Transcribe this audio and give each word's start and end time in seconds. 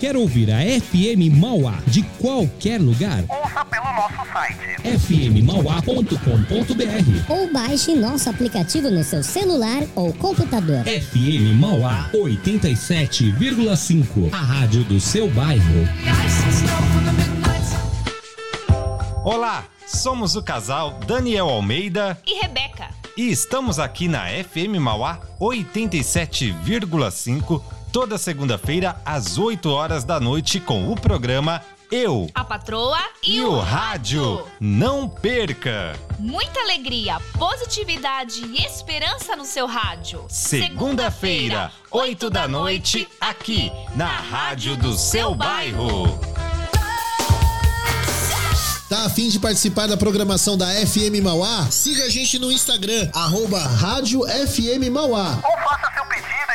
Quer 0.00 0.16
ouvir 0.16 0.50
a 0.50 0.58
FM 0.80 1.30
Mauá 1.36 1.74
de 1.86 2.02
qualquer 2.18 2.80
lugar? 2.80 3.22
Ouça 3.28 3.62
pelo 3.66 3.84
nosso 3.92 4.16
site 4.32 4.58
fmmauá.com.br 4.98 6.16
ou 7.28 7.52
baixe 7.52 7.94
nosso 7.94 8.30
aplicativo 8.30 8.90
no 8.90 9.04
seu 9.04 9.22
celular 9.22 9.82
ou 9.94 10.10
computador. 10.14 10.82
FM 10.86 11.54
Mauá 11.60 12.08
87,5, 12.14 14.32
a 14.32 14.38
rádio 14.38 14.82
do 14.84 14.98
seu 14.98 15.30
bairro. 15.30 15.86
Olá, 19.22 19.64
somos 19.86 20.34
o 20.34 20.42
casal 20.42 20.98
Daniel 21.06 21.46
Almeida 21.50 22.18
e 22.26 22.40
Rebeca. 22.40 22.88
e 23.18 23.30
estamos 23.30 23.78
aqui 23.78 24.08
na 24.08 24.28
FM 24.28 24.78
Mauá 24.80 25.20
87,5 25.38 27.60
toda 27.92 28.16
segunda-feira 28.18 28.96
às 29.04 29.36
8 29.38 29.68
horas 29.70 30.04
da 30.04 30.20
noite 30.20 30.60
com 30.60 30.90
o 30.92 30.94
programa 30.98 31.60
Eu 31.90 32.28
A 32.34 32.44
patroa 32.44 32.98
e, 33.22 33.38
e 33.38 33.44
o 33.44 33.58
rádio. 33.58 34.46
Não 34.60 35.08
perca! 35.08 35.98
Muita 36.18 36.60
alegria, 36.60 37.18
positividade 37.38 38.44
e 38.44 38.64
esperança 38.64 39.34
no 39.34 39.44
seu 39.44 39.66
rádio. 39.66 40.24
Segunda-feira, 40.28 41.72
8 41.90 42.30
da 42.30 42.46
noite, 42.46 43.08
aqui 43.20 43.72
na 43.96 44.06
Rádio 44.08 44.76
do 44.76 44.94
seu 44.96 45.34
bairro. 45.34 46.18
Tá 48.88 49.06
a 49.06 49.08
fim 49.08 49.28
de 49.28 49.38
participar 49.38 49.86
da 49.86 49.96
programação 49.96 50.58
da 50.58 50.66
FM 50.66 51.22
Mauá? 51.22 51.68
Siga 51.70 52.04
a 52.04 52.08
gente 52.08 52.38
no 52.40 52.50
Instagram, 52.50 53.08
arroba 53.14 53.60
Rádio 53.60 54.22
FM 54.26 54.90
Mauá. 54.92 55.38
ou 55.44 55.68
faça 55.68 55.92
seu 55.94 56.04
pedido 56.06 56.49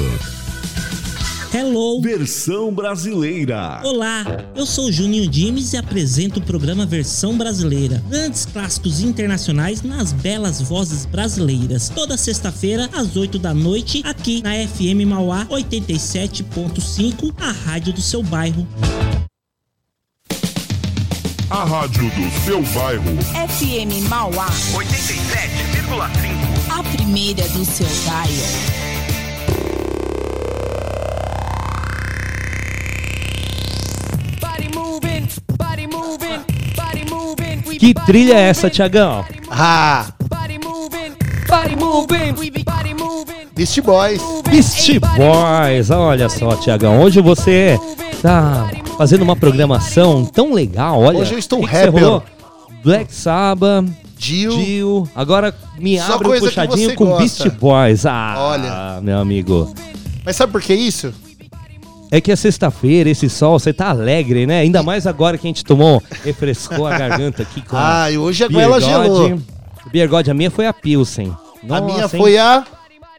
Hello! 1.53 2.01
Versão 2.01 2.73
brasileira. 2.73 3.81
Olá, 3.83 4.25
eu 4.55 4.65
sou 4.65 4.93
Juninho 4.93 5.29
Dimes 5.29 5.73
e 5.73 5.77
apresento 5.77 6.39
o 6.39 6.43
programa 6.43 6.87
Versão 6.87 7.37
Brasileira. 7.37 8.01
Grandes 8.09 8.47
clássicos 8.47 9.01
internacionais 9.01 9.83
nas 9.83 10.13
belas 10.13 10.63
vozes 10.63 11.05
brasileiras. 11.07 11.89
Toda 11.89 12.17
sexta-feira, 12.17 12.89
às 12.93 13.17
8 13.17 13.37
da 13.37 13.53
noite, 13.53 14.01
aqui 14.05 14.41
na 14.43 14.53
FM 14.53 15.05
Mauá 15.09 15.45
87.5, 15.47 17.35
a 17.41 17.51
rádio 17.51 17.95
do 17.95 18.01
seu 18.01 18.23
bairro. 18.23 18.65
A 21.51 21.65
rádio 21.65 22.05
do 22.11 22.31
seu 22.45 22.63
bairro. 22.73 23.17
FM 23.49 24.09
Mauá, 24.09 24.47
87,5. 24.73 26.79
a 26.79 26.83
primeira 26.97 27.43
do 27.49 27.65
seu 27.65 27.89
bairro. 28.07 28.80
Que 37.81 37.95
trilha 37.95 38.35
é 38.35 38.51
essa, 38.51 38.69
Tiagão? 38.69 39.25
Ah, 39.51 40.07
Beast 43.57 43.81
Boys. 43.81 44.21
Beast 44.51 44.99
Boys, 45.17 45.89
olha 45.89 46.29
só, 46.29 46.57
Tiagão. 46.57 47.01
Hoje 47.01 47.23
você 47.23 47.81
tá 48.21 48.71
fazendo 48.99 49.23
uma 49.23 49.35
programação 49.35 50.27
tão 50.27 50.53
legal, 50.53 51.01
olha. 51.01 51.21
Hoje 51.21 51.33
eu 51.33 51.39
estou 51.39 51.65
rapper. 51.65 52.21
Black 52.85 53.15
Sabbath, 53.15 53.87
Dio. 54.15 54.63
Dio. 54.63 55.09
Agora 55.15 55.55
me 55.79 55.99
Só 55.99 56.17
abre 56.17 56.29
um 56.29 56.39
puxadinho 56.39 56.95
com 56.95 57.07
gosta. 57.07 57.45
Beast 57.45 57.59
Boys. 57.59 58.05
Ah, 58.05 58.35
Olha. 58.37 59.01
meu 59.01 59.19
amigo. 59.19 59.75
Mas 60.23 60.37
sabe 60.37 60.53
por 60.53 60.61
que 60.61 60.75
isso? 60.75 61.15
É 62.11 62.21
que 62.21 62.33
é 62.33 62.37
sexta-feira, 62.37 63.09
esse 63.09 63.29
sol, 63.31 63.59
você 63.59 63.73
tá 63.73 63.89
alegre, 63.91 64.47
né? 64.47 64.61
Ainda 64.61 64.83
mais 64.83 65.07
agora 65.07 65.39
que 65.39 65.47
a 65.47 65.49
gente 65.51 65.65
tomou, 65.65 66.03
refrescou 66.25 66.87
a 66.87 66.99
garganta 66.99 67.43
aqui 67.43 67.63
com 67.63 67.77
a 67.77 68.03
Ah, 68.05 68.11
e 68.11 68.19
hoje 68.19 68.43
a 68.45 68.49
goela 68.49 68.81
gelou. 68.81 69.39
Beer 69.93 70.09
God, 70.09 70.29
a 70.29 70.35
minha 70.35 70.51
foi 70.51 70.67
a 70.67 70.73
Pilsen. 70.73 71.29
a 71.63 71.67
Nossa, 71.67 71.85
minha 71.85 72.03
hein? 72.03 72.09
foi 72.09 72.37
a 72.37 72.65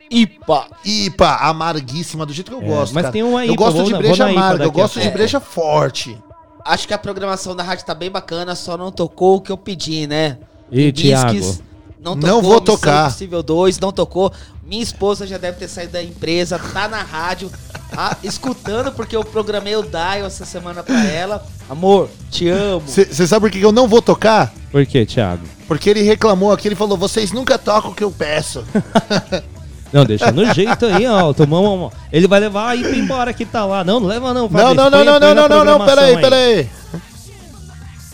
IPA. 0.09 0.65
IPA, 0.85 1.35
amarguíssima, 1.41 2.25
do 2.25 2.33
jeito 2.33 2.51
que 2.51 2.57
eu 2.57 2.61
É, 2.61 2.65
gosto. 2.67 2.93
mas 2.93 3.03
cara. 3.03 3.13
tem 3.13 3.23
uma 3.23 3.45
Eu 3.45 3.53
IPA, 3.53 3.63
gosto 3.63 3.77
vou 3.77 3.85
de 3.85 3.93
breja 3.97 4.25
na 4.25 4.31
amarga, 4.31 4.63
eu 4.65 4.69
a 4.69 4.73
gosto 4.73 4.95
de 4.95 5.01
pouco. 5.01 5.17
breja 5.17 5.39
forte. 5.39 6.17
Acho 6.65 6.87
que 6.87 6.93
a 6.93 6.97
programação 6.97 7.55
da 7.55 7.63
rádio 7.63 7.85
tá 7.85 7.95
bem 7.95 8.11
bacana, 8.11 8.55
só 8.55 8.77
não 8.77 8.91
tocou 8.91 9.37
o 9.37 9.41
que 9.41 9.51
eu 9.51 9.57
pedi, 9.57 10.05
né? 10.05 10.37
E, 10.71 10.87
Hibiscus, 10.87 11.61
Não, 12.01 12.15
Não 12.15 12.21
tocou, 12.21 12.41
vou 12.41 12.51
Missão 12.59 12.65
tocar. 12.65 13.05
Impossível 13.05 13.43
2, 13.43 13.79
não 13.79 13.91
tocou. 13.91 14.33
Minha 14.65 14.81
esposa 14.81 15.27
já 15.27 15.37
deve 15.37 15.59
ter 15.59 15.67
saído 15.67 15.93
da 15.93 16.01
empresa, 16.01 16.57
tá 16.57 16.87
na 16.87 17.03
rádio, 17.03 17.51
ah, 17.95 18.17
escutando, 18.23 18.91
porque 18.91 19.15
eu 19.15 19.23
programei 19.23 19.75
o 19.75 19.83
Dial 19.83 20.25
essa 20.25 20.43
semana 20.43 20.81
pra 20.81 21.03
ela. 21.05 21.45
Amor, 21.69 22.09
te 22.31 22.49
amo. 22.49 22.81
Você 22.87 23.27
sabe 23.27 23.41
por 23.41 23.51
que 23.51 23.63
eu 23.63 23.71
não 23.71 23.87
vou 23.87 24.01
tocar? 24.01 24.51
Por 24.71 24.83
que, 24.85 25.05
Thiago? 25.05 25.43
Porque 25.67 25.91
ele 25.91 26.01
reclamou 26.01 26.51
aqui, 26.51 26.67
ele 26.67 26.75
falou, 26.75 26.97
vocês 26.97 27.31
nunca 27.31 27.59
tocam 27.59 27.91
o 27.91 27.95
que 27.95 28.03
eu 28.03 28.11
peço. 28.11 28.63
Não, 29.91 30.05
deixa 30.05 30.31
no 30.31 30.45
jeito 30.53 30.85
aí, 30.85 31.05
ó. 31.05 31.33
Tomamos 31.33 31.69
uma... 31.69 31.91
Ele 32.13 32.25
vai 32.25 32.39
levar 32.39 32.69
a 32.69 32.75
IPA 32.77 32.95
embora 32.95 33.33
que 33.33 33.43
tá 33.43 33.65
lá. 33.65 33.83
Não, 33.83 33.99
não 33.99 34.07
leva 34.07 34.33
não. 34.33 34.47
Não, 34.47 34.73
não, 34.73 34.89
não, 34.89 35.03
não, 35.03 35.19
não, 35.19 35.35
não, 35.35 35.49
não, 35.49 35.65
não, 35.65 35.85
peraí, 35.85 36.15
aí. 36.15 36.21
peraí. 36.21 36.69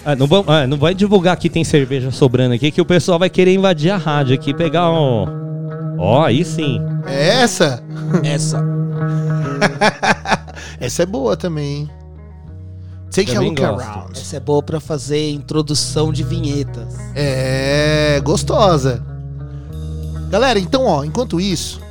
Ah, 0.10 0.16
não, 0.16 0.26
vamos- 0.26 0.48
ah, 0.48 0.66
não 0.66 0.78
vai 0.78 0.94
divulgar 0.94 1.36
que 1.36 1.50
tem 1.50 1.66
cerveja 1.66 2.12
sobrando 2.12 2.54
aqui, 2.54 2.72
que 2.72 2.80
o 2.80 2.86
pessoal 2.86 3.20
vai 3.20 3.30
querer 3.30 3.54
invadir 3.54 3.92
a 3.92 3.98
rádio 3.98 4.36
aqui, 4.36 4.54
pegar 4.54 4.90
um... 4.90 5.26
Ó, 6.00 6.24
aí 6.24 6.46
sim. 6.46 6.80
É 7.06 7.42
essa? 7.42 7.84
Essa. 8.24 8.64
Essa 10.80 11.04
é 11.04 11.06
boa 11.06 11.36
também, 11.36 11.80
hein? 11.80 11.90
Take 13.12 13.32
a 13.32 13.36
Também 13.36 13.50
look 13.50 13.62
gosto. 13.62 13.82
around. 13.82 14.20
Essa 14.20 14.38
é 14.38 14.40
boa 14.40 14.62
pra 14.64 14.80
fazer 14.80 15.32
introdução 15.32 16.14
de 16.14 16.24
vinhetas. 16.24 16.96
É, 17.16 18.22
gostosa. 18.24 19.04
Galera, 20.30 20.60
então, 20.60 20.86
ó, 20.86 21.04
enquanto 21.04 21.42
isso, 21.42 21.82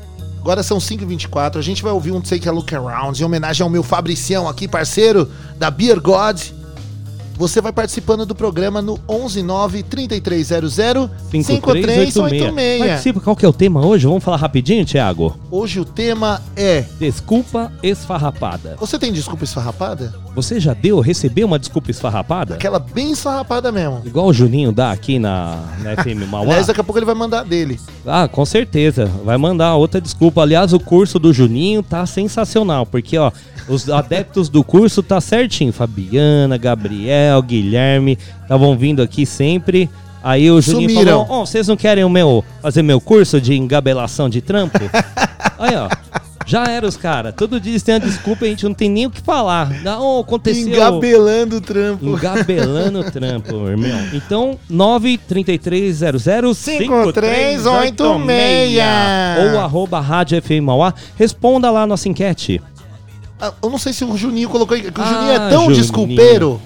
agora 0.40 0.62
são 0.62 0.78
5h24, 0.78 1.56
a 1.58 1.62
gente 1.62 1.82
vai 1.82 1.92
ouvir 1.92 2.12
um 2.12 2.20
Take 2.20 2.48
a 2.48 2.52
Look 2.52 2.72
Around 2.74 3.20
em 3.20 3.24
homenagem 3.26 3.62
ao 3.64 3.68
meu 3.70 3.82
Fabricião 3.82 4.48
aqui, 4.48 4.68
parceiro 4.68 5.28
da 5.58 5.70
Beer 5.70 6.00
God. 6.00 6.40
Você 7.36 7.60
vai 7.60 7.72
participando 7.72 8.24
do 8.24 8.34
programa 8.34 8.80
no 8.80 8.98
119 9.08 9.82
3300 9.82 10.74
5386. 11.30 12.78
Participa, 12.78 13.20
qual 13.20 13.36
que 13.36 13.44
é 13.44 13.48
o 13.48 13.52
tema 13.52 13.84
hoje? 13.84 14.06
Vamos 14.06 14.24
falar 14.24 14.38
rapidinho, 14.38 14.84
Thiago? 14.84 15.36
Hoje 15.50 15.80
o 15.80 15.84
tema 15.84 16.42
é 16.56 16.84
Desculpa 16.98 17.70
esfarrapada. 17.82 18.76
Você 18.80 18.98
tem 18.98 19.12
desculpa 19.12 19.44
esfarrapada? 19.44 20.14
Você 20.34 20.58
já 20.60 20.74
deu, 20.74 21.00
recebeu 21.00 21.46
uma 21.46 21.58
desculpa 21.58 21.90
esfarrapada? 21.90 22.54
Aquela 22.54 22.78
bem 22.78 23.12
esfarrapada 23.12 23.70
mesmo. 23.72 24.02
Igual 24.04 24.26
o 24.26 24.32
Juninho 24.32 24.72
dá 24.72 24.90
aqui 24.90 25.18
na, 25.18 25.62
na 25.82 25.96
FM 26.02 26.28
Mauá? 26.30 26.46
Aliás, 26.46 26.66
daqui 26.66 26.80
a 26.80 26.84
pouco 26.84 26.98
ele 26.98 27.06
vai 27.06 27.14
mandar 27.14 27.44
dele. 27.44 27.80
Ah, 28.06 28.28
com 28.28 28.44
certeza. 28.44 29.10
Vai 29.24 29.36
mandar 29.36 29.74
outra 29.76 30.00
desculpa. 30.00 30.42
Aliás, 30.42 30.72
o 30.72 30.80
curso 30.80 31.18
do 31.18 31.32
Juninho 31.32 31.82
tá 31.82 32.04
sensacional, 32.06 32.86
porque 32.86 33.16
ó, 33.18 33.32
os 33.68 33.88
adeptos 33.88 34.48
do 34.48 34.62
curso 34.62 35.02
tá 35.02 35.20
certinho. 35.20 35.72
Fabiana, 35.72 36.56
Gabriel, 36.56 37.25
Guilherme, 37.42 38.18
estavam 38.42 38.76
vindo 38.76 39.02
aqui 39.02 39.24
sempre. 39.26 39.88
Aí 40.22 40.50
o 40.50 40.60
Juninho 40.60 40.90
Sumiram. 40.90 41.24
falou: 41.26 41.42
Ó, 41.42 41.46
vocês 41.46 41.68
não 41.68 41.76
querem 41.76 42.04
o 42.04 42.10
meu, 42.10 42.44
fazer 42.60 42.82
meu 42.82 43.00
curso 43.00 43.40
de 43.40 43.54
engabelação 43.54 44.28
de 44.28 44.40
trampo? 44.40 44.78
Aí, 45.58 45.74
ó. 45.76 45.88
Já 46.48 46.62
era 46.66 46.86
os 46.86 46.96
caras. 46.96 47.34
Todo 47.36 47.58
dia 47.60 47.72
eles 47.72 47.82
têm 47.82 47.94
uma 47.96 48.00
desculpa 48.00 48.44
e 48.44 48.46
a 48.46 48.50
gente 48.50 48.64
não 48.64 48.72
tem 48.72 48.88
nem 48.88 49.06
o 49.06 49.10
que 49.10 49.20
falar. 49.20 49.68
Não, 49.82 50.20
aconteceu. 50.20 50.68
Engabelando 50.68 51.56
o 51.56 51.60
trampo. 51.60 52.06
Engabelando 52.06 53.00
o 53.00 53.10
trampo, 53.10 53.50
irmão. 53.68 53.98
Então, 54.12 54.56
93300 54.70 56.56
5386. 56.56 59.52
ou 59.52 59.58
arroba 59.60 60.00
Rádio 60.00 60.40
FM 60.40 60.62
Mauá. 60.62 60.94
Responda 61.16 61.68
lá 61.70 61.82
a 61.82 61.86
nossa 61.86 62.08
enquete. 62.08 62.60
Ah, 63.40 63.52
Eu 63.62 63.70
não 63.70 63.78
sei 63.78 63.92
se 63.92 64.04
o 64.04 64.16
Juninho 64.16 64.48
colocou. 64.48 64.76
O 64.76 64.80
Juninho 64.80 65.30
é 65.32 65.36
Ah, 65.36 65.48
tão 65.50 65.62
Juninho. 65.64 65.80
desculpeiro. 65.80 66.60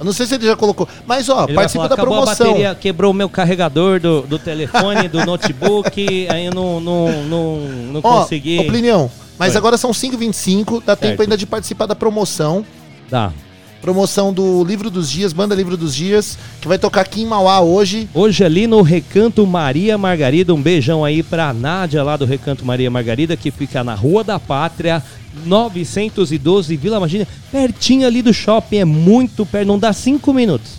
Eu 0.00 0.04
não 0.06 0.12
sei 0.14 0.24
se 0.26 0.34
ele 0.34 0.46
já 0.46 0.56
colocou. 0.56 0.88
Mas, 1.06 1.28
ó, 1.28 1.44
Ele 1.44 1.52
participa 1.54 1.84
falar, 1.84 1.88
da 1.88 1.94
acabou 1.94 2.14
promoção. 2.22 2.46
a 2.46 2.48
bateria, 2.48 2.74
quebrou 2.74 3.10
o 3.10 3.14
meu 3.14 3.28
carregador 3.28 4.00
do, 4.00 4.22
do 4.22 4.38
telefone, 4.38 5.08
do 5.08 5.24
notebook, 5.26 6.26
aí 6.32 6.46
eu 6.46 6.52
não, 6.54 6.80
não, 6.80 7.22
não, 7.24 7.56
não 7.92 8.00
Ó, 8.02 8.22
consegui. 8.22 8.58
ô, 8.60 8.64
Plinião, 8.64 9.10
mas 9.38 9.52
Oi. 9.52 9.58
agora 9.58 9.76
são 9.76 9.90
5h25, 9.90 10.82
dá 10.84 10.96
tempo 10.96 11.08
Certo. 11.08 11.20
ainda 11.20 11.36
de 11.36 11.44
participar 11.46 11.84
da 11.86 11.94
promoção. 11.94 12.64
Dá. 13.10 13.30
Promoção 13.80 14.30
do 14.30 14.62
Livro 14.62 14.90
dos 14.90 15.10
Dias, 15.10 15.32
Banda 15.32 15.54
Livro 15.54 15.74
dos 15.74 15.94
Dias, 15.94 16.38
que 16.60 16.68
vai 16.68 16.78
tocar 16.78 17.00
aqui 17.00 17.22
em 17.22 17.26
Mauá 17.26 17.60
hoje. 17.60 18.08
Hoje 18.12 18.44
ali 18.44 18.66
no 18.66 18.82
Recanto 18.82 19.46
Maria 19.46 19.96
Margarida, 19.96 20.52
um 20.52 20.60
beijão 20.60 21.02
aí 21.02 21.22
pra 21.22 21.52
Nádia 21.54 22.02
lá 22.02 22.16
do 22.16 22.26
Recanto 22.26 22.64
Maria 22.64 22.90
Margarida, 22.90 23.36
que 23.38 23.50
fica 23.50 23.82
na 23.82 23.94
Rua 23.94 24.22
da 24.22 24.38
Pátria, 24.38 25.02
912 25.46 26.76
Vila 26.76 26.98
Imagina, 26.98 27.26
pertinho 27.50 28.06
ali 28.06 28.20
do 28.20 28.34
shopping, 28.34 28.78
é 28.78 28.84
muito 28.84 29.46
perto, 29.46 29.68
não 29.68 29.78
dá 29.78 29.94
cinco 29.94 30.34
minutos. 30.34 30.72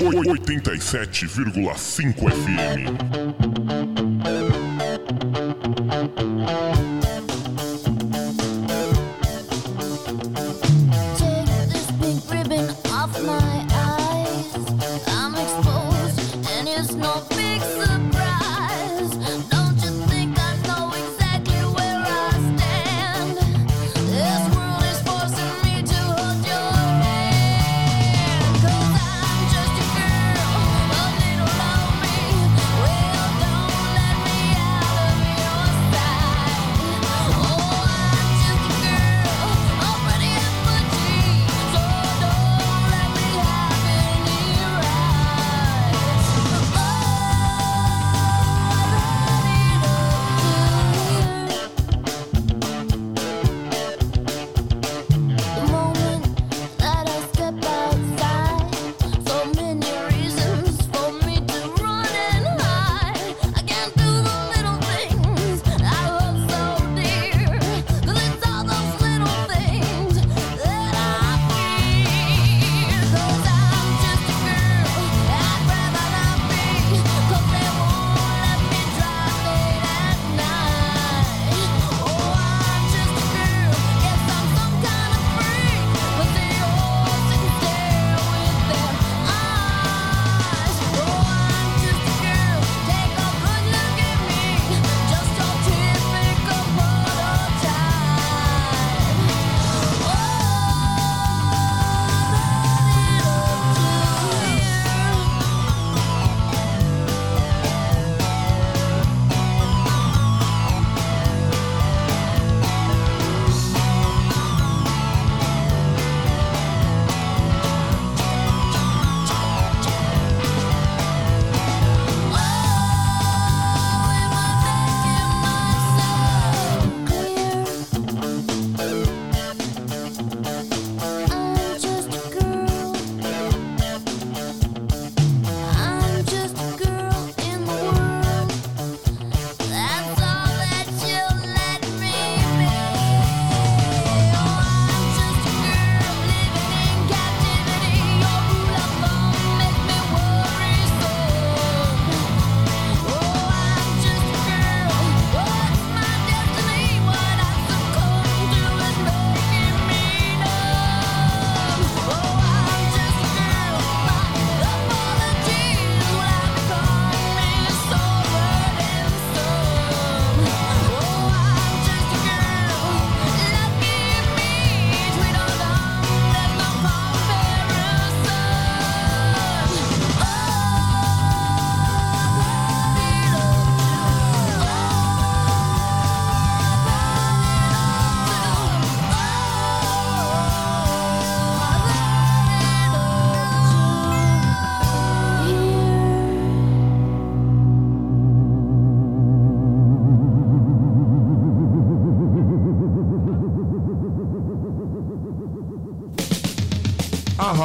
87,5 0.00 2.14
FM. 2.14 3.09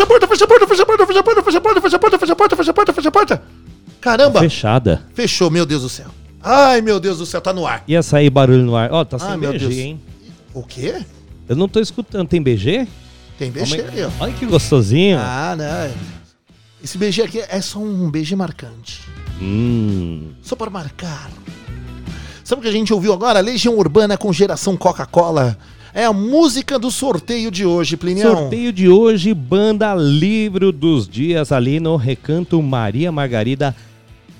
Fecha 0.00 0.04
a 0.04 0.06
porta, 0.06 0.26
fecha 0.26 0.44
a 0.44 0.46
porta, 0.46 0.66
fecha 0.66 0.82
a 0.82 0.86
porta, 0.86 1.06
fecha 1.06 1.18
a 1.18 1.22
porta, 1.22 1.42
fecha 1.42 1.58
a 1.58 1.60
porta, 1.60 1.80
fecha 1.80 1.96
a 1.96 1.98
porta, 2.00 2.18
fecha 2.18 2.32
a 2.32 2.36
porta, 2.36 2.56
fecha 2.56 2.70
a 2.70 2.74
porta, 2.74 2.92
fecha 2.92 3.08
a 3.08 3.12
porta. 3.12 3.42
Caramba! 4.00 4.40
Fechada. 4.40 5.02
Fechou, 5.14 5.50
meu 5.50 5.66
Deus 5.66 5.82
do 5.82 5.88
céu. 5.88 6.06
Ai, 6.42 6.80
meu 6.80 6.98
Deus 6.98 7.18
do 7.18 7.26
céu, 7.26 7.40
tá 7.40 7.52
no 7.52 7.66
ar. 7.66 7.84
Ia 7.86 8.02
sair 8.02 8.30
barulho 8.30 8.62
no 8.62 8.74
ar. 8.74 8.90
Ó, 8.90 9.04
tá 9.04 9.18
sem 9.18 9.36
meu 9.36 9.52
BG, 9.52 9.58
Deus. 9.58 9.74
hein? 9.76 10.00
O 10.54 10.62
quê? 10.62 11.04
Eu 11.46 11.54
não 11.54 11.68
tô 11.68 11.80
escutando. 11.80 12.26
Tem 12.28 12.40
BG? 12.42 12.88
Tem 13.38 13.50
BG 13.50 13.82
aí, 13.92 14.04
ó. 14.04 14.10
Olha 14.20 14.32
que 14.32 14.46
gostosinho. 14.46 15.18
Ah, 15.20 15.54
não. 15.56 15.94
Esse 16.82 16.96
BG 16.96 17.22
aqui 17.22 17.44
é 17.46 17.60
só 17.60 17.78
um 17.78 18.10
BG 18.10 18.34
marcante. 18.34 19.02
Hum. 19.40 20.32
Só 20.42 20.56
para 20.56 20.70
marcar. 20.70 21.30
Sabe 22.42 22.60
o 22.60 22.62
que 22.62 22.68
a 22.68 22.72
gente 22.72 22.92
ouviu 22.92 23.12
agora? 23.12 23.38
Legião 23.40 23.76
Urbana 23.76 24.16
com 24.16 24.32
geração 24.32 24.78
Coca-Cola. 24.78 25.58
É 25.92 26.04
a 26.04 26.12
música 26.12 26.78
do 26.78 26.88
sorteio 26.88 27.50
de 27.50 27.66
hoje, 27.66 27.96
Plinião. 27.96 28.36
Sorteio 28.36 28.72
de 28.72 28.88
hoje, 28.88 29.34
banda 29.34 29.92
Livro 29.94 30.70
dos 30.70 31.08
Dias, 31.08 31.50
ali 31.50 31.80
no 31.80 31.96
Recanto 31.96 32.62
Maria 32.62 33.10
Margarida, 33.10 33.74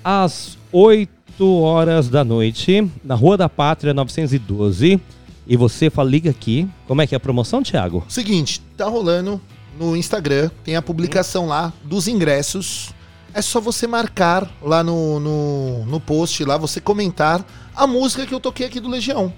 às 0.01 0.57
8 0.71 1.45
horas 1.45 2.07
da 2.07 2.23
noite, 2.23 2.89
na 3.03 3.15
Rua 3.15 3.35
da 3.35 3.49
Pátria 3.49 3.93
912. 3.93 4.99
E 5.45 5.57
você 5.57 5.89
fala, 5.89 6.09
liga 6.09 6.29
aqui. 6.29 6.69
Como 6.87 7.01
é 7.01 7.07
que 7.07 7.13
é 7.13 7.17
a 7.17 7.19
promoção, 7.19 7.61
Thiago? 7.61 8.05
Seguinte, 8.07 8.61
tá 8.77 8.85
rolando 8.85 9.41
no 9.77 9.97
Instagram, 9.97 10.49
tem 10.63 10.77
a 10.77 10.81
publicação 10.81 11.47
lá 11.47 11.73
dos 11.83 12.07
ingressos. 12.07 12.93
É 13.33 13.41
só 13.41 13.59
você 13.59 13.87
marcar 13.87 14.49
lá 14.61 14.81
no, 14.81 15.19
no, 15.19 15.85
no 15.85 15.99
post, 15.99 16.45
lá 16.45 16.55
você 16.55 16.79
comentar 16.79 17.45
a 17.75 17.85
música 17.85 18.25
que 18.25 18.33
eu 18.33 18.39
toquei 18.39 18.67
aqui 18.67 18.79
do 18.79 18.89
Legião. 18.89 19.33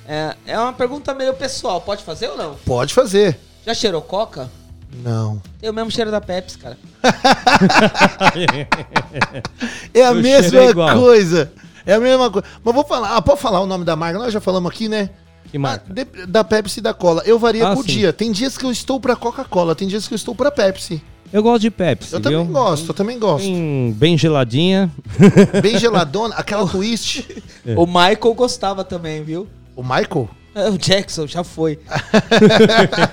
é, 0.09 0.35
é 0.47 0.59
uma 0.59 0.73
pergunta 0.73 1.15
meio 1.15 1.35
pessoal. 1.35 1.81
Pode 1.81 2.03
fazer 2.03 2.29
ou 2.29 2.37
não? 2.37 2.55
Pode 2.65 2.95
fazer. 2.95 3.39
Já 3.67 3.75
cheirou 3.75 4.01
Coca? 4.03 4.51
Não. 5.03 5.43
Tem 5.61 5.69
o 5.69 5.73
mesmo 5.75 5.91
cheiro 5.91 6.11
da 6.11 6.21
Pepsi, 6.21 6.57
cara. 6.59 6.79
É 9.93 10.05
a 10.05 10.15
mesma 10.15 10.61
é 10.61 10.71
igual. 10.71 10.99
coisa. 10.99 11.53
É 11.87 11.95
a 11.95 12.01
mesma 12.01 12.31
coisa. 12.31 12.47
Mas 12.63 12.75
vou 12.75 12.85
falar. 12.85 13.17
Ah, 13.17 13.23
pode 13.23 13.41
falar 13.41 13.61
o 13.61 13.67
nome 13.67 13.85
da 13.85 13.97
marca? 13.97 14.19
Nós 14.19 14.33
já 14.33 14.41
falamos 14.41 14.71
aqui, 14.71 14.89
né? 14.89 15.11
Que 15.51 15.59
marca? 15.59 15.85
Ah, 15.89 15.93
de- 15.93 16.27
da 16.27 16.43
Pepsi 16.45 16.81
e 16.81 16.83
da 16.83 16.95
Cola. 16.95 17.23
Eu 17.27 17.39
varia 17.39 17.69
Ah, 17.69 17.75
por 17.75 17.85
sim. 17.85 17.93
dia. 17.93 18.13
Tem 18.13 18.33
dias 18.33 18.57
que 18.57 18.65
eu 18.65 18.73
estou 18.73 18.99
pra 18.99 19.15
Coca-Cola, 19.17 19.75
tem 19.75 19.87
dias 19.87 20.09
que 20.09 20.15
eu 20.15 20.17
estou 20.17 20.35
pra 20.35 20.51
Pepsi. 20.51 21.03
Eu 21.35 21.43
gosto 21.43 21.63
de 21.63 21.71
Pepsi, 21.73 22.15
Eu 22.15 22.21
viu? 22.21 22.31
também 22.31 22.53
gosto, 22.53 22.91
eu 22.91 22.95
também 22.95 23.19
gosto. 23.19 23.45
Bem, 23.45 23.93
bem 23.99 24.17
geladinha. 24.17 24.89
Bem 25.61 25.77
geladona, 25.77 26.37
aquela 26.37 26.65
twist. 26.71 27.27
O 27.77 27.87
Michael 27.87 28.35
gostava 28.37 28.85
também, 28.85 29.25
viu? 29.25 29.49
O 29.75 29.83
Michael? 29.83 30.31
É, 30.55 30.71
o 30.71 30.79
Jackson 30.79 31.27
já 31.27 31.43
foi. 31.43 31.81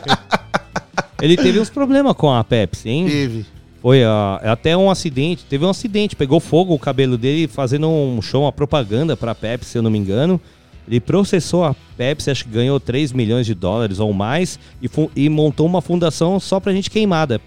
Ele 1.19 1.35
teve 1.35 1.59
uns 1.59 1.71
problemas 1.71 2.13
com 2.13 2.31
a 2.31 2.43
Pepsi, 2.43 2.89
hein? 2.89 3.07
Teve. 3.07 3.45
Foi 3.81 4.03
ah, 4.03 4.39
até 4.43 4.77
um 4.77 4.91
acidente. 4.91 5.43
Teve 5.45 5.65
um 5.65 5.69
acidente, 5.71 6.15
pegou 6.15 6.39
fogo 6.39 6.75
o 6.75 6.79
cabelo 6.79 7.17
dele 7.17 7.47
fazendo 7.47 7.89
um 7.89 8.21
show, 8.21 8.43
uma 8.43 8.51
propaganda 8.51 9.17
pra 9.17 9.33
Pepsi, 9.33 9.71
se 9.71 9.77
eu 9.79 9.81
não 9.81 9.89
me 9.89 9.97
engano. 9.97 10.39
Ele 10.87 10.99
processou 10.99 11.63
a 11.63 11.75
Pepsi, 11.97 12.29
acho 12.29 12.43
que 12.43 12.51
ganhou 12.51 12.79
3 12.79 13.13
milhões 13.13 13.47
de 13.47 13.55
dólares 13.55 13.99
ou 13.99 14.13
mais 14.13 14.59
e, 14.79 14.87
e 15.15 15.27
montou 15.27 15.65
uma 15.65 15.81
fundação 15.81 16.39
só 16.39 16.59
pra 16.59 16.71
gente 16.71 16.87
queimada. 16.87 17.41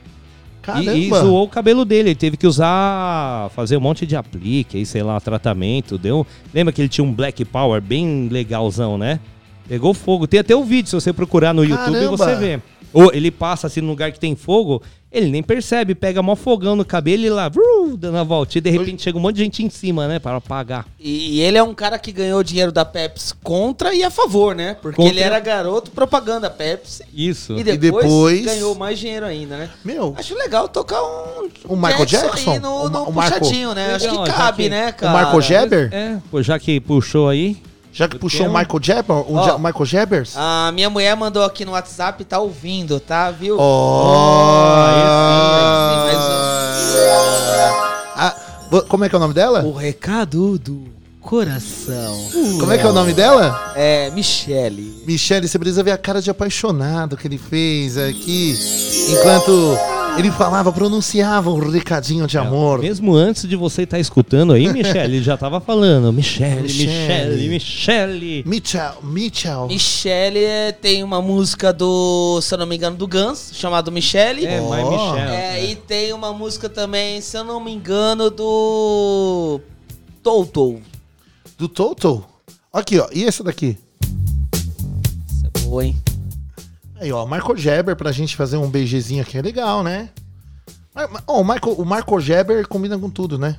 Caramba! 0.64 0.94
E, 0.94 1.08
e 1.08 1.10
zoou 1.10 1.44
o 1.44 1.48
cabelo 1.48 1.84
dele. 1.84 2.10
Ele 2.10 2.14
teve 2.14 2.36
que 2.36 2.46
usar, 2.46 3.50
fazer 3.50 3.76
um 3.76 3.80
monte 3.80 4.06
de 4.06 4.16
aplique, 4.16 4.78
aí, 4.78 4.86
sei 4.86 5.02
lá, 5.02 5.20
tratamento. 5.20 5.98
Deu. 5.98 6.26
Lembra 6.52 6.72
que 6.72 6.80
ele 6.80 6.88
tinha 6.88 7.04
um 7.04 7.12
Black 7.12 7.44
Power 7.44 7.82
bem 7.82 8.28
legalzão, 8.30 8.96
né? 8.96 9.20
Pegou 9.68 9.92
fogo. 9.92 10.26
Tem 10.26 10.40
até 10.40 10.56
o 10.56 10.64
vídeo, 10.64 10.88
se 10.88 10.94
você 10.94 11.12
procurar 11.12 11.52
no 11.52 11.64
YouTube, 11.64 11.92
Caramba! 11.92 12.16
você 12.16 12.34
vê. 12.36 12.60
Ou 12.94 13.12
ele 13.12 13.30
passa 13.30 13.66
assim 13.66 13.80
num 13.80 13.88
lugar 13.88 14.12
que 14.12 14.20
tem 14.20 14.34
fogo, 14.36 14.80
ele 15.10 15.28
nem 15.28 15.42
percebe, 15.42 15.94
pega 15.94 16.22
mó 16.22 16.34
fogão 16.36 16.74
no 16.76 16.84
cabelo 16.84 17.24
e 17.24 17.28
lá, 17.30 17.48
vru, 17.48 17.96
dando 17.96 18.18
a 18.18 18.22
volta. 18.22 18.56
E 18.56 18.60
de 18.60 18.70
repente 18.70 19.02
chega 19.02 19.18
um 19.18 19.20
monte 19.20 19.36
de 19.36 19.42
gente 19.42 19.62
em 19.64 19.68
cima, 19.70 20.08
né? 20.08 20.18
Para 20.18 20.36
apagar. 20.36 20.86
E, 20.98 21.36
e 21.36 21.40
ele 21.40 21.58
é 21.58 21.62
um 21.62 21.74
cara 21.74 21.98
que 21.98 22.10
ganhou 22.12 22.42
dinheiro 22.42 22.70
da 22.72 22.84
Pepsi 22.84 23.34
contra 23.42 23.94
e 23.94 24.02
a 24.02 24.10
favor, 24.10 24.54
né? 24.54 24.74
Porque 24.80 24.96
Contra- 24.96 25.12
ele 25.12 25.20
era 25.20 25.38
garoto 25.40 25.90
propaganda 25.90 26.48
Pepsi. 26.48 27.04
Isso. 27.12 27.52
E 27.54 27.60
E 27.60 27.64
depois, 27.64 28.04
depois- 28.04 28.44
ganhou 28.44 28.74
mais 28.74 28.98
dinheiro 28.98 29.26
ainda, 29.26 29.56
né? 29.56 29.70
Meu. 29.84 30.14
Acho 30.16 30.34
legal 30.36 30.68
tocar 30.68 31.02
um. 31.02 31.48
O 31.68 31.76
Michael 31.76 32.06
Jackson? 32.06 32.50
aí 32.52 32.58
no, 32.58 32.84
O 32.84 32.88
no 32.88 33.02
o 33.04 33.12
Marco- 33.12 33.38
puxadinho, 33.40 33.74
né? 33.74 33.94
Acho 33.94 34.08
que 34.08 34.30
cabe, 34.32 34.62
que- 34.64 34.68
né, 34.70 34.88
O 34.90 34.94
cara? 34.94 35.12
Marco 35.12 35.40
Geber? 35.40 35.92
É, 35.92 36.18
pô, 36.30 36.42
já 36.42 36.58
que 36.58 36.80
puxou 36.80 37.28
aí. 37.28 37.56
Já 37.94 38.08
que 38.08 38.16
Eu 38.16 38.20
puxou 38.20 38.46
o 38.46 38.48
Michael 38.52 38.80
Jabber? 38.82 39.16
O. 39.32 39.44
Ja- 39.44 39.56
Michael 39.56 39.84
Jabbers? 39.86 40.34
A 40.36 40.72
minha 40.74 40.90
mulher 40.90 41.14
mandou 41.16 41.44
aqui 41.44 41.64
no 41.64 41.72
WhatsApp 41.72 42.20
e 42.20 42.24
tá 42.24 42.40
ouvindo, 42.40 42.98
tá? 42.98 43.30
Viu? 43.30 43.56
Ah, 48.16 48.34
vo- 48.70 48.82
como 48.86 49.04
é 49.04 49.08
que 49.08 49.14
é 49.14 49.18
o 49.18 49.20
nome 49.20 49.34
dela? 49.34 49.62
O 49.64 49.72
recado 49.72 50.58
do 50.58 50.84
coração. 51.24 52.28
Como 52.60 52.70
é 52.70 52.76
que 52.76 52.84
é 52.84 52.88
o 52.88 52.92
nome 52.92 53.14
dela? 53.14 53.72
É, 53.74 54.10
Michele. 54.10 55.02
Michele, 55.06 55.48
você 55.48 55.58
precisa 55.58 55.82
ver 55.82 55.92
a 55.92 55.98
cara 55.98 56.20
de 56.20 56.30
apaixonado 56.30 57.16
que 57.16 57.26
ele 57.26 57.38
fez 57.38 57.96
aqui. 57.96 58.54
Enquanto 59.10 59.76
ele 60.18 60.30
falava, 60.30 60.70
pronunciava 60.70 61.50
um 61.50 61.70
recadinho 61.70 62.26
de 62.26 62.36
amor. 62.36 62.80
Mesmo 62.80 63.14
antes 63.14 63.48
de 63.48 63.56
você 63.56 63.82
estar 63.82 63.98
escutando 63.98 64.52
aí, 64.52 64.68
Michele, 64.70 65.16
ele 65.16 65.22
já 65.22 65.36
tava 65.36 65.60
falando. 65.60 66.12
Michele, 66.12 66.62
Michele, 66.62 67.48
Michele. 67.48 67.48
Michele. 67.48 68.44
Mitchell, 68.46 68.94
Mitchell. 69.02 69.66
Michele 69.66 70.44
é, 70.44 70.72
tem 70.72 71.02
uma 71.02 71.22
música 71.22 71.72
do, 71.72 72.38
se 72.42 72.54
eu 72.54 72.58
não 72.58 72.66
me 72.66 72.76
engano, 72.76 72.96
do 72.96 73.08
Guns, 73.08 73.50
chamado 73.54 73.90
Michele. 73.90 74.44
É, 74.46 74.60
My 74.60 74.90
Michelle. 74.90 75.34
É, 75.34 75.64
e 75.64 75.74
tem 75.74 76.12
uma 76.12 76.34
música 76.34 76.68
também, 76.68 77.22
se 77.22 77.36
eu 77.36 77.44
não 77.44 77.64
me 77.64 77.72
engano, 77.72 78.28
do 78.28 79.58
Toto. 80.22 80.80
Do 81.64 81.68
Toto? 81.68 82.22
Aqui, 82.70 82.98
ó. 82.98 83.08
E 83.10 83.24
essa 83.24 83.42
daqui? 83.42 83.78
Essa 84.52 85.46
é 85.46 85.60
boa, 85.60 85.82
hein? 85.82 85.96
Aí, 86.96 87.10
ó. 87.10 87.24
Marco 87.24 87.56
Geber 87.56 87.96
pra 87.96 88.12
gente 88.12 88.36
fazer 88.36 88.58
um 88.58 88.68
beijezinho 88.68 89.22
aqui 89.22 89.38
é 89.38 89.40
legal, 89.40 89.82
né? 89.82 90.10
Ó, 91.26 91.40
o, 91.40 91.42
Marco, 91.42 91.70
o 91.70 91.86
Marco 91.86 92.20
Geber 92.20 92.68
combina 92.68 92.98
com 92.98 93.08
tudo, 93.08 93.38
né? 93.38 93.58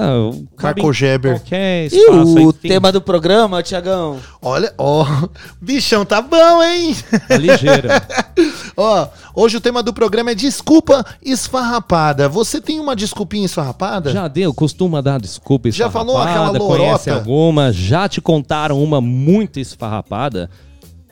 Ah, 0.00 0.30
Marco 0.62 0.92
Geber. 0.92 1.42
E 1.90 2.08
o 2.08 2.48
aí 2.48 2.52
tema 2.52 2.92
do 2.92 3.00
programa, 3.00 3.60
Tiagão? 3.64 4.18
Olha, 4.40 4.72
ó. 4.78 5.04
Bichão, 5.60 6.04
tá 6.04 6.22
bom, 6.22 6.62
hein? 6.62 6.94
Tá 7.26 7.36
ligeiro. 7.36 7.88
Ó, 8.76 9.08
hoje 9.34 9.56
o 9.56 9.60
tema 9.60 9.82
do 9.82 9.92
programa 9.92 10.30
é 10.30 10.34
desculpa 10.36 11.04
esfarrapada. 11.20 12.28
Você 12.28 12.60
tem 12.60 12.78
uma 12.78 12.94
desculpinha 12.94 13.44
esfarrapada? 13.44 14.12
Já 14.12 14.28
deu, 14.28 14.54
costuma 14.54 15.00
dar 15.02 15.18
desculpa 15.18 15.68
Já 15.72 15.90
falou 15.90 16.16
esfarrapada, 16.16 16.50
aquela 16.50 16.64
lorota? 16.64 16.78
Conhece 16.78 17.10
alguma? 17.10 17.72
Já 17.72 18.08
te 18.08 18.20
contaram 18.20 18.80
uma 18.80 19.00
muito 19.00 19.58
esfarrapada? 19.58 20.48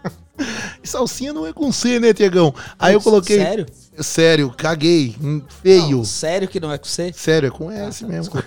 e 0.83 0.89
salsinha 0.89 1.33
não 1.33 1.47
é 1.47 1.53
com 1.53 1.71
C, 1.73 1.99
né, 2.01 2.13
Tiagão? 2.13 2.55
Aí 2.79 2.95
eu 2.95 3.01
coloquei. 3.01 3.39
sério? 3.39 3.67
Sério, 3.99 4.53
caguei. 4.57 5.15
hum, 5.23 5.41
Feio. 5.63 5.99
Não, 5.99 6.05
sério 6.05 6.49
que 6.49 6.59
não 6.59 6.73
é 6.73 6.79
com 6.79 6.85
você? 6.85 7.13
Sério, 7.13 7.47
é 7.47 7.51
com 7.51 7.71
S 7.71 8.05
mesmo. 8.05 8.35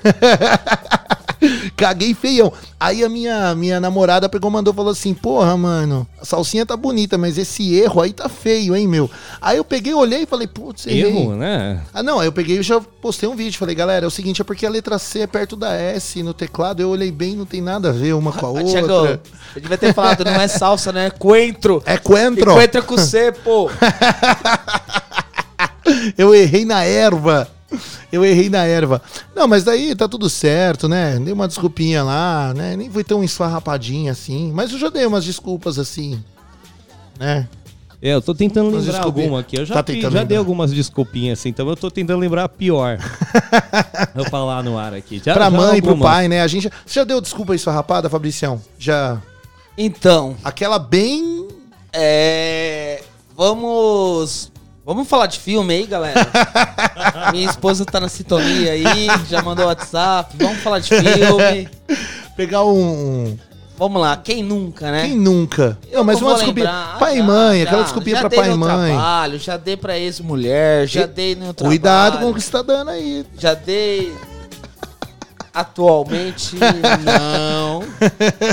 Caguei 1.78 2.16
feião. 2.16 2.52
Aí 2.80 3.04
a 3.04 3.10
minha, 3.10 3.54
minha 3.54 3.80
namorada 3.80 4.28
pegou, 4.28 4.50
mandou, 4.50 4.74
falou 4.74 4.92
assim: 4.92 5.14
Porra, 5.14 5.56
mano, 5.56 6.08
a 6.20 6.26
salsinha 6.26 6.66
tá 6.66 6.76
bonita, 6.76 7.20
mas 7.20 7.38
esse 7.38 7.76
erro 7.76 8.02
aí 8.02 8.12
tá 8.12 8.28
feio, 8.28 8.76
hein, 8.76 8.88
meu? 8.88 9.08
Aí 9.40 9.58
eu 9.58 9.64
peguei, 9.64 9.94
olhei 9.94 10.24
e 10.24 10.26
falei: 10.26 10.48
Putz, 10.48 10.88
errei. 10.88 11.06
Erro, 11.06 11.36
né? 11.36 11.84
Ah, 11.94 12.02
não, 12.02 12.20
aí 12.20 12.28
eu 12.28 12.32
peguei 12.32 12.58
e 12.58 12.64
já 12.64 12.82
postei 12.82 13.30
um 13.30 13.36
vídeo. 13.36 13.60
Falei, 13.60 13.76
galera, 13.76 14.06
é 14.06 14.08
o 14.08 14.12
seguinte: 14.12 14.42
é 14.42 14.44
porque 14.44 14.66
a 14.66 14.70
letra 14.72 14.98
C 14.98 15.20
é 15.20 15.28
perto 15.28 15.56
da 15.56 15.72
S 15.74 16.24
no 16.24 16.34
teclado. 16.34 16.82
Eu 16.82 16.90
olhei 16.90 17.12
bem, 17.12 17.36
não 17.36 17.46
tem 17.46 17.62
nada 17.62 17.90
a 17.90 17.92
ver 17.92 18.14
uma 18.14 18.32
com 18.34 18.58
a 18.58 18.58
Ah, 18.60 18.64
Tiago, 18.64 18.92
outra. 18.92 19.22
eu 19.56 19.62
devia 19.62 19.78
ter 19.78 19.94
falado, 19.94 20.26
não 20.26 20.42
é 20.42 20.48
salsa, 20.48 20.92
né? 20.92 21.06
É 21.06 21.10
coentro. 21.12 21.84
É 21.86 21.98
coentro. 21.98 22.52
E 22.52 22.54
coentro 22.56 22.80
é 22.80 22.82
com 22.82 22.98
C, 22.98 23.32
pô. 23.32 23.70
Eu 26.18 26.36
errei 26.36 26.66
na 26.66 26.84
erva. 26.84 27.48
Eu 28.12 28.24
errei 28.26 28.50
na 28.50 28.64
erva. 28.66 29.02
Não, 29.36 29.48
mas 29.48 29.64
daí 29.64 29.96
tá 29.96 30.08
tudo 30.08 30.30
certo, 30.30 30.88
né? 30.88 31.20
Dei 31.20 31.34
uma 31.34 31.48
desculpinha 31.48 32.04
lá, 32.04 32.54
né? 32.56 32.76
Nem 32.76 32.90
foi 32.90 33.04
tão 33.04 33.24
esfarrapadinha 33.24 34.12
assim. 34.12 34.52
Mas 34.54 34.72
eu 34.72 34.80
já 34.80 34.90
dei 34.90 35.06
umas 35.06 35.26
desculpas 35.26 35.78
assim, 35.78 36.24
né? 37.20 37.48
É, 38.02 38.14
eu 38.14 38.22
tô 38.22 38.34
tentando 38.36 38.70
lembrar 38.70 39.02
alguma 39.04 39.40
aqui. 39.40 39.58
Eu 39.58 39.66
já, 39.66 39.74
Tá 39.82 39.84
fiz- 39.92 40.02
já 40.14 40.24
dei 40.24 40.38
algumas 40.38 40.72
desculpinhas 40.72 41.40
assim, 41.40 41.50
então 41.50 41.68
eu 41.68 41.76
tô 41.76 41.90
tentando 41.90 42.20
lembrar 42.20 42.44
a 42.44 42.50
pior. 42.50 43.00
Vou 44.14 44.26
falar 44.26 44.62
no 44.64 44.78
ar 44.78 44.94
aqui. 44.94 45.20
Já, 45.24 45.34
pra 45.34 45.46
já 45.46 45.50
mãe, 45.52 45.82
pro 45.82 45.92
algumas. 45.92 46.12
pai, 46.12 46.28
né? 46.28 46.42
A 46.42 46.48
gente 46.48 46.64
já, 46.66 46.70
você 46.86 47.00
já 47.00 47.04
deu 47.04 47.20
desculpa 47.20 47.56
esfarrapada, 47.56 48.08
Fabricião? 48.10 48.62
Já. 48.78 49.20
Então, 49.76 50.36
Aquela 50.44 50.78
bem. 50.80 51.48
é. 51.92 53.02
Vamos. 53.36 54.52
Vamos 54.88 55.06
falar 55.10 55.26
de 55.28 55.38
filme 55.38 55.74
aí, 55.74 55.86
galera. 55.86 56.26
Minha 57.34 57.50
esposa 57.50 57.84
tá 57.84 58.00
na 58.00 58.08
sintonia 58.08 58.72
aí, 58.72 58.86
já 59.30 59.42
mandou 59.42 59.66
WhatsApp. 59.66 60.34
Vamos 60.40 60.60
falar 60.60 60.80
de 60.80 60.88
filme. 60.88 61.70
Pegar 62.38 62.64
um. 62.64 63.38
Vamos 63.78 64.02
lá, 64.02 64.16
quem 64.16 64.42
nunca, 64.42 64.90
né? 64.90 65.02
Quem 65.02 65.18
nunca? 65.18 65.78
Não, 65.92 66.06
mas 66.06 66.22
uma 66.22 66.36
desculpinha. 66.36 66.96
Pai 66.98 67.18
e 67.18 67.22
mãe, 67.22 67.60
já. 67.60 67.66
aquela 67.66 67.84
desculpinha 67.84 68.20
pra 68.22 68.30
pai 68.30 68.50
e 68.50 68.56
mãe. 68.56 68.94
trabalho, 68.94 69.38
já 69.38 69.58
dei 69.58 69.76
pra 69.76 70.00
ex-mulher, 70.00 70.88
já 70.88 71.02
E- 71.02 71.08
dei 71.08 71.36
no 71.36 71.54
trabalho. 71.54 71.78
Cuidado 71.78 72.20
com 72.20 72.30
o 72.30 72.34
que 72.34 72.40
você 72.42 72.50
tá 72.50 72.62
dando 72.62 72.90
aí. 72.90 73.26
Já 73.38 73.54
dei. 73.54 74.16
Atualmente, 75.58 76.56
não. 77.04 77.82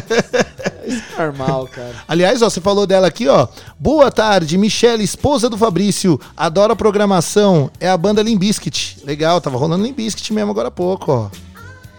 Normal, 1.18 1.68
cara. 1.68 1.92
Aliás, 2.08 2.40
ó, 2.40 2.48
você 2.48 2.62
falou 2.62 2.86
dela 2.86 3.06
aqui, 3.06 3.28
ó. 3.28 3.46
Boa 3.78 4.10
tarde, 4.10 4.56
Michelle, 4.56 5.04
esposa 5.04 5.50
do 5.50 5.58
Fabrício. 5.58 6.18
Adora 6.34 6.72
a 6.72 6.76
programação. 6.76 7.70
É 7.78 7.90
a 7.90 7.96
banda 7.98 8.22
Limbiskit. 8.22 9.02
Legal, 9.04 9.38
tava 9.38 9.58
rolando 9.58 9.84
Limbiskit 9.84 10.32
mesmo 10.32 10.50
agora 10.50 10.68
há 10.68 10.70
pouco, 10.70 11.12
ó. 11.12 11.28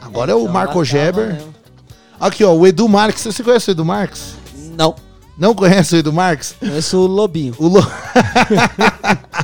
Agora 0.01 0.31
é 0.31 0.35
o 0.35 0.41
Então, 0.41 0.53
Marco 0.53 0.73
tava 0.73 0.85
Geber. 0.85 1.39
Aqui, 2.19 2.43
ó, 2.43 2.51
o 2.51 2.65
Edu 2.65 2.89
Marques. 2.89 3.23
Você 3.23 3.43
conhece 3.43 3.69
o 3.69 3.73
Edu 3.73 3.85
Marques? 3.85 4.33
Não. 4.75 4.95
Não 5.37 5.53
conhece 5.53 5.93
o 5.93 5.99
Edu 5.99 6.11
Marques? 6.11 6.55
Conheço 6.59 6.97
o 6.97 7.05
Lobinho. 7.05 7.53
O 7.59 7.67
Lo... 7.67 7.85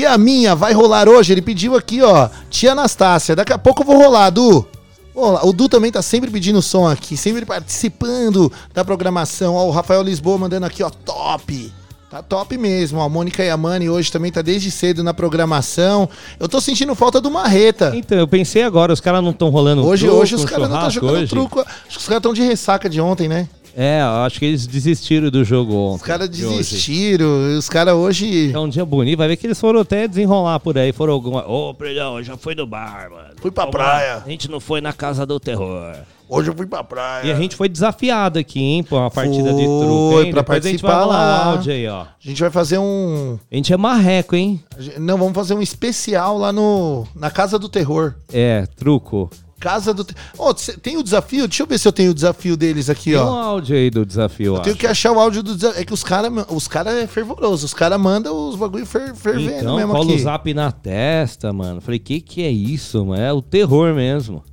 e 0.00 0.06
a 0.06 0.16
minha 0.18 0.54
vai 0.54 0.72
rolar 0.72 1.08
hoje. 1.08 1.32
Ele 1.32 1.42
pediu 1.42 1.76
aqui, 1.76 2.02
ó. 2.02 2.28
Tia 2.50 2.72
Anastácia. 2.72 3.34
Daqui 3.36 3.52
a 3.52 3.58
pouco 3.58 3.82
eu 3.82 3.86
vou 3.86 3.96
rolar, 3.98 4.30
Du. 4.30 4.66
O 5.14 5.52
Du 5.52 5.68
também 5.68 5.90
tá 5.90 6.00
sempre 6.00 6.30
pedindo 6.30 6.62
som 6.62 6.86
aqui, 6.86 7.16
sempre 7.16 7.44
participando 7.44 8.52
da 8.72 8.84
programação. 8.84 9.54
Ó, 9.54 9.66
o 9.66 9.70
Rafael 9.70 10.02
Lisboa 10.02 10.38
mandando 10.38 10.66
aqui, 10.66 10.82
ó, 10.82 10.90
top. 10.90 11.72
Tá 12.10 12.22
top 12.22 12.56
mesmo. 12.56 13.00
ó. 13.00 13.04
A 13.04 13.08
Mônica 13.08 13.42
Yamani 13.42 13.90
hoje 13.90 14.10
também 14.12 14.30
tá 14.32 14.40
desde 14.42 14.70
cedo 14.70 15.02
na 15.02 15.12
programação. 15.12 16.08
Eu 16.38 16.48
tô 16.48 16.60
sentindo 16.60 16.94
falta 16.94 17.20
do 17.20 17.30
Marreta. 17.30 17.92
Então, 17.94 18.16
eu 18.16 18.26
pensei 18.28 18.62
agora, 18.62 18.92
os 18.92 19.00
caras 19.00 19.22
não 19.22 19.30
estão 19.32 19.50
rolando 19.50 19.84
Hoje, 19.84 20.06
truco, 20.06 20.22
hoje 20.22 20.34
os 20.36 20.44
caras 20.44 20.68
não 20.70 20.76
estão 20.76 20.90
jogando 20.90 21.16
hoje? 21.16 21.26
truco. 21.28 21.60
Acho 21.60 21.96
que 21.96 21.98
os 21.98 22.04
caras 22.06 22.18
estão 22.20 22.32
de 22.32 22.42
ressaca 22.42 22.88
de 22.88 23.00
ontem, 23.00 23.28
né? 23.28 23.46
É, 23.80 24.00
acho 24.26 24.40
que 24.40 24.44
eles 24.44 24.66
desistiram 24.66 25.30
do 25.30 25.44
jogo 25.44 25.72
ontem. 25.72 25.96
Os 25.96 26.02
caras 26.02 26.28
de 26.28 26.42
desistiram. 26.44 27.56
Os 27.56 27.68
caras 27.68 27.94
hoje. 27.94 28.50
É 28.52 28.58
um 28.58 28.68
dia 28.68 28.84
bonito, 28.84 29.16
vai 29.18 29.28
ver 29.28 29.36
que 29.36 29.46
eles 29.46 29.60
foram 29.60 29.78
até 29.80 30.08
desenrolar 30.08 30.58
por 30.58 30.76
aí, 30.76 30.92
foram 30.92 31.12
alguma... 31.12 31.46
Ô, 31.48 31.72
Predão, 31.74 32.20
já 32.20 32.36
foi 32.36 32.56
no 32.56 32.66
bar, 32.66 33.08
mano. 33.08 33.28
Fui 33.40 33.52
pra 33.52 33.64
Vamos 33.66 33.76
praia. 33.76 34.16
A 34.26 34.28
gente 34.28 34.50
não 34.50 34.58
foi 34.58 34.80
na 34.80 34.92
casa 34.92 35.24
do 35.24 35.38
terror. 35.38 35.94
Hoje 36.28 36.50
eu 36.50 36.54
fui 36.56 36.66
pra 36.66 36.82
praia. 36.82 37.28
E 37.28 37.30
a 37.32 37.36
gente 37.36 37.54
foi 37.54 37.68
desafiado 37.68 38.38
aqui, 38.38 38.60
hein, 38.60 38.82
pra 38.82 38.98
uma 38.98 39.10
partida 39.12 39.54
de 39.54 39.64
Foi, 39.64 39.86
truco, 39.86 40.20
hein? 40.22 40.30
pra 40.32 40.42
Depois 40.42 40.66
a 40.66 40.68
gente 40.70 40.82
vai 40.82 40.90
participar 40.90 41.04
lá. 41.06 41.46
o 41.46 41.50
áudio 41.52 41.72
aí, 41.72 41.86
ó. 41.88 42.00
A 42.02 42.06
gente 42.20 42.40
vai 42.40 42.50
fazer 42.50 42.78
um. 42.78 43.38
A 43.50 43.54
gente 43.54 43.72
é 43.72 43.76
marreco, 43.76 44.34
hein? 44.36 44.60
gente- 44.78 44.98
Não, 45.00 45.16
vamos 45.16 45.32
fazer 45.34 45.54
um 45.54 45.62
especial 45.62 46.36
lá 46.36 46.52
no 46.52 47.06
na 47.14 47.30
Casa 47.30 47.58
do 47.60 47.68
Terror. 47.68 48.14
É, 48.32 48.66
truco. 48.76 49.30
Casa 49.60 49.92
do. 49.92 50.06
Ó, 50.38 50.54
cê 50.56 50.76
tem 50.76 50.96
o 50.96 51.02
desafio? 51.02 51.48
Deixa 51.48 51.62
eu 51.62 51.66
ver 51.66 51.78
se 51.78 51.88
eu 51.88 51.92
tenho 51.92 52.12
o 52.12 52.14
desafio 52.14 52.56
deles 52.56 52.88
aqui, 52.88 53.10
Tem 53.10 53.18
um 53.20 53.24
ó. 53.26 53.42
áudio 53.42 53.76
aí 53.76 53.90
do 53.90 54.06
desafio, 54.06 54.54
Eu 54.56 54.60
tenho 54.62 54.76
que 54.76 54.86
achar 54.86 55.10
o 55.12 55.18
áudio 55.18 55.42
do 55.42 55.54
desafio. 55.56 55.80
É 55.80 55.84
que 55.84 55.92
os 55.92 56.04
caras 56.04 56.30
os 56.50 56.68
cara 56.68 56.92
é 56.92 57.06
fervoroso. 57.06 57.66
Os 57.66 57.74
caras 57.74 58.00
mandam 58.00 58.48
os 58.48 58.54
bagulho 58.56 58.86
fer, 58.86 59.14
fervendo 59.16 59.58
Então, 59.60 59.76
mesmo 59.76 59.92
cola 59.92 60.06
o 60.06 60.12
aqui. 60.12 60.22
zap 60.22 60.54
na 60.54 60.70
testa, 60.70 61.52
mano. 61.52 61.80
Falei, 61.80 61.98
que 61.98 62.20
que 62.20 62.42
é 62.42 62.50
isso, 62.50 63.04
mano? 63.04 63.20
É 63.22 63.32
o 63.32 63.42
terror 63.42 63.92
mesmo. 63.94 64.44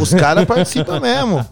Os 0.00 0.14
caras 0.14 0.44
participam 0.46 1.00
mesmo. 1.00 1.44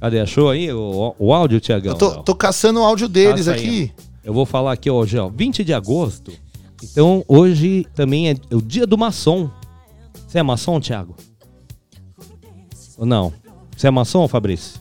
Cadê? 0.00 0.20
Achou 0.20 0.50
aí 0.50 0.72
o, 0.72 1.14
o 1.18 1.32
áudio, 1.32 1.60
Tiagão? 1.60 1.92
Eu 1.92 1.98
tô, 1.98 2.22
tô 2.22 2.34
caçando 2.34 2.80
o 2.80 2.84
áudio 2.84 3.08
deles 3.08 3.46
Passa 3.46 3.52
aqui. 3.56 3.68
aí, 3.68 3.92
ó. 3.98 4.02
Eu 4.24 4.34
vou 4.34 4.44
falar 4.44 4.72
aqui 4.72 4.90
hoje, 4.90 5.16
ó, 5.16 5.28
20 5.28 5.62
de 5.62 5.72
agosto. 5.72 6.32
Então, 6.82 7.24
hoje 7.28 7.86
também 7.94 8.30
é 8.30 8.34
o 8.52 8.60
dia 8.60 8.86
do 8.86 8.98
maçom. 8.98 9.48
Você 10.36 10.40
é 10.40 10.42
maçom, 10.42 10.78
Thiago? 10.78 11.16
Ou 12.98 13.06
não? 13.06 13.32
Você 13.74 13.86
é 13.86 13.90
maçom, 13.90 14.28
Fabrício? 14.28 14.78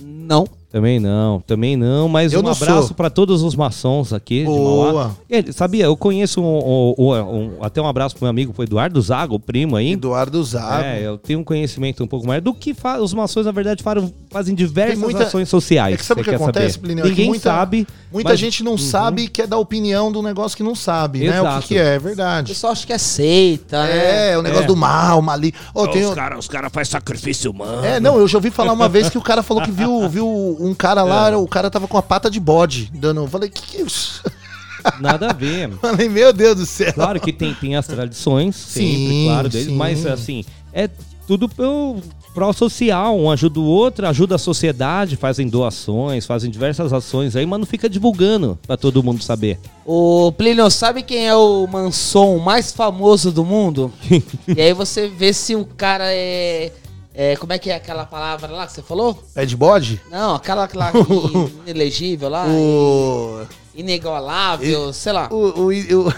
Não. 0.00 0.46
Também 0.74 0.98
não, 0.98 1.40
também 1.46 1.76
não, 1.76 2.08
mas 2.08 2.32
Eu 2.32 2.40
um 2.40 2.42
não 2.42 2.50
abraço 2.50 2.94
para 2.94 3.08
todos 3.08 3.44
os 3.44 3.54
maçons 3.54 4.12
aqui 4.12 4.40
de 4.40 4.46
Boa. 4.46 5.16
Ele, 5.30 5.52
sabia, 5.52 5.84
eu 5.84 5.96
conheço 5.96 6.42
um, 6.42 6.94
um- 6.98 7.12
um- 7.12 7.50
até 7.62 7.80
um 7.80 7.86
abraço 7.86 8.16
pro 8.16 8.24
meu 8.24 8.30
amigo, 8.30 8.52
foi 8.52 8.64
Eduardo 8.64 9.00
Zago, 9.00 9.36
o 9.36 9.38
primo 9.38 9.76
aí. 9.76 9.92
Eduardo 9.92 10.42
Zago. 10.42 10.82
É, 10.82 11.00
eu 11.06 11.16
tenho 11.16 11.38
um 11.38 11.44
conhecimento 11.44 12.02
um 12.02 12.08
pouco 12.08 12.26
mais 12.26 12.42
do 12.42 12.52
que 12.52 12.74
os 13.00 13.14
maçons, 13.14 13.46
na 13.46 13.52
verdade, 13.52 13.84
faram- 13.84 14.12
fazem 14.30 14.52
diversas 14.52 14.98
muita- 14.98 15.22
ações 15.22 15.48
sociais. 15.48 15.94
É 15.94 15.96
que 15.96 16.04
sabe 16.04 16.22
o 16.22 16.24
que 16.24 16.30
acontece? 16.34 16.76
Plinio? 16.76 17.02
É 17.02 17.04
que 17.04 17.10
Ninguém 17.10 17.28
muita- 17.28 17.50
sabe. 17.50 17.86
Muita 18.12 18.30
mas- 18.30 18.40
gente 18.40 18.64
não 18.64 18.72
Uhum. 18.72 18.78
sabe 18.78 19.22
e 19.22 19.28
quer 19.28 19.46
dar 19.46 19.58
opinião 19.58 20.08
um 20.08 20.22
negócio 20.22 20.56
que 20.56 20.62
não 20.64 20.74
sabe, 20.74 21.20
né? 21.20 21.40
O 21.40 21.44
que, 21.44 21.48
Exato. 21.48 21.68
que 21.68 21.78
é, 21.78 21.94
é 21.94 21.98
O 21.98 22.00
verdade. 22.00 22.48
pessoal 22.52 22.72
acha 22.72 22.84
que 22.84 22.92
é 22.92 22.98
seita, 22.98 23.80
né? 23.84 24.32
É, 24.32 24.38
o 24.38 24.42
negócio 24.42 24.64
É. 24.64 24.66
do 24.66 24.74
mal, 24.76 25.22
mali. 25.22 25.54
Ô, 25.72 25.86
tem 25.86 26.02
Os 26.04 26.10
o- 26.10 26.14
caras 26.16 26.38
os 26.40 26.48
cara 26.48 26.68
fazem 26.68 26.90
sacrifício 26.90 27.52
humano. 27.52 27.84
É, 27.84 28.00
não, 28.00 28.18
eu 28.18 28.26
já 28.26 28.38
ouvi 28.38 28.50
falar 28.50 28.72
uma 28.72 28.88
vez 28.88 29.08
que 29.08 29.16
o 29.18 29.22
cara 29.22 29.40
falou 29.40 29.62
que 29.62 29.70
viu, 29.70 30.08
viu 30.08 30.26
um 30.64 30.74
cara 30.74 31.02
lá, 31.02 31.30
É. 31.30 31.36
o 31.36 31.46
cara 31.46 31.70
tava 31.70 31.86
com 31.88 31.98
a 31.98 32.02
pata 32.02 32.30
de 32.30 32.40
bode 32.40 32.90
dando. 32.94 33.20
Eu 33.22 33.28
falei, 33.28 33.48
que 33.50 33.62
que 33.62 33.76
é 33.78 33.82
isso? 33.82 34.22
Nada 35.00 35.30
a 35.30 35.32
ver. 35.32 35.70
Falei, 35.80 36.08
meu 36.10 36.32
Deus 36.32 36.56
do 36.56 36.66
céu. 36.66 36.92
Claro 36.92 37.18
que 37.18 37.32
tem, 37.32 37.54
tem 37.54 37.74
as 37.74 37.86
tradições, 37.86 38.54
sempre, 38.54 39.08
Sim, 39.08 39.24
claro, 39.26 39.48
deles, 39.48 39.66
sim. 39.68 39.76
mas 39.76 40.04
assim, 40.06 40.44
é 40.74 40.90
tudo 41.26 41.48
pelo 41.48 41.96
pró-social, 42.34 43.16
um 43.18 43.30
ajuda 43.30 43.60
o 43.60 43.64
outro, 43.64 44.06
ajuda 44.08 44.34
a 44.34 44.38
sociedade, 44.38 45.16
fazem 45.16 45.48
doações, 45.48 46.26
fazem 46.26 46.50
diversas 46.50 46.92
ações 46.92 47.34
aí, 47.36 47.46
mas 47.46 47.60
não 47.60 47.66
fica 47.66 47.88
divulgando 47.88 48.58
pra 48.66 48.76
todo 48.76 49.02
mundo 49.02 49.22
saber. 49.22 49.58
O 49.86 50.32
Plínio, 50.32 50.68
sabe 50.70 51.02
quem 51.02 51.28
é 51.28 51.34
o 51.34 51.66
maçom 51.66 52.38
mais 52.38 52.72
famoso 52.72 53.30
do 53.30 53.44
mundo? 53.44 53.90
e 54.54 54.60
aí 54.60 54.72
você 54.74 55.08
vê 55.08 55.32
se 55.32 55.54
o 55.54 55.64
cara 55.64 56.06
é, 56.12 56.72
é- 57.14 57.36
Como 57.36 57.52
é 57.52 57.58
que 57.58 57.70
é 57.70 57.76
aquela 57.76 58.04
palavra 58.04 58.48
lá 58.50 58.66
que 58.66 58.72
você 58.72 58.82
falou? 58.82 59.22
É 59.34 59.46
de 59.46 59.56
bode? 59.56 60.00
Não, 60.10 60.34
aquela 60.34 60.68
lá 60.74 60.92
que- 60.92 60.98
inelegível 61.70 62.28
lá. 62.28 62.46
O. 62.48 63.46
Inigualável, 63.74 64.92
sei 64.92 65.12
lá. 65.12 65.28
O. 65.32 65.62
o, 65.62 65.68
o... 65.68 66.14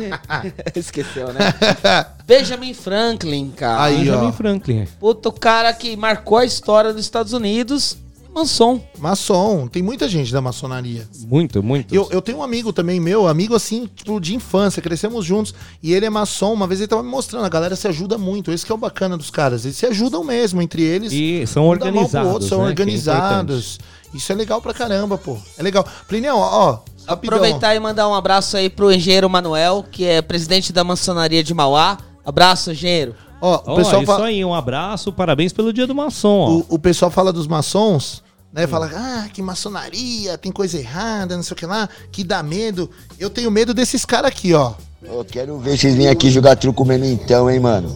Esqueceu, 0.74 1.32
né? 1.32 1.54
Benjamin 2.26 2.72
Franklin, 2.74 3.50
cara. 3.50 3.84
Aí, 3.84 3.98
Benjamin 3.98 4.26
ó. 4.28 4.32
Franklin. 4.32 4.88
Puta, 5.00 5.28
o 5.28 5.32
cara 5.32 5.72
que 5.72 5.96
marcou 5.96 6.38
a 6.38 6.44
história 6.44 6.92
dos 6.92 7.02
Estados 7.02 7.32
Unidos, 7.32 7.96
maçom. 8.38 8.80
Maçom. 8.98 9.66
Tem 9.68 9.82
muita 9.82 10.08
gente 10.08 10.32
da 10.32 10.40
maçonaria. 10.40 11.08
Muito, 11.26 11.62
muito. 11.62 11.94
Eu, 11.94 12.08
eu 12.10 12.22
tenho 12.22 12.38
um 12.38 12.42
amigo 12.42 12.72
também 12.72 13.00
meu, 13.00 13.26
amigo 13.26 13.54
assim, 13.54 13.88
tipo, 13.94 14.20
de 14.20 14.34
infância, 14.34 14.82
crescemos 14.82 15.24
juntos. 15.24 15.54
E 15.82 15.92
ele 15.92 16.06
é 16.06 16.10
maçom. 16.10 16.52
Uma 16.52 16.66
vez 16.66 16.80
ele 16.80 16.88
tava 16.88 17.02
me 17.02 17.10
mostrando, 17.10 17.44
a 17.44 17.48
galera 17.48 17.76
se 17.76 17.86
ajuda 17.88 18.16
muito. 18.16 18.52
Esse 18.52 18.64
que 18.64 18.72
é 18.72 18.74
o 18.74 18.78
bacana 18.78 19.16
dos 19.16 19.30
caras. 19.30 19.64
Eles 19.64 19.76
se 19.76 19.86
ajudam 19.86 20.24
mesmo 20.24 20.62
entre 20.62 20.82
eles. 20.82 21.12
E 21.12 21.46
são 21.46 21.64
um 21.64 21.68
organizados, 21.68 22.32
outro, 22.32 22.48
são 22.48 22.58
né, 22.58 22.64
que 22.74 22.82
é 22.82 22.84
organizados. 22.84 23.78
Isso 24.14 24.32
é 24.32 24.34
legal 24.34 24.60
pra 24.62 24.72
caramba, 24.72 25.18
pô. 25.18 25.36
É 25.56 25.62
legal. 25.62 25.86
Plinião, 26.06 26.38
ó, 26.38 26.44
ó, 26.44 26.78
rapidão. 27.06 27.36
Aproveitar 27.36 27.74
e 27.74 27.80
mandar 27.80 28.08
um 28.08 28.14
abraço 28.14 28.56
aí 28.56 28.70
pro 28.70 28.92
engenheiro 28.92 29.28
Manuel, 29.28 29.84
que 29.90 30.04
é 30.04 30.22
presidente 30.22 30.72
da 30.72 30.82
maçonaria 30.82 31.44
de 31.44 31.52
Mauá. 31.52 31.98
Abraço, 32.24 32.70
engenheiro. 32.72 33.14
Ó, 33.40 33.72
o 33.72 33.76
pessoal 33.76 34.02
isso 34.02 34.12
fala. 34.12 34.26
aí, 34.26 34.44
um 34.44 34.52
abraço, 34.52 35.12
parabéns 35.12 35.52
pelo 35.52 35.72
dia 35.72 35.86
do 35.86 35.94
maçom, 35.94 36.38
ó. 36.40 36.50
O, 36.50 36.66
o 36.70 36.78
pessoal 36.78 37.10
fala 37.10 37.32
dos 37.32 37.46
maçons, 37.46 38.22
né? 38.52 38.66
Fala, 38.66 38.90
ah, 38.94 39.28
que 39.32 39.42
maçonaria, 39.42 40.36
tem 40.38 40.50
coisa 40.52 40.78
errada, 40.78 41.36
não 41.36 41.42
sei 41.42 41.52
o 41.52 41.56
que 41.56 41.66
lá, 41.66 41.88
que 42.10 42.24
dá 42.24 42.42
medo. 42.42 42.90
Eu 43.18 43.30
tenho 43.30 43.50
medo 43.50 43.72
desses 43.74 44.04
caras 44.04 44.30
aqui, 44.30 44.54
ó. 44.54 44.72
Eu 45.02 45.24
quero 45.24 45.58
ver 45.58 45.78
vocês 45.78 45.94
virem 45.94 46.08
aqui 46.10 46.30
jogar 46.30 46.56
truco 46.56 46.84
mesmo 46.84 47.04
então, 47.04 47.48
hein, 47.50 47.60
mano. 47.60 47.88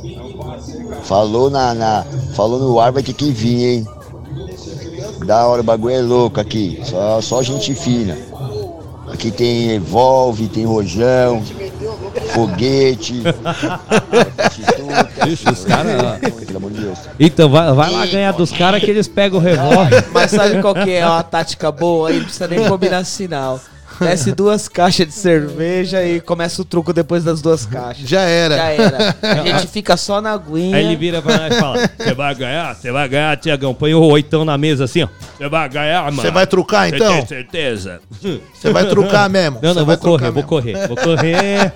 Falou 1.05 1.51
na, 1.51 1.75
na- 1.75 2.05
falou 2.35 2.61
no 2.61 2.79
ar, 2.79 2.93
vai 2.93 3.03
ter 3.03 3.13
que 3.13 3.31
vir, 3.31 3.65
hein. 3.65 3.87
Da 5.27 5.47
hora, 5.47 5.61
o 5.61 5.65
bagulho 5.65 5.95
é 5.95 6.01
louco 6.01 6.41
aqui. 6.41 6.81
Só, 6.85 7.21
só 7.21 7.43
gente 7.43 7.75
fina. 7.75 8.17
Aqui 9.09 9.31
tem 9.31 9.71
Evolve, 9.73 10.49
tem 10.49 10.65
Rojão, 10.65 11.43
Foguete. 12.33 13.23
Ixi, 15.27 15.51
os 15.51 15.65
caras. 15.65 16.19
Pelo 16.47 16.57
amor 16.57 16.71
de 16.71 16.81
Deus. 16.81 16.99
Então, 17.19 17.49
vai, 17.49 17.73
vai 17.73 17.91
lá 17.91 18.07
ganhar 18.07 18.33
dos 18.33 18.53
caras 18.53 18.83
que 18.83 18.91
eles 18.91 19.09
pegam 19.09 19.39
o 19.39 19.43
revólver. 19.43 20.05
Mas 20.13 20.31
sabe 20.31 20.61
qual 20.61 20.75
que 20.75 20.91
é 20.91 21.07
uma 21.07 21.23
tática 21.23 21.71
boa 21.73 22.09
aí? 22.09 22.17
Não 22.17 22.25
precisa 22.25 22.49
nem 22.49 22.69
combinar 22.69 23.05
sinal. 23.05 23.61
Desce 24.03 24.33
duas 24.37 24.69
caixas 24.69 25.07
de 25.07 25.13
cerveja 25.13 26.05
e 26.05 26.21
começa 26.21 26.61
o 26.61 26.65
truco 26.65 26.93
depois 26.93 27.25
das 27.25 27.41
duas 27.41 27.65
caixas. 27.67 28.09
Já 28.09 28.21
era. 28.23 28.57
Já 28.57 28.69
era. 28.71 29.17
A 29.43 29.45
gente 29.59 29.69
fica 29.69 29.97
só 29.97 30.21
na 30.21 30.33
aguinha. 30.33 30.77
Aí 30.77 30.85
ele 30.85 30.97
vira 30.97 31.21
pra 31.23 31.37
nós 31.37 31.57
e 31.57 31.61
fala: 31.61 31.91
Você 31.99 32.15
vai 32.15 32.35
ganhar? 32.35 32.75
Você 32.75 32.93
vai 32.93 33.09
ganhar, 33.09 33.37
Tiagão. 33.37 33.75
Põe 33.75 33.95
o 33.95 34.03
oitão 34.03 34.45
na 34.45 34.59
mesa 34.59 34.85
assim, 34.85 35.03
ó. 35.03 35.09
Você 35.37 35.49
vai 35.49 35.69
ganhar, 35.69 36.05
mano. 36.05 36.23
Você 36.23 36.31
vai 36.31 36.47
trucar, 36.47 36.89
Cê 36.89 36.97
então? 36.97 37.15
tem 37.17 37.27
certeza? 37.27 38.01
Você 38.55 38.71
vai 38.71 38.87
trucar 38.89 39.29
mesmo. 39.29 39.59
Não, 39.63 39.75
não, 39.75 39.85
vou 39.85 39.97
correr, 39.99 40.31
vou 40.31 40.43
correr, 40.43 40.87
vou 40.89 40.97
correr. 41.03 41.73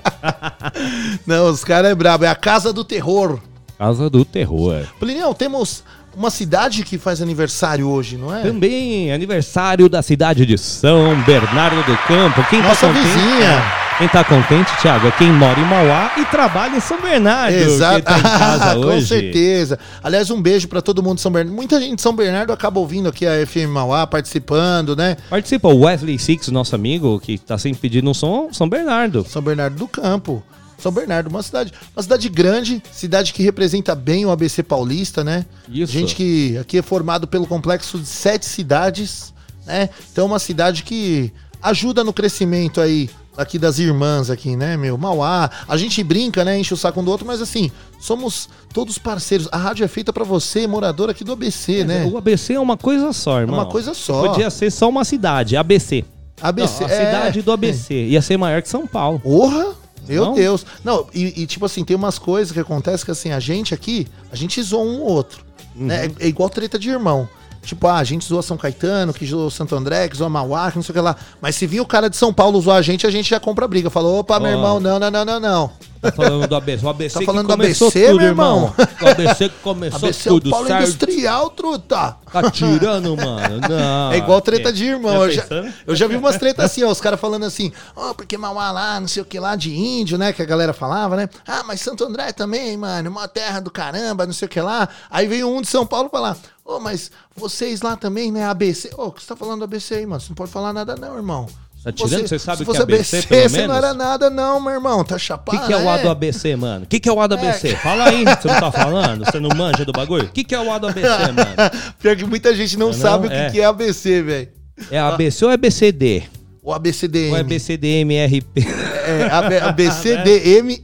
Não, 1.26 1.46
os 1.50 1.64
caras 1.64 1.90
é 1.90 1.94
brabo. 1.94 2.24
É 2.24 2.28
a 2.28 2.34
casa 2.34 2.72
do 2.72 2.84
terror. 2.84 3.38
Casa 3.78 4.08
do 4.08 4.24
terror. 4.24 4.86
Plinião, 4.98 5.34
temos 5.34 5.84
uma 6.16 6.30
cidade 6.30 6.82
que 6.82 6.98
faz 6.98 7.20
aniversário 7.20 7.88
hoje, 7.88 8.16
não 8.16 8.34
é? 8.34 8.42
Também 8.42 9.12
aniversário 9.12 9.88
da 9.88 10.02
cidade 10.02 10.46
de 10.46 10.56
São 10.56 11.20
Bernardo 11.24 11.82
do 11.84 11.96
Campo. 12.06 12.42
Quem 12.48 12.62
Nossa 12.62 12.86
tá 12.86 12.92
contente, 12.94 13.06
vizinha. 13.08 13.44
é, 13.50 13.98
Quem 13.98 14.08
tá 14.08 14.24
contente, 14.24 14.76
Thiago, 14.80 15.06
é 15.08 15.10
quem 15.12 15.32
mora 15.32 15.58
em 15.60 15.64
Mauá 15.64 16.12
e 16.16 16.24
trabalha 16.26 16.76
em 16.76 16.80
São 16.80 17.00
Bernardo. 17.00 17.54
Exato. 17.54 18.02
Tá 18.02 18.18
em 18.18 18.22
casa 18.22 18.74
Com 18.80 18.80
hoje. 18.86 19.06
certeza. 19.06 19.78
Aliás, 20.02 20.30
um 20.30 20.40
beijo 20.40 20.68
pra 20.68 20.80
todo 20.82 21.02
mundo 21.02 21.16
de 21.16 21.22
São 21.22 21.30
Bernardo. 21.32 21.54
Muita 21.56 21.80
gente 21.80 21.96
de 21.96 22.02
São 22.02 22.14
Bernardo 22.14 22.52
acaba 22.52 22.80
ouvindo 22.80 23.08
aqui 23.08 23.26
a 23.26 23.46
FM 23.46 23.68
Mauá, 23.70 24.06
participando, 24.06 24.96
né? 24.96 25.16
Participa 25.30 25.68
o 25.68 25.80
Wesley 25.84 26.18
Six, 26.18 26.48
nosso 26.48 26.74
amigo, 26.74 27.20
que 27.20 27.38
tá 27.38 27.56
sempre 27.58 27.78
pedindo 27.80 28.10
um 28.10 28.14
som, 28.14 28.48
São 28.52 28.68
Bernardo. 28.68 29.24
São 29.28 29.42
Bernardo 29.42 29.76
do 29.76 29.86
Campo. 29.88 30.42
São 30.78 30.92
Bernardo, 30.92 31.28
uma 31.28 31.42
cidade, 31.42 31.72
uma 31.96 32.02
cidade 32.02 32.28
grande, 32.28 32.82
cidade 32.92 33.32
que 33.32 33.42
representa 33.42 33.94
bem 33.94 34.26
o 34.26 34.30
ABC 34.30 34.62
paulista, 34.62 35.24
né? 35.24 35.46
Isso. 35.68 35.92
Gente 35.92 36.14
que 36.14 36.58
aqui 36.58 36.78
é 36.78 36.82
formado 36.82 37.26
pelo 37.26 37.46
complexo 37.46 37.98
de 37.98 38.06
sete 38.06 38.46
cidades, 38.46 39.32
né? 39.64 39.88
Então 40.12 40.24
é 40.24 40.28
uma 40.28 40.38
cidade 40.38 40.82
que 40.82 41.32
ajuda 41.62 42.04
no 42.04 42.12
crescimento 42.12 42.80
aí 42.80 43.08
aqui 43.36 43.58
das 43.58 43.78
irmãs 43.78 44.30
aqui, 44.30 44.56
né, 44.56 44.76
meu? 44.76 44.96
Mauá. 44.96 45.50
A 45.68 45.76
gente 45.76 46.02
brinca, 46.02 46.44
né, 46.44 46.58
enche 46.58 46.72
o 46.72 46.76
saco 46.76 47.00
um 47.00 47.04
do 47.04 47.10
outro, 47.10 47.26
mas 47.26 47.42
assim, 47.42 47.70
somos 48.00 48.48
todos 48.72 48.98
parceiros. 48.98 49.48
A 49.52 49.58
rádio 49.58 49.84
é 49.84 49.88
feita 49.88 50.12
pra 50.12 50.24
você, 50.24 50.66
morador 50.66 51.10
aqui 51.10 51.22
do 51.22 51.32
ABC, 51.32 51.84
né? 51.84 52.04
O 52.04 52.16
ABC 52.16 52.54
é 52.54 52.60
uma 52.60 52.76
coisa 52.76 53.12
só, 53.12 53.40
irmão. 53.40 53.56
uma 53.58 53.66
coisa 53.66 53.94
só. 53.94 54.28
Podia 54.28 54.50
ser 54.50 54.70
só 54.70 54.88
uma 54.88 55.04
cidade, 55.04 55.56
ABC. 55.56 56.04
ABC, 56.40 56.80
Não, 56.84 56.90
a 56.90 56.92
é. 56.92 57.06
cidade 57.06 57.42
do 57.42 57.52
ABC. 57.52 57.94
Ia 58.08 58.20
ser 58.22 58.36
maior 58.36 58.60
que 58.62 58.68
São 58.68 58.86
Paulo. 58.86 59.18
Porra! 59.20 59.85
Meu 60.08 60.26
Não? 60.26 60.34
Deus. 60.34 60.64
Não, 60.84 61.06
e, 61.12 61.42
e, 61.42 61.46
tipo 61.46 61.66
assim, 61.66 61.84
tem 61.84 61.96
umas 61.96 62.18
coisas 62.18 62.52
que 62.52 62.60
acontecem 62.60 63.04
que 63.04 63.10
assim, 63.10 63.32
a 63.32 63.40
gente 63.40 63.74
aqui, 63.74 64.06
a 64.30 64.36
gente 64.36 64.62
zoa 64.62 64.82
um 64.82 65.00
ou 65.00 65.08
outro. 65.08 65.44
Uhum. 65.74 65.86
Né? 65.86 66.06
É, 66.06 66.26
é 66.26 66.28
igual 66.28 66.48
treta 66.48 66.78
de 66.78 66.90
irmão. 66.90 67.28
Tipo, 67.66 67.88
ah, 67.88 67.96
a 67.96 68.04
gente 68.04 68.24
zoa 68.24 68.42
São 68.42 68.56
Caetano, 68.56 69.12
que 69.12 69.26
zoa 69.26 69.50
Santo 69.50 69.74
André, 69.74 70.08
que 70.08 70.16
zoa 70.16 70.28
Mauá, 70.28 70.70
que 70.70 70.76
não 70.76 70.84
sei 70.84 70.92
o 70.92 70.94
que 70.94 71.00
lá. 71.00 71.16
Mas 71.40 71.56
se 71.56 71.66
vir 71.66 71.80
o 71.80 71.86
cara 71.86 72.08
de 72.08 72.16
São 72.16 72.32
Paulo 72.32 72.60
zoar 72.60 72.76
a 72.76 72.82
gente, 72.82 73.04
a 73.06 73.10
gente 73.10 73.28
já 73.28 73.40
compra 73.40 73.66
briga. 73.66 73.90
Falou, 73.90 74.20
opa, 74.20 74.38
meu 74.38 74.52
irmão, 74.52 74.78
não, 74.78 75.00
não, 75.00 75.10
não, 75.10 75.24
não, 75.24 75.40
não. 75.40 75.72
Tá 76.00 76.12
falando 76.12 76.46
do 76.46 76.56
ABC. 76.56 76.84
O 76.84 76.88
ABC 76.88 77.18
Tá 77.18 77.24
falando 77.24 77.46
do 77.46 77.52
ABC, 77.52 77.90
tudo, 77.90 78.16
meu 78.16 78.26
irmão? 78.26 78.74
O 79.02 79.08
ABC 79.08 79.48
que 79.48 79.58
começou 79.62 79.96
ABC 80.08 80.28
é 80.28 80.32
o 80.32 80.34
tudo, 80.34 80.50
Paulo 80.50 80.66
certo? 80.66 80.82
Industrial, 80.82 81.50
truta. 81.50 82.16
Tá 82.32 82.50
tirando, 82.50 83.16
mano. 83.16 83.60
Não. 83.68 84.12
É 84.12 84.18
igual 84.18 84.40
treta 84.40 84.72
de 84.72 84.84
irmão. 84.84 85.30
Já 85.30 85.42
Eu 85.46 85.64
já, 85.64 85.72
eu 85.86 85.96
já 85.96 86.06
vi 86.06 86.16
umas 86.16 86.36
tretas 86.36 86.64
assim, 86.64 86.82
ó, 86.84 86.90
os 86.90 87.00
caras 87.00 87.18
falando 87.20 87.44
assim, 87.44 87.72
ó, 87.94 88.12
porque 88.14 88.36
Mauá 88.36 88.70
lá, 88.70 89.00
não 89.00 89.08
sei 89.08 89.22
o 89.22 89.26
que 89.26 89.38
lá, 89.38 89.56
de 89.56 89.74
índio, 89.74 90.18
né? 90.18 90.32
Que 90.32 90.42
a 90.42 90.46
galera 90.46 90.72
falava, 90.72 91.16
né? 91.16 91.28
Ah, 91.46 91.62
mas 91.66 91.80
Santo 91.80 92.04
André 92.04 92.32
também, 92.32 92.76
mano, 92.76 93.10
uma 93.10 93.28
terra 93.28 93.60
do 93.60 93.70
caramba, 93.70 94.26
não 94.26 94.32
sei 94.32 94.46
o 94.46 94.48
que 94.48 94.60
lá. 94.60 94.88
Aí 95.10 95.26
veio 95.26 95.48
um 95.48 95.60
de 95.60 95.68
São 95.68 95.86
Paulo 95.86 96.08
falar, 96.08 96.36
ô, 96.64 96.78
mas 96.78 97.10
vocês 97.34 97.82
lá 97.82 97.96
também, 97.96 98.30
né? 98.30 98.44
ABC. 98.44 98.90
Ô, 98.96 99.06
o 99.06 99.12
que 99.12 99.22
você 99.22 99.28
tá 99.28 99.36
falando 99.36 99.58
do 99.58 99.64
ABC 99.64 99.94
aí, 99.94 100.06
mano? 100.06 100.20
Você 100.20 100.28
não 100.30 100.36
pode 100.36 100.50
falar 100.50 100.72
nada, 100.72 100.96
não, 100.96 101.16
irmão. 101.16 101.46
Tá 101.86 101.92
tirando? 101.92 102.26
Você 102.26 102.36
sabe 102.36 102.56
se 102.56 102.62
o 102.64 102.66
que 102.72 102.78
é 102.78 102.82
ABC, 102.82 103.16
ABC, 103.18 103.28
pelo 103.28 103.48
você 103.48 103.58
não 103.58 103.68
menos? 103.68 103.76
era 103.76 103.94
nada, 103.94 104.28
não, 104.28 104.60
meu 104.60 104.72
irmão. 104.72 105.04
Tá 105.04 105.14
O 105.14 105.18
chapado. 105.20 105.56
que, 105.60 105.66
que 105.68 105.72
é 105.72 105.76
o 105.76 105.88
A 105.88 105.96
do 105.98 106.10
ABC, 106.10 106.56
mano? 106.56 106.84
O 106.84 106.88
que, 106.88 106.98
que 106.98 107.08
é 107.08 107.12
o 107.12 107.20
A 107.20 107.28
do 107.28 107.34
ABC? 107.36 107.76
Fala 107.76 108.08
aí, 108.08 108.24
você 108.24 108.48
não 108.48 108.58
tá 108.58 108.72
falando? 108.72 109.24
Você 109.24 109.38
não 109.38 109.50
manja 109.56 109.84
do 109.84 109.92
bagulho? 109.92 110.24
O 110.24 110.28
que, 110.32 110.42
que 110.42 110.52
é 110.52 110.60
o 110.60 110.72
A 110.72 110.78
do 110.78 110.88
ABC, 110.88 111.06
mano? 111.32 111.54
Pior 112.00 112.16
que 112.16 112.24
muita 112.24 112.52
gente 112.56 112.76
não, 112.76 112.86
Não, 112.88 112.92
sabe 112.92 113.28
o 113.28 113.30
que 113.30 113.36
é. 113.36 113.50
que 113.50 113.60
é 113.60 113.64
ABC, 113.66 114.20
velho. 114.20 114.48
É 114.90 114.98
ABC 114.98 115.44
ou 115.44 115.52
é 115.52 115.56
BCD? 115.56 116.24
O 116.60 116.72
ABCDM. 116.72 117.30
Ou 117.30 117.36
é 117.36 117.42
BCDMRP? 117.44 118.66
É, 119.06 119.28
AB, 119.30 119.56
ABCDMRR. 119.58 120.76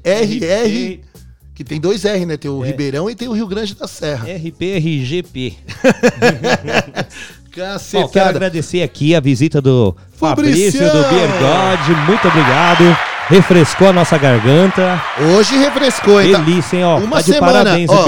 Que 1.54 1.62
tem 1.64 1.78
dois 1.78 2.04
R, 2.06 2.24
né? 2.24 2.36
Tem 2.38 2.50
o 2.50 2.60
Ribeirão 2.60 3.10
e 3.10 3.14
tem 3.14 3.28
o 3.28 3.32
Rio 3.32 3.46
Grande 3.46 3.74
da 3.74 3.86
Serra. 3.86 4.24
RPRGP. 4.26 5.52
Bom, 7.54 7.60
Cacetada. 7.62 8.08
quero 8.12 8.28
agradecer 8.30 8.82
aqui 8.82 9.14
a 9.14 9.20
visita 9.20 9.60
do 9.60 9.94
Fabrício 10.16 10.72
Fabricião. 10.80 11.02
do 11.02 11.08
Biergode. 11.08 12.06
Muito 12.06 12.28
obrigado. 12.28 12.96
Refrescou 13.28 13.88
a 13.88 13.92
nossa 13.92 14.18
garganta. 14.18 15.00
Hoje 15.36 15.56
refrescou, 15.56 16.20
hein? 16.20 16.32
Tá- 16.32 16.38
Delícia, 16.38 16.76
hein? 16.76 16.84
Ó, 16.84 16.98
Uma 16.98 17.16
tá 17.16 17.22
de 17.22 17.32
semana, 17.32 17.52
parabéns 17.52 17.88
ó, 17.90 17.94
o. 17.94 18.04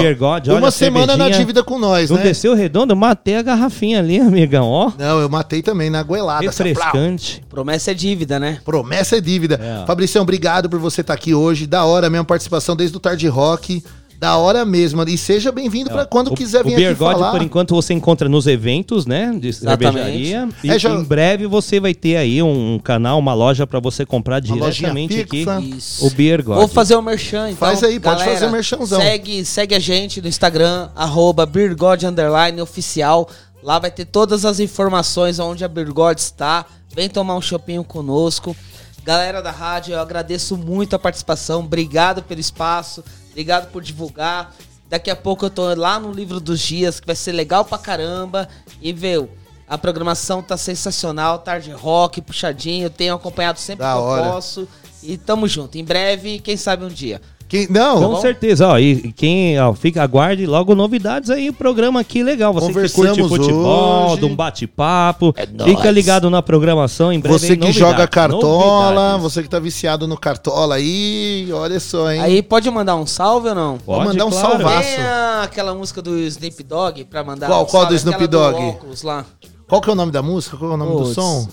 Olha 0.51 0.57
uma 0.59 0.67
a 0.67 0.71
semana 0.71 1.17
na 1.17 1.29
dívida 1.29 1.63
com 1.63 1.79
nós, 1.79 2.09
Não 2.09 2.17
né? 2.17 2.23
desceu 2.23 2.53
redondo, 2.53 2.91
eu 2.91 2.97
matei 2.97 3.35
a 3.37 3.41
garrafinha 3.41 3.99
ali, 3.99 4.19
amigão, 4.19 4.67
ó. 4.67 4.91
Não, 4.97 5.19
eu 5.21 5.29
matei 5.29 5.61
também 5.61 5.89
na 5.89 6.03
goelada. 6.03 6.43
Refrescante. 6.43 7.41
Promessa 7.49 7.91
é 7.91 7.93
dívida, 7.93 8.39
né? 8.39 8.59
Promessa 8.65 9.17
é 9.17 9.21
dívida. 9.21 9.59
É. 9.61 9.85
Fabricião, 9.87 10.23
obrigado 10.23 10.69
por 10.69 10.79
você 10.79 11.01
estar 11.01 11.13
aqui 11.13 11.33
hoje. 11.33 11.65
Da 11.65 11.85
hora 11.85 12.09
mesmo 12.09 12.25
participação 12.25 12.75
desde 12.75 12.95
o 12.97 12.99
Tarde 12.99 13.27
Rock. 13.27 13.83
Da 14.17 14.37
hora 14.37 14.63
mesmo. 14.65 15.03
E 15.03 15.17
seja 15.17 15.51
bem-vindo 15.51 15.89
para 15.89 16.05
quando 16.05 16.33
quiser 16.33 16.63
vir 16.63 16.69
o 16.69 16.73
aqui 16.73 16.77
Biergode, 16.77 17.19
falar. 17.19 17.31
por 17.31 17.41
enquanto, 17.41 17.75
você 17.75 17.93
encontra 17.93 18.29
nos 18.29 18.47
eventos, 18.47 19.05
né? 19.05 19.35
De 19.37 19.51
cervejaria. 19.51 20.47
E 20.63 20.69
É, 20.71 20.79
já- 20.79 20.89
em 20.89 21.03
breve 21.03 21.45
você 21.47 21.79
vai 21.79 21.93
ter 21.93 22.15
aí 22.15 22.41
um 22.41 22.79
canal, 22.81 23.19
uma 23.19 23.33
loja 23.33 23.67
pra 23.67 23.79
você 23.79 24.05
comprar 24.05 24.39
diretamente 24.39 25.19
aqui. 25.19 25.45
Isso. 25.75 26.05
O 26.07 26.09
Biergode. 26.11 26.59
Vou 26.59 26.67
fazer 26.67 26.95
o 26.95 27.01
merchan, 27.01 27.47
então. 27.49 27.57
Faz 27.67 27.83
aí, 27.83 27.99
pode 27.99 28.23
fazer 28.23 28.45
o 28.45 28.51
merchanzão. 28.51 29.01
Segue, 29.01 29.43
segue 29.45 29.75
a 29.75 29.79
gente 29.79 30.21
no 30.21 30.27
Instagram, 30.27 30.89
arroba 30.95 31.45
Beergod 31.45 32.05
Underline 32.05 32.61
Oficial. 32.61 33.29
Lá 33.61 33.79
vai 33.79 33.91
ter 33.91 34.05
todas 34.05 34.45
as 34.45 34.59
informações 34.59 35.39
onde 35.39 35.65
a 35.65 35.67
Beergod 35.67 36.19
está. 36.21 36.65
Vem 36.95 37.09
tomar 37.09 37.35
um 37.35 37.41
chopinho 37.41 37.83
conosco. 37.83 38.55
Galera 39.03 39.41
da 39.41 39.51
rádio, 39.51 39.93
eu 39.93 39.99
agradeço 39.99 40.55
muito 40.55 40.95
a 40.95 40.99
participação. 40.99 41.59
Obrigado 41.59 42.23
pelo 42.23 42.39
espaço. 42.39 43.03
Obrigado 43.35 43.69
por 43.69 43.83
divulgar. 43.83 44.55
Daqui 44.87 45.11
a 45.11 45.15
pouco 45.15 45.45
eu 45.45 45.49
tô 45.49 45.73
lá 45.75 45.99
no 45.99 46.09
Livro 46.09 46.39
dos 46.39 46.61
Dias, 46.61 47.01
que 47.01 47.05
vai 47.05 47.17
ser 47.17 47.33
legal 47.33 47.65
pra 47.65 47.77
caramba. 47.77 48.47
E, 48.81 48.93
viu, 48.93 49.29
a 49.67 49.77
programação 49.77 50.41
tá 50.41 50.55
sensacional. 50.55 51.39
Tarde 51.39 51.69
rock, 51.71 52.21
puxadinho. 52.21 52.85
Eu 52.85 52.89
tenho 52.89 53.13
acompanhado 53.13 53.59
sempre 53.59 53.83
Da 53.83 53.91
que 53.91 53.97
eu 53.97 54.03
hora. 54.03 54.23
posso. 54.31 54.65
E 55.03 55.17
tamo 55.17 55.49
junto. 55.49 55.77
Em 55.77 55.83
breve, 55.83 56.39
quem 56.39 56.55
sabe 56.55 56.85
um 56.85 56.87
dia. 56.87 57.21
Quem- 57.47 57.67
não, 57.69 58.01
Com 58.01 58.09
bom? 58.15 58.21
certeza, 58.21 58.67
ó, 58.67 58.79
e 58.79 59.11
quem, 59.13 59.59
ó, 59.59 59.71
fica, 59.73 60.01
aguarde 60.01 60.47
logo 60.47 60.73
novidades 60.73 61.29
aí, 61.29 61.51
programa 61.51 61.99
aqui 61.99 62.23
legal. 62.23 62.51
Você 62.51 62.67
que 62.67 62.73
curte 62.73 62.93
Conversamos 62.93 63.29
futebol, 63.29 64.07
hoje. 64.11 64.17
de 64.19 64.25
um 64.25 64.35
bate-papo, 64.35 65.31
fica 65.63 65.83
nóis. 65.83 65.93
ligado 65.95 66.27
na 66.29 66.41
programação, 66.41 67.13
em 67.13 67.19
breve 67.19 67.37
você 67.37 67.47
que 67.55 67.61
novidades, 67.63 67.75
joga 67.75 68.07
cartola, 68.07 68.93
novidades. 68.93 69.21
você 69.21 69.43
que 69.43 69.49
tá 69.49 69.59
viciado 69.59 70.07
no 70.07 70.17
cartola 70.17 70.75
aí, 70.75 71.47
olha 71.53 71.79
só, 71.79 72.11
hein? 72.11 72.19
Aí 72.21 72.41
pode 72.41 72.69
mandar 72.71 72.95
um 72.95 73.05
salve 73.05 73.49
ou 73.49 73.55
não? 73.55 73.77
Vou 73.85 73.95
Pode, 73.97 74.07
mandar 74.09 74.25
um 74.25 74.31
claro. 74.31 74.47
salvaço. 74.63 74.95
Tem 74.95 75.03
a- 75.05 75.41
aquela 75.43 75.75
música 75.75 76.01
do 76.01 76.17
Snoop 76.17 76.63
Dogg 76.63 77.03
pra 77.05 77.23
mandar 77.23 77.45
Qual- 77.47 77.61
um 77.61 77.65
qual 77.67 77.85
do 77.85 77.93
Snoop 77.93 78.25
Dogg? 78.27 78.57
óculos 78.59 79.03
lá. 79.03 79.23
Qual 79.67 79.79
que 79.81 79.89
é 79.89 79.93
o 79.93 79.95
nome 79.95 80.11
da 80.11 80.23
música? 80.23 80.57
Qual 80.57 80.71
é 80.71 80.73
o 80.73 80.77
nome 80.77 80.91
do 80.93 80.97
Puts. 81.03 81.13
som? 81.13 81.47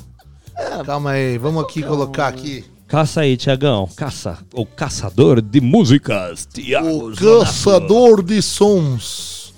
Calma 0.86 1.10
aí, 1.12 1.36
vamos 1.38 1.62
aqui 1.62 1.82
colocar 1.82 2.28
aqui. 2.28 2.64
Caça 2.92 3.22
aí, 3.22 3.38
Tiagão. 3.38 3.88
Caça. 3.96 4.36
O 4.52 4.66
caçador 4.66 5.40
de 5.40 5.62
músicas, 5.62 6.46
Tiago. 6.52 7.08
O 7.08 7.16
Caçador 7.16 8.22
de 8.22 8.42
Sons. 8.42 9.54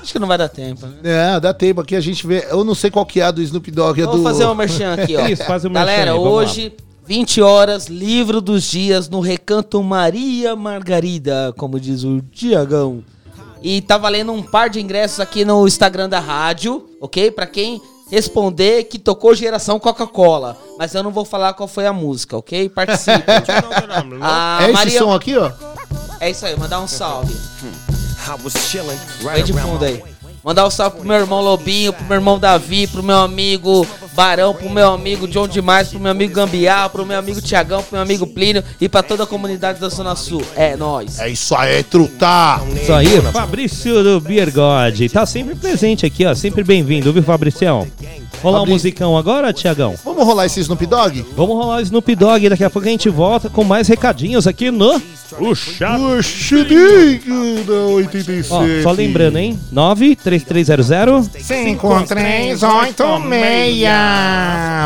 Acho 0.00 0.12
que 0.12 0.20
não 0.20 0.28
vai 0.28 0.38
dar 0.38 0.48
tempo, 0.48 0.86
né? 0.86 1.00
É, 1.02 1.40
dá 1.40 1.52
tempo 1.52 1.80
aqui 1.80 1.96
a 1.96 2.00
gente 2.00 2.24
vê. 2.24 2.46
Eu 2.48 2.62
não 2.62 2.76
sei 2.76 2.88
qual 2.88 3.04
que 3.04 3.20
é 3.20 3.24
a 3.24 3.32
do 3.32 3.42
Snoop 3.42 3.72
Dogg. 3.72 4.00
É 4.00 4.04
Vou 4.04 4.18
do... 4.18 4.22
fazer 4.22 4.46
um 4.46 4.54
merchan 4.54 4.94
aqui, 4.94 5.16
ó. 5.16 5.26
Isso, 5.26 5.42
faz 5.42 5.64
merchan 5.64 5.80
Galera, 5.80 6.12
aí, 6.12 6.16
vamos 6.16 6.32
hoje, 6.32 6.72
20 7.04 7.42
horas, 7.42 7.88
livro 7.88 8.40
dos 8.40 8.62
dias, 8.62 9.08
no 9.08 9.18
Recanto 9.18 9.82
Maria 9.82 10.54
Margarida, 10.54 11.52
como 11.58 11.80
diz 11.80 12.04
o 12.04 12.22
Tiagão. 12.30 13.02
E 13.60 13.80
tá 13.80 13.98
valendo 13.98 14.30
um 14.30 14.44
par 14.44 14.70
de 14.70 14.80
ingressos 14.80 15.18
aqui 15.18 15.44
no 15.44 15.66
Instagram 15.66 16.08
da 16.08 16.20
rádio, 16.20 16.88
ok? 17.00 17.32
Pra 17.32 17.48
quem 17.48 17.82
responder 18.10 18.84
que 18.84 18.98
tocou 18.98 19.34
Geração 19.34 19.78
Coca-Cola. 19.78 20.56
Mas 20.78 20.94
eu 20.94 21.02
não 21.02 21.10
vou 21.10 21.24
falar 21.24 21.54
qual 21.54 21.68
foi 21.68 21.86
a 21.86 21.92
música, 21.92 22.36
ok? 22.36 22.68
Participe. 22.68 23.24
A 24.22 24.58
é 24.60 24.64
esse 24.64 24.72
Maria- 24.72 24.98
som 24.98 25.12
aqui, 25.12 25.36
ó? 25.36 25.50
É 26.20 26.30
isso 26.30 26.46
aí, 26.46 26.58
mandar 26.58 26.80
um 26.80 26.88
salve. 26.88 27.34
Vem 29.34 29.44
de 29.44 29.52
fundo 29.52 29.84
aí. 29.84 30.02
Mandar 30.46 30.64
um 30.64 30.70
salve 30.70 30.98
pro 30.98 31.08
meu 31.08 31.16
irmão 31.16 31.42
Lobinho, 31.42 31.92
pro 31.92 32.04
meu 32.04 32.14
irmão 32.18 32.38
Davi, 32.38 32.86
pro 32.86 33.02
meu 33.02 33.16
amigo 33.16 33.84
Barão, 34.14 34.54
pro 34.54 34.70
meu 34.70 34.92
amigo 34.92 35.26
John 35.26 35.48
Demais, 35.48 35.88
pro 35.88 35.98
meu 35.98 36.12
amigo 36.12 36.32
Gambiar, 36.32 36.88
pro 36.88 37.04
meu 37.04 37.18
amigo 37.18 37.42
Tiagão, 37.42 37.82
pro 37.82 37.94
meu 37.94 38.02
amigo 38.02 38.28
Plínio 38.28 38.62
e 38.80 38.88
pra 38.88 39.02
toda 39.02 39.24
a 39.24 39.26
comunidade 39.26 39.80
da 39.80 39.88
Zona 39.88 40.14
Sul. 40.14 40.40
É 40.54 40.76
nóis. 40.76 41.18
É 41.18 41.28
isso 41.28 41.52
aí, 41.56 41.82
truta. 41.82 42.60
Isso 42.80 42.92
aí, 42.92 43.20
Fabrício 43.32 44.04
do 44.04 44.20
Biergode. 44.20 45.08
Tá 45.08 45.26
sempre 45.26 45.56
presente 45.56 46.06
aqui, 46.06 46.24
ó. 46.24 46.32
Sempre 46.32 46.62
bem-vindo, 46.62 47.12
viu, 47.12 47.24
Fabricião? 47.24 47.84
Rolar 48.40 48.58
um 48.58 48.60
Fabrício. 48.60 48.72
musicão 48.72 49.18
agora, 49.18 49.52
Tiagão? 49.52 49.96
Vamos 50.04 50.24
rolar 50.24 50.46
esse 50.46 50.60
Snoop 50.60 50.86
Dogg? 50.86 51.26
Vamos 51.36 51.56
rolar 51.56 51.78
o 51.78 51.80
Snoop 51.80 52.14
Dogg. 52.14 52.48
Daqui 52.48 52.62
a 52.62 52.70
pouco 52.70 52.86
a 52.86 52.90
gente 52.92 53.08
volta 53.08 53.50
com 53.50 53.64
mais 53.64 53.88
recadinhos 53.88 54.46
aqui 54.46 54.70
no 54.70 55.00
Puxa. 55.34 55.98
Puxa, 55.98 56.64
da 57.66 57.74
87. 57.94 58.48
Ó, 58.52 58.82
só 58.82 58.92
lembrando, 58.92 59.38
hein? 59.38 59.58
93300 60.44 61.32
5386. 61.32 62.60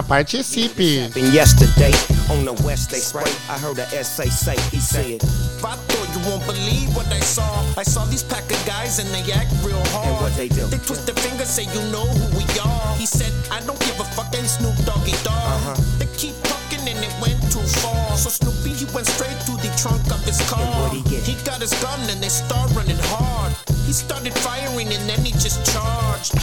Participe. 0.08 1.16
And 1.16 1.32
yesterday 1.34 1.92
on 2.30 2.44
the 2.44 2.52
West 2.64 2.90
they 2.90 2.98
spray, 2.98 3.24
I 3.48 3.58
heard 3.58 3.78
a 3.78 3.86
SA 4.04 4.24
say 4.24 4.56
he 4.70 4.78
said, 4.78 5.22
I 5.64 5.74
thought 5.76 6.08
you 6.14 6.20
won't 6.30 6.44
believe 6.46 6.94
what 6.94 7.06
I 7.12 7.20
saw. 7.20 7.64
I 7.76 7.82
saw 7.82 8.04
these 8.06 8.22
pack 8.22 8.44
of 8.50 8.64
guys 8.66 8.98
and 8.98 9.08
they 9.10 9.32
act 9.32 9.52
real 9.64 9.82
hard. 9.90 10.06
And 10.06 10.16
what 10.20 10.34
they 10.36 10.48
do? 10.48 10.64
They 10.66 10.78
twist 10.78 11.06
their 11.06 11.14
fingers, 11.16 11.48
say 11.50 11.64
you 11.64 11.82
know 11.90 12.06
who 12.06 12.38
we 12.38 12.44
are. 12.60 12.96
He 12.96 13.06
said, 13.06 13.32
I 13.50 13.60
don't 13.66 13.78
give 13.80 13.98
a 14.00 14.04
fuck, 14.14 14.32
ain't 14.36 14.46
Snoop 14.46 14.76
Doggy 14.86 15.14
Dog. 15.24 15.76
They 15.98 16.06
keep 16.16 16.34
talking 16.44 16.86
and 16.86 16.98
it 17.02 17.14
went 17.20 17.40
too 17.50 17.64
far. 17.82 18.16
So 18.16 18.30
Snoopy 18.30 18.72
he 18.72 18.84
went 18.94 19.06
straight 19.06 19.38
to 19.50 19.56
the 19.58 19.70
trunk 19.76 20.06
of 20.10 20.22
his 20.24 20.40
car. 20.48 20.90
he, 20.94 21.00
he 21.02 21.34
got 21.44 21.60
his 21.60 21.74
gun 21.82 22.00
and 22.08 22.22
they 22.22 22.28
start 22.30 22.70
running 22.74 22.98
hard. 23.12 23.52
He 23.90 23.94
started 23.94 24.32
firing 24.34 24.86
and 24.86 25.10
then 25.10 25.18
he 25.24 25.32
just 25.32 25.66
charged. 25.66 26.34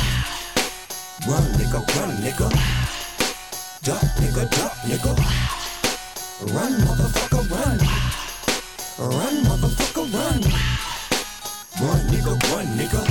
Run, 1.30 1.44
nigga, 1.56 1.80
run, 1.96 2.12
nigga. 2.20 2.50
Duck, 3.84 4.04
nigga, 4.20 4.44
duck, 4.52 4.74
nigga. 4.84 5.16
Run, 6.54 6.74
motherfucker, 6.84 7.50
run. 7.50 7.78
Run, 9.00 9.36
motherfucker, 9.48 10.14
run. 10.14 10.42
Run, 11.80 12.02
nigga, 12.12 12.36
run, 12.52 12.66
nigga. 12.76 13.02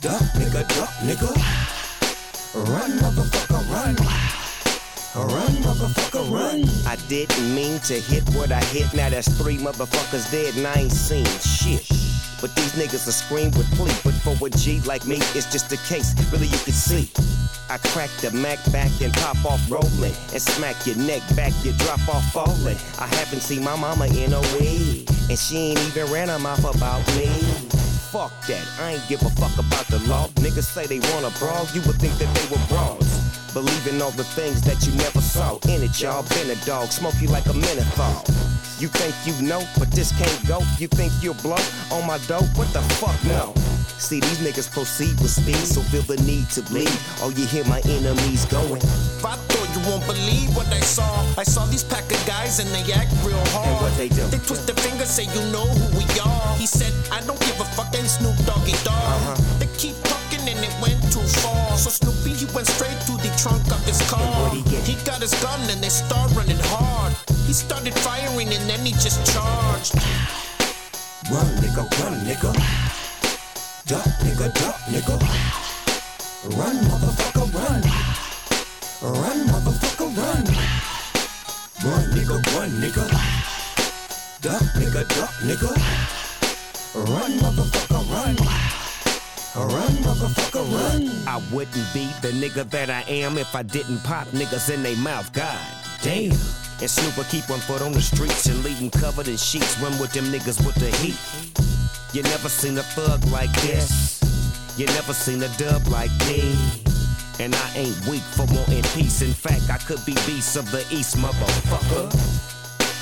Duck, 0.00 0.22
nigga, 0.38 0.62
duck, 0.76 0.90
nigga. 1.02 1.30
Run, 2.54 2.90
motherfucker, 3.02 3.60
run. 3.72 3.96
Run, 5.16 5.52
motherfucker, 5.64 6.30
run. 6.30 6.62
I 6.86 6.94
didn't 7.08 7.56
mean 7.56 7.80
to 7.80 7.94
hit 7.94 8.22
what 8.36 8.52
I 8.52 8.62
hit. 8.66 8.94
Now 8.94 9.10
that's 9.10 9.26
three 9.36 9.58
motherfuckers 9.58 10.30
dead 10.30 10.54
and 10.54 10.64
I 10.64 10.82
ain't 10.82 10.92
seen 10.92 11.26
shit. 11.40 11.99
But 12.40 12.54
these 12.56 12.72
niggas 12.72 13.04
will 13.06 13.12
scream 13.12 13.50
with 13.52 13.70
plea. 13.76 13.92
But 14.02 14.14
for 14.24 14.46
a 14.46 14.50
G 14.50 14.80
like 14.80 15.06
me, 15.06 15.16
it's 15.36 15.50
just 15.52 15.72
a 15.72 15.76
case. 15.88 16.14
Really, 16.32 16.46
you 16.46 16.58
can 16.64 16.72
see. 16.72 17.10
I 17.70 17.78
crack 17.94 18.10
the 18.20 18.32
Mac 18.32 18.58
back 18.72 18.90
and 19.00 19.12
pop 19.14 19.44
off 19.44 19.60
rolling. 19.70 20.14
And 20.32 20.42
smack 20.42 20.86
your 20.86 20.96
neck 20.96 21.22
back, 21.36 21.52
you 21.62 21.72
drop 21.78 22.02
off 22.08 22.24
falling. 22.32 22.76
I 22.98 23.06
haven't 23.06 23.40
seen 23.40 23.62
my 23.62 23.76
mama 23.76 24.06
in 24.06 24.32
a 24.32 24.40
week. 24.58 25.08
And 25.28 25.38
she 25.38 25.70
ain't 25.70 25.80
even 25.86 26.10
ran 26.10 26.28
her 26.28 26.38
mouth 26.38 26.64
about 26.64 27.06
me. 27.14 27.28
Fuck 28.10 28.32
that, 28.48 28.66
I 28.80 28.98
ain't 28.98 29.08
give 29.08 29.22
a 29.22 29.30
fuck 29.38 29.54
about 29.54 29.86
the 29.86 30.00
law. 30.08 30.26
Niggas 30.42 30.66
say 30.66 30.86
they 30.86 30.98
wanna 31.14 31.30
brawl, 31.38 31.68
you 31.72 31.80
would 31.86 31.94
think 32.02 32.18
that 32.18 32.26
they 32.34 32.46
were 32.50 32.60
broads. 32.66 33.06
Believing 33.54 34.02
all 34.02 34.10
the 34.10 34.24
things 34.24 34.62
that 34.62 34.84
you 34.84 34.92
never 34.98 35.20
saw. 35.20 35.58
In 35.68 35.82
it, 35.82 36.00
y'all 36.00 36.24
been 36.34 36.50
a 36.50 36.56
dog, 36.66 36.90
smoke 36.90 37.14
you 37.20 37.28
like 37.28 37.46
a 37.46 37.54
menthol. 37.54 38.24
You 38.80 38.88
think 38.88 39.12
you 39.28 39.36
know, 39.46 39.60
but 39.78 39.90
this 39.92 40.08
can't 40.16 40.48
go. 40.48 40.64
You 40.78 40.88
think 40.88 41.12
you'll 41.20 41.36
blow 41.44 41.60
on 41.92 42.06
my 42.06 42.16
dope? 42.24 42.48
What 42.56 42.72
the 42.72 42.80
fuck, 42.96 43.12
no. 43.28 43.52
See, 44.00 44.20
these 44.20 44.40
niggas 44.40 44.72
proceed 44.72 45.20
with 45.20 45.28
speed, 45.28 45.60
so 45.68 45.82
feel 45.92 46.00
the 46.08 46.16
need 46.24 46.48
to 46.56 46.62
bleed. 46.62 46.88
Oh, 47.20 47.28
you 47.28 47.44
hear 47.44 47.62
my 47.68 47.84
enemies 47.84 48.46
going. 48.48 48.80
I 49.20 49.36
thought 49.36 49.68
you 49.76 49.84
won't 49.84 50.06
believe 50.08 50.56
what 50.56 50.66
I 50.72 50.80
saw. 50.80 51.04
I 51.36 51.44
saw 51.44 51.66
these 51.66 51.84
pack 51.84 52.08
of 52.08 52.24
guys 52.24 52.58
and 52.58 52.72
they 52.72 52.80
act 52.96 53.12
real 53.20 53.36
hard. 53.52 53.68
And 53.68 53.76
what 53.84 53.92
they 54.00 54.08
do? 54.08 54.24
They 54.32 54.40
twist 54.40 54.64
their 54.64 54.80
fingers, 54.80 55.10
say 55.12 55.28
you 55.28 55.44
know 55.52 55.68
who 55.68 56.00
we 56.00 56.08
are. 56.16 56.56
He 56.56 56.64
said, 56.64 56.96
I 57.12 57.20
don't 57.28 57.38
give 57.40 57.60
a 57.60 57.68
fuck, 57.76 57.92
ain't 57.92 58.08
Snoop 58.08 58.32
Doggy 58.48 58.80
Dog. 58.80 58.96
Uh-huh. 58.96 59.36
They 59.60 59.68
keep 59.76 60.00
talking 60.08 60.40
and 60.48 60.56
it 60.56 60.72
went 60.80 61.04
too 61.12 61.20
far. 61.44 61.76
So 61.76 61.92
Snoopy, 61.92 62.32
he 62.32 62.48
went 62.56 62.64
straight 62.66 62.96
to 63.12 63.20
the 63.20 63.28
trunk 63.36 63.60
of 63.68 63.84
his 63.84 64.00
car. 64.08 64.48
he? 64.56 64.64
He 64.88 64.96
got 65.04 65.20
his 65.20 65.36
gun 65.44 65.60
and 65.68 65.84
they 65.84 65.92
start 65.92 66.32
running 66.32 66.56
hard. 66.72 67.12
He 67.50 67.54
started 67.54 67.94
firing 67.94 68.46
and 68.46 68.70
then 68.70 68.78
he 68.86 68.92
just 68.92 69.26
charged. 69.26 69.96
Run, 71.34 71.50
nigga, 71.58 71.82
run, 71.98 72.14
nigga. 72.22 72.52
Duck, 73.90 74.06
nigga, 74.22 74.54
duck, 74.54 74.76
nigga. 74.86 75.18
Run, 76.56 76.76
motherfucker, 76.86 77.52
run. 77.52 77.82
Run, 79.02 79.38
motherfucker, 79.50 80.16
run. 80.16 80.46
Run, 81.82 82.04
nigga, 82.14 82.38
run, 82.54 82.70
nigga. 82.78 83.04
Duck, 84.42 84.62
nigga, 84.78 85.02
duck, 85.16 85.34
nigga. 85.42 85.70
Run, 86.94 87.32
motherfucker, 87.42 88.02
run. 88.12 88.36
Run, 89.56 89.92
motherfucker, 90.04 90.64
run. 90.72 91.10
I 91.26 91.42
wouldn't 91.52 91.92
be 91.92 92.06
the 92.22 92.30
nigga 92.30 92.70
that 92.70 92.90
I 92.90 93.02
am 93.10 93.38
if 93.38 93.56
I 93.56 93.64
didn't 93.64 94.04
pop 94.04 94.28
niggas 94.28 94.72
in 94.72 94.84
they 94.84 94.94
mouth. 94.94 95.32
God 95.32 95.58
damn. 96.00 96.59
And 96.80 96.88
Snoop 96.88 97.16
will 97.16 97.24
keep 97.24 97.48
one 97.50 97.60
foot 97.60 97.82
on 97.82 97.92
the 97.92 98.00
streets 98.00 98.46
and 98.46 98.64
leave 98.64 98.90
covered 98.92 99.28
in 99.28 99.36
sheets. 99.36 99.78
Run 99.80 99.92
with 99.98 100.12
them 100.12 100.24
niggas 100.26 100.64
with 100.64 100.76
the 100.76 100.90
heat. 100.96 101.20
You 102.14 102.22
never 102.22 102.48
seen 102.48 102.78
a 102.78 102.82
thug 102.82 103.22
like 103.26 103.52
this. 103.60 104.22
You 104.78 104.86
never 104.86 105.12
seen 105.12 105.42
a 105.42 105.48
dub 105.58 105.86
like 105.88 106.10
me. 106.26 106.56
And 107.38 107.54
I 107.54 107.72
ain't 107.76 108.06
weak 108.06 108.22
for 108.22 108.46
wanting 108.46 108.82
peace. 108.94 109.20
In 109.20 109.32
fact, 109.32 109.68
I 109.68 109.76
could 109.76 110.04
be 110.06 110.14
beast 110.24 110.56
of 110.56 110.70
the 110.70 110.80
east, 110.90 111.16
motherfucker. 111.18 112.08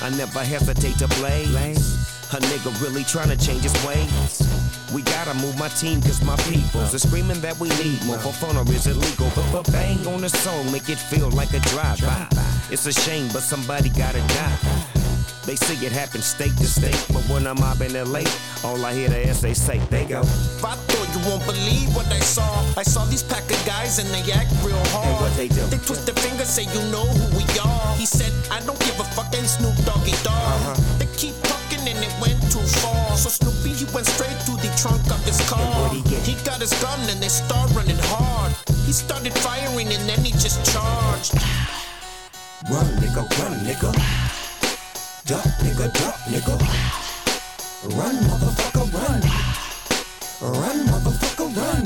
I 0.03 0.09
never 0.17 0.39
hesitate 0.39 0.97
to 0.99 1.07
blaze. 1.19 2.18
A 2.31 2.37
nigga 2.41 2.69
really 2.79 3.03
trying 3.03 3.29
to 3.29 3.37
change 3.37 3.63
his 3.63 3.73
ways. 3.83 4.45
We 4.93 5.01
gotta 5.01 5.33
move 5.41 5.57
my 5.57 5.67
team 5.69 5.99
cause 5.99 6.23
my 6.23 6.35
peoples 6.45 6.93
are 6.93 6.99
screaming 6.99 7.41
that 7.41 7.57
we 7.59 7.69
need 7.81 8.05
more 8.05 8.19
for 8.19 8.31
fun 8.31 8.55
or 8.55 8.61
is 8.69 8.85
illegal. 8.85 9.31
But, 9.33 9.49
but 9.51 9.71
bang 9.71 10.05
on 10.05 10.21
the 10.21 10.29
song, 10.29 10.71
make 10.71 10.89
it 10.89 10.99
feel 10.99 11.31
like 11.31 11.53
a 11.53 11.59
drive-by. 11.73 12.27
It's 12.69 12.85
a 12.85 12.93
shame, 12.93 13.29
but 13.33 13.41
somebody 13.41 13.89
gotta 13.89 14.19
die. 14.37 14.57
They 15.47 15.55
see 15.55 15.83
it 15.83 15.91
happen 15.91 16.21
state 16.21 16.55
to 16.57 16.67
state, 16.67 17.01
but 17.09 17.25
when 17.33 17.47
I'm 17.47 17.59
mobbing 17.59 17.93
LA, 17.93 18.21
all 18.63 18.85
I 18.85 18.93
hear 18.93 19.09
the 19.09 19.25
essay 19.27 19.55
say, 19.55 19.79
they 19.89 20.05
go. 20.05 20.19
I 20.21 20.77
thought 20.85 21.09
you 21.09 21.21
won't 21.27 21.43
believe 21.47 21.95
what 21.95 22.05
I 22.13 22.19
saw. 22.19 22.45
I 22.77 22.83
saw 22.83 23.05
these 23.05 23.23
pack 23.23 23.49
of 23.49 23.57
guys 23.65 23.97
and 23.97 24.07
they 24.09 24.21
act 24.31 24.53
real 24.61 24.77
hard. 24.93 25.07
And 25.07 25.17
what 25.17 25.33
they 25.35 25.47
do? 25.47 25.65
They 25.73 25.81
twist 25.81 26.05
their 26.05 26.13
fingers, 26.13 26.49
say 26.49 26.69
you 26.69 26.81
know 26.91 27.09
who 27.09 27.41
we 27.41 27.45
are. 27.57 27.95
He 27.97 28.05
said, 28.05 28.31
I 28.51 28.59
don't 28.61 28.79
give 28.85 28.99
a 28.99 29.03
fuck, 29.17 29.33
Snoop 29.33 29.73
Doggy 29.83 30.13
Dog. 30.21 30.37
Uh-huh. 30.37 30.99
They 30.99 31.09
keep 31.17 31.33
talking 31.41 31.58
and 32.75 32.85
it 32.85 32.93
went 32.93 33.09
too 33.09 33.09
far. 33.09 33.17
So 33.17 33.29
Snoopy, 33.29 33.73
he 33.73 33.85
went 33.93 34.07
straight 34.07 34.39
to 34.45 34.53
the 34.57 34.71
trunk 34.77 35.01
of 35.11 35.23
his 35.25 35.39
car. 35.49 35.59
what'd 35.59 35.97
he 35.97 36.03
get? 36.09 36.25
He 36.25 36.35
got 36.45 36.61
his 36.61 36.73
gun 36.81 36.99
and 37.09 37.21
they 37.21 37.29
start 37.29 37.71
running 37.75 37.99
hard. 37.99 38.53
He 38.85 38.91
started 38.91 39.33
firing 39.33 39.87
and 39.87 40.09
then 40.09 40.19
he 40.23 40.31
just 40.31 40.63
charged. 40.71 41.33
Run, 42.69 42.85
nigga, 42.99 43.23
run, 43.39 43.53
nigga. 43.65 43.91
Duck, 45.25 45.45
nigga, 45.61 45.87
duck, 45.93 46.15
nigga. 46.29 46.55
Run, 47.95 48.15
motherfucker, 48.27 48.85
run. 48.93 49.21
Run, 50.41 50.77
motherfucker, 50.87 51.49
run. 51.55 51.83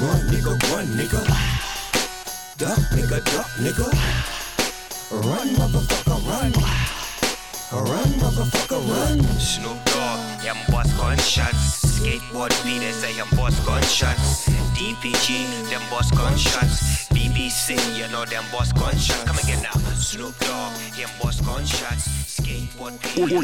Run, 0.00 0.20
nigga, 0.30 0.54
run, 0.70 0.86
nigga. 0.98 1.22
Duck, 2.58 2.78
nigga, 2.94 3.18
duck, 3.24 3.50
nigga. 3.60 3.86
Run, 5.10 5.48
motherfucker, 5.56 6.18
run. 6.28 6.85
Run, 7.72 8.06
motherfucker, 8.20 8.78
run. 8.88 9.20
Snoop 9.40 9.76
Dogg, 9.86 10.42
them 10.42 10.56
boss 10.70 10.92
gunshots. 10.96 11.84
Skateboard 11.98 12.54
beaters, 12.64 12.94
say 12.96 13.12
them 13.14 13.26
boss 13.36 13.58
gunshots. 13.66 14.48
DPG, 14.78 15.68
them 15.68 15.82
boss 15.90 16.10
gunshots. 16.12 17.08
BBC, 17.08 17.76
you 17.98 18.06
know 18.12 18.24
them 18.24 18.44
boss 18.52 18.72
gunshots. 18.72 19.24
Come 19.24 19.38
again 19.38 19.62
now. 19.62 19.72
Snoop 19.94 20.38
Dogg, 20.38 20.72
them 20.96 21.10
boss 21.20 21.40
gunshots. 21.40 22.06
Skateboard 22.38 23.00
beaters. 23.02 23.42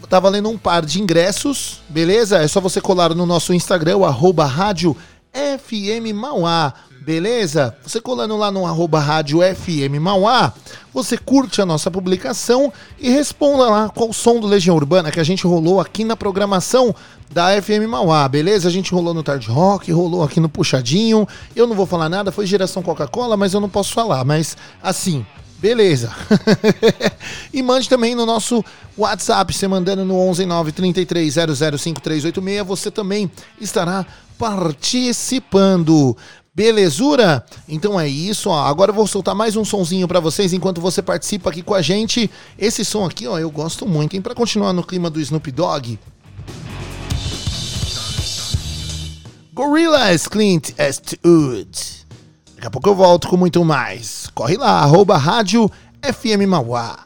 Tá 0.09 0.19
valendo 0.19 0.49
um 0.49 0.57
par 0.57 0.87
de 0.87 1.03
ingressos, 1.03 1.81
beleza? 1.89 2.39
É 2.39 2.49
só 2.49 2.61
você 2.61 2.81
colar 2.81 3.15
no 3.15 3.27
nosso 3.27 3.53
Instagram, 3.53 3.99
o 3.99 4.07
arroba 4.07 4.47
rádio 4.47 4.97
FM 5.33 6.15
Mauá. 6.15 6.73
Beleza? 7.09 7.75
Você 7.83 8.01
colando 8.03 8.37
lá 8.37 8.51
no 8.51 8.67
arroba 8.67 9.01
rádio 9.01 9.39
FM 9.41 9.99
Mauá, 9.99 10.53
você 10.93 11.17
curte 11.17 11.63
a 11.63 11.65
nossa 11.65 11.91
publicação 11.91 12.71
e 12.99 13.09
responda 13.09 13.65
lá 13.65 13.89
qual 13.89 14.11
o 14.11 14.13
som 14.13 14.39
do 14.39 14.47
Legião 14.47 14.77
Urbana 14.77 15.11
que 15.11 15.19
a 15.19 15.25
gente 15.25 15.47
rolou 15.47 15.81
aqui 15.81 16.05
na 16.05 16.15
programação 16.15 16.95
da 17.33 17.63
FM 17.63 17.89
Mauá, 17.89 18.29
beleza? 18.29 18.69
A 18.69 18.71
gente 18.71 18.93
rolou 18.93 19.15
no 19.15 19.23
Tarde 19.23 19.49
Rock, 19.49 19.91
rolou 19.91 20.23
aqui 20.23 20.39
no 20.39 20.51
Puxadinho. 20.51 21.27
Eu 21.57 21.67
não 21.67 21.75
vou 21.75 21.87
falar 21.87 22.11
nada, 22.11 22.31
foi 22.31 22.45
geração 22.45 22.83
Coca-Cola, 22.83 23.39
mas 23.39 23.55
eu 23.55 23.61
não 23.61 23.71
posso 23.71 23.95
falar. 23.95 24.23
Mas 24.23 24.55
assim, 24.83 25.25
beleza. 25.59 26.13
e 27.55 27.63
mande 27.63 27.89
também 27.89 28.15
no 28.15 28.27
nosso 28.27 28.63
WhatsApp, 28.99 29.55
você 29.55 29.67
mandando 29.67 30.05
no 30.05 30.15
11933005386, 30.15 32.65
você 32.65 32.91
também 32.91 33.31
estará 33.59 34.05
participando. 34.39 36.17
Belezura? 36.59 37.45
Então 37.69 38.01
é 38.01 38.09
isso, 38.09 38.51
ó. 38.51 38.67
Agora 38.67 38.91
eu 38.91 38.95
vou 38.95 39.07
soltar 39.07 39.33
mais 39.33 39.55
um 39.55 39.65
sonzinho 39.65 40.09
pra 40.09 40.19
vocês 40.19 40.53
enquanto 40.53 40.81
você 40.81 41.01
participa 41.01 41.51
aqui 41.51 41.63
com 41.63 41.73
a 41.73 41.81
gente. 41.81 42.29
Esse 42.59 42.85
som 42.85 43.05
aqui, 43.05 43.29
ó, 43.29 43.39
eu 43.39 43.49
gosto 43.49 43.87
muito, 43.87 44.17
hein? 44.17 44.21
Pra 44.21 44.35
continuar 44.35 44.73
no 44.73 44.83
clima 44.83 45.09
do 45.09 45.21
Snoop 45.21 45.53
Dogg. 45.53 46.01
Gorillaz 49.55 50.27
Clint 50.27 50.71
Eastwood. 50.77 52.05
Daqui 52.57 52.67
a 52.67 52.71
pouco 52.71 52.89
eu 52.89 52.97
volto 52.97 53.29
com 53.29 53.37
muito 53.37 53.65
mais. 53.65 54.29
Corre 54.35 54.57
lá, 54.57 54.81
arroba 54.81 55.17
rádio 55.17 55.71
FM 56.03 56.49
Mauá. 56.49 56.99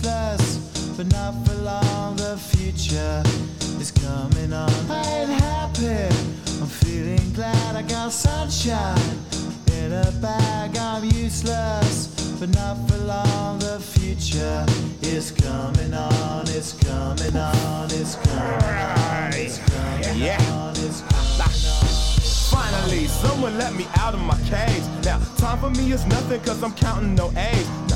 I 0.00 0.37
future 2.72 3.22
is 3.80 3.90
coming 3.90 4.52
on. 4.52 4.70
I 4.90 5.02
ain't 5.20 5.30
happy. 5.30 6.14
I'm 6.60 6.66
feeling 6.66 7.32
glad 7.32 7.76
I 7.76 7.82
got 7.82 8.12
sunshine 8.12 9.16
in 9.72 9.92
a 9.92 10.10
bag. 10.20 10.76
I'm 10.76 11.04
useless, 11.04 12.08
but 12.38 12.50
not 12.50 12.76
for 12.88 12.98
long. 12.98 13.58
The 13.60 13.80
future 13.80 14.66
is 15.02 15.30
coming 15.30 15.94
on. 15.94 16.42
It's 16.48 16.72
coming 16.74 17.36
on. 17.36 17.86
It's 17.90 18.16
coming 18.16 18.76
on. 18.76 19.32
It's 19.32 19.58
coming 19.58 20.18
Yeah. 20.18 20.38
on. 20.52 20.72
It's 20.76 21.00
coming 21.00 21.64
on. 21.72 21.88
Finally, 22.52 23.06
someone 23.06 23.56
let 23.56 23.72
me 23.74 23.86
out 23.96 24.12
of 24.14 24.20
my 24.20 24.38
cage. 24.50 24.84
Now, 25.04 25.18
time 25.38 25.58
for 25.58 25.70
me 25.70 25.92
is 25.92 26.04
nothing 26.06 26.40
cause 26.40 26.62
I'm 26.62 26.74
counting 26.74 27.14
no 27.14 27.32
A's. 27.36 27.87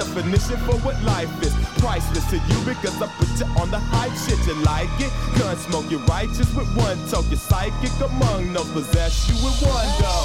definition 0.00 0.56
for 0.64 0.76
what 0.80 0.96
life 1.02 1.30
is. 1.42 1.52
Priceless 1.78 2.24
to 2.30 2.36
you 2.36 2.58
because 2.64 2.96
I 3.02 3.06
put 3.18 3.28
you 3.38 3.46
on 3.60 3.70
the 3.70 3.78
hype 3.78 4.16
shit. 4.24 4.40
You 4.46 4.54
like 4.64 4.88
it? 4.98 5.12
Gun 5.38 5.56
smoke, 5.56 5.90
you're 5.90 6.00
righteous 6.08 6.48
with 6.54 6.74
one 6.74 6.96
toke. 7.08 7.28
You're 7.28 7.36
psychic 7.36 7.92
among 8.00 8.52
no 8.52 8.62
possess 8.72 9.28
you 9.28 9.36
with 9.44 9.60
one 9.60 9.90
go. 10.00 10.16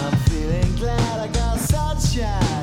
I'm 0.00 0.16
feeling 0.28 0.74
glad 0.76 1.20
I 1.20 1.28
got 1.28 1.58
sunshine 1.58 2.57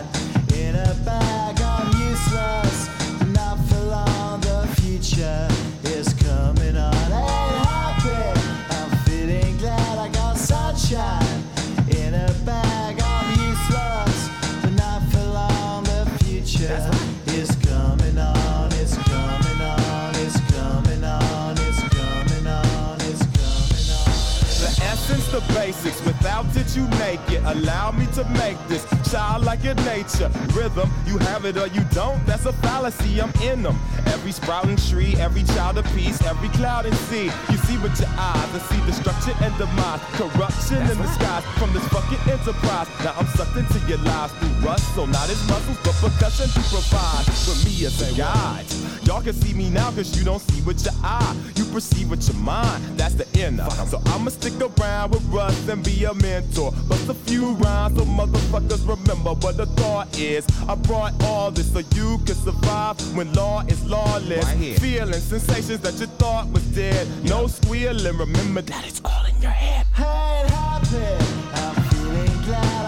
Without 26.25 26.55
it, 26.57 26.75
you 26.75 26.87
make 26.97 27.21
it. 27.29 27.43
Allow 27.45 27.91
me 27.91 28.07
to 28.15 28.23
make 28.29 28.57
this 28.67 28.83
childlike 29.15 29.63
your 29.63 29.75
nature. 29.87 30.29
Rhythm, 30.51 30.91
you 31.05 31.17
have 31.19 31.45
it 31.45 31.55
or 31.55 31.67
you 31.67 31.83
don't. 31.91 32.19
That's 32.25 32.45
a 32.45 32.51
fallacy. 32.51 33.21
I'm 33.21 33.31
in 33.41 33.63
them. 33.63 33.79
Every 34.07 34.33
sprouting 34.33 34.75
tree, 34.75 35.15
every 35.17 35.43
child 35.55 35.77
of 35.77 35.85
peace, 35.95 36.21
every 36.23 36.49
cloud 36.49 36.85
and 36.85 36.95
sea. 37.07 37.31
You 37.49 37.57
see 37.65 37.77
with 37.77 37.97
your 37.97 38.09
eyes 38.17 38.49
and 38.53 38.61
see 38.63 38.81
destruction 38.85 39.33
and 39.41 39.57
demise. 39.57 40.01
Corruption 40.19 40.81
in 40.91 40.97
the 40.97 41.07
skies 41.15 41.45
from 41.57 41.71
this 41.71 41.87
fucking 41.87 42.23
enterprise. 42.29 42.87
Now 43.05 43.13
I'm 43.17 43.27
sucked 43.37 43.55
into 43.55 43.79
your 43.87 43.99
lies 43.99 44.31
through 44.33 44.67
rust. 44.67 44.83
So 44.95 45.05
not 45.05 45.29
as 45.29 45.41
muscles, 45.47 45.79
but 45.85 45.95
percussion 46.03 46.49
to 46.49 46.61
provide 46.67 47.25
for 47.45 47.55
me 47.65 47.85
as 47.85 47.95
a 48.03 48.17
guide. 48.17 48.65
Y'all 49.07 49.21
can 49.21 49.33
see 49.33 49.53
me 49.53 49.69
now 49.69 49.91
cause 49.91 50.17
you 50.17 50.25
don't 50.25 50.41
see 50.41 50.61
with 50.63 50.83
your 50.83 50.95
eye. 51.03 51.35
You 51.55 51.63
perceive 51.71 52.09
with 52.09 52.27
your 52.27 52.41
mind. 52.43 52.83
That's 52.97 53.15
the 53.15 53.27
inner. 53.39 53.69
So 53.87 54.01
I'ma 54.07 54.31
stick 54.31 54.59
around 54.59 55.11
with 55.11 55.23
Russ 55.27 55.69
and 55.69 55.81
be 55.85 56.03
a 56.03 56.13
mentor. 56.13 56.71
Bust 56.89 57.07
a 57.07 57.13
few 57.13 57.53
rhymes 57.63 57.97
so 57.97 58.03
motherfuckers 58.03 58.81
remember 58.85 59.04
what 59.13 59.57
the 59.57 59.65
thought 59.65 60.19
is. 60.19 60.45
I 60.67 60.75
brought 60.75 61.13
all 61.23 61.51
this 61.51 61.71
so 61.71 61.79
you 61.93 62.17
could 62.25 62.37
survive 62.37 62.99
when 63.15 63.31
law 63.33 63.63
is 63.67 63.83
lawless. 63.85 64.51
Feeling 64.79 65.13
sensations 65.13 65.81
that 65.81 65.99
you 65.99 66.07
thought 66.17 66.47
was 66.51 66.63
dead. 66.67 67.07
No 67.23 67.47
squealing. 67.47 68.17
Remember 68.17 68.61
that 68.61 68.87
it's 68.87 69.01
all 69.05 69.25
in 69.25 69.41
your 69.41 69.51
head. 69.51 69.85
I 69.97 70.41
ain't 70.41 70.49
happy. 70.49 71.25
I'm 71.53 71.83
feeling 71.89 72.43
glad 72.45 72.84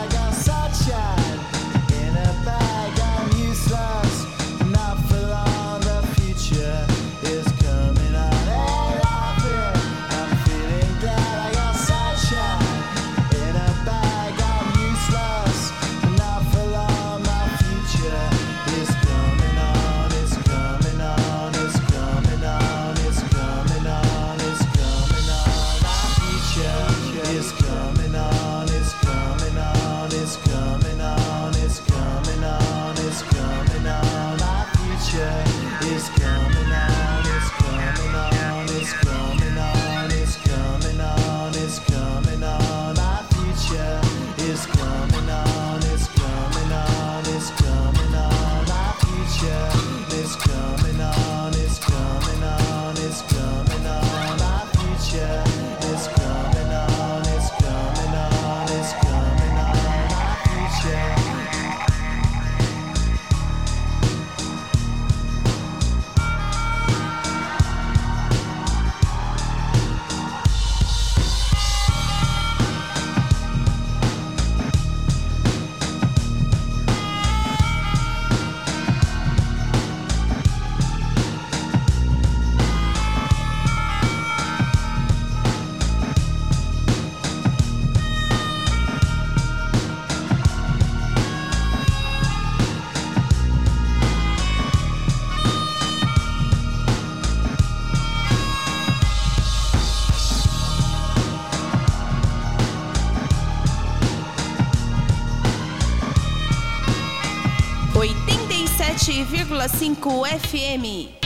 97,5 109.68 110.26
FM. 110.26 111.17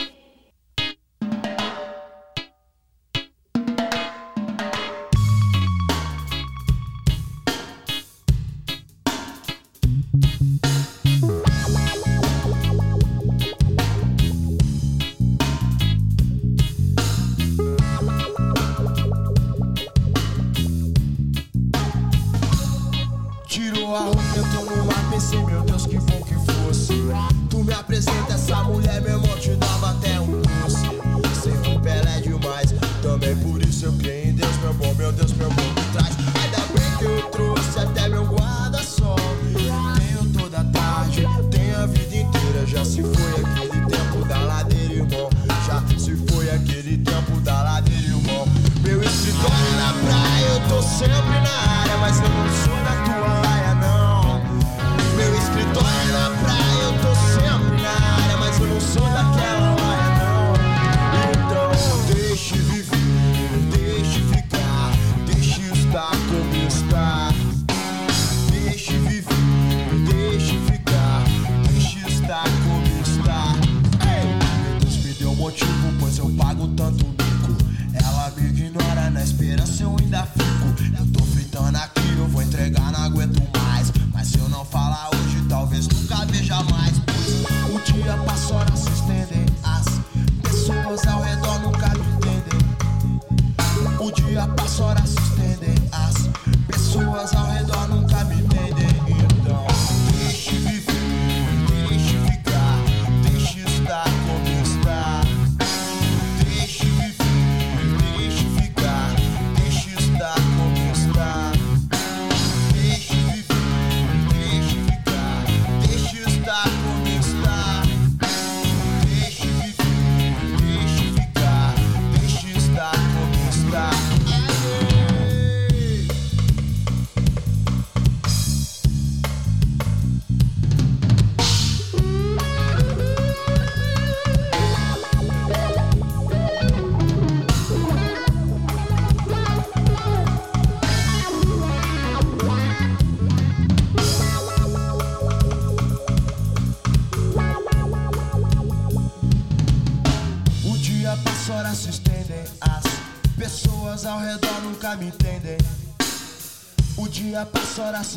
Horas 157.81 158.15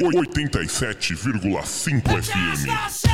87,5 0.00 2.02
FM. 2.02 3.09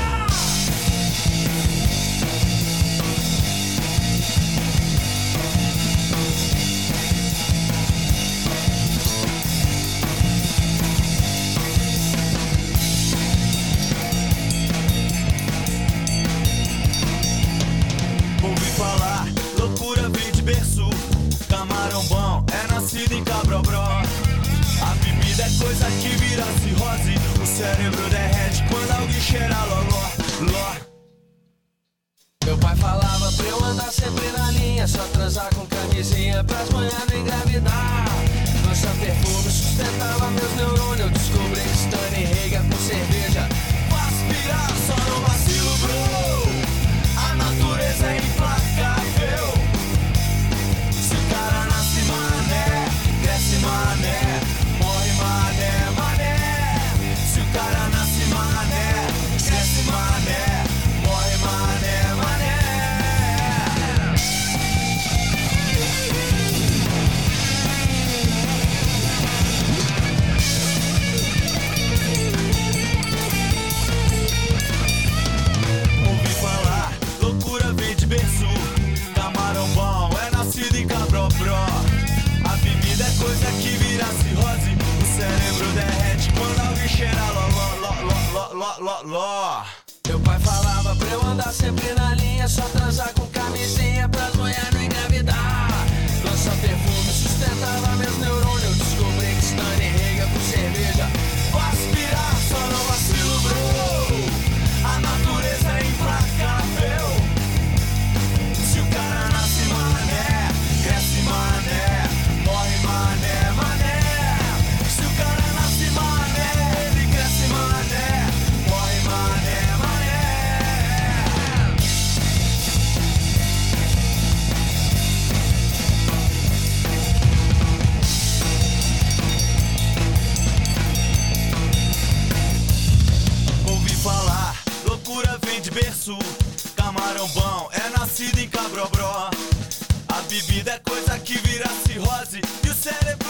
Cirrose. 142.27 142.41
E 142.65 142.69
o 142.69 142.75
cérebro 142.75 143.26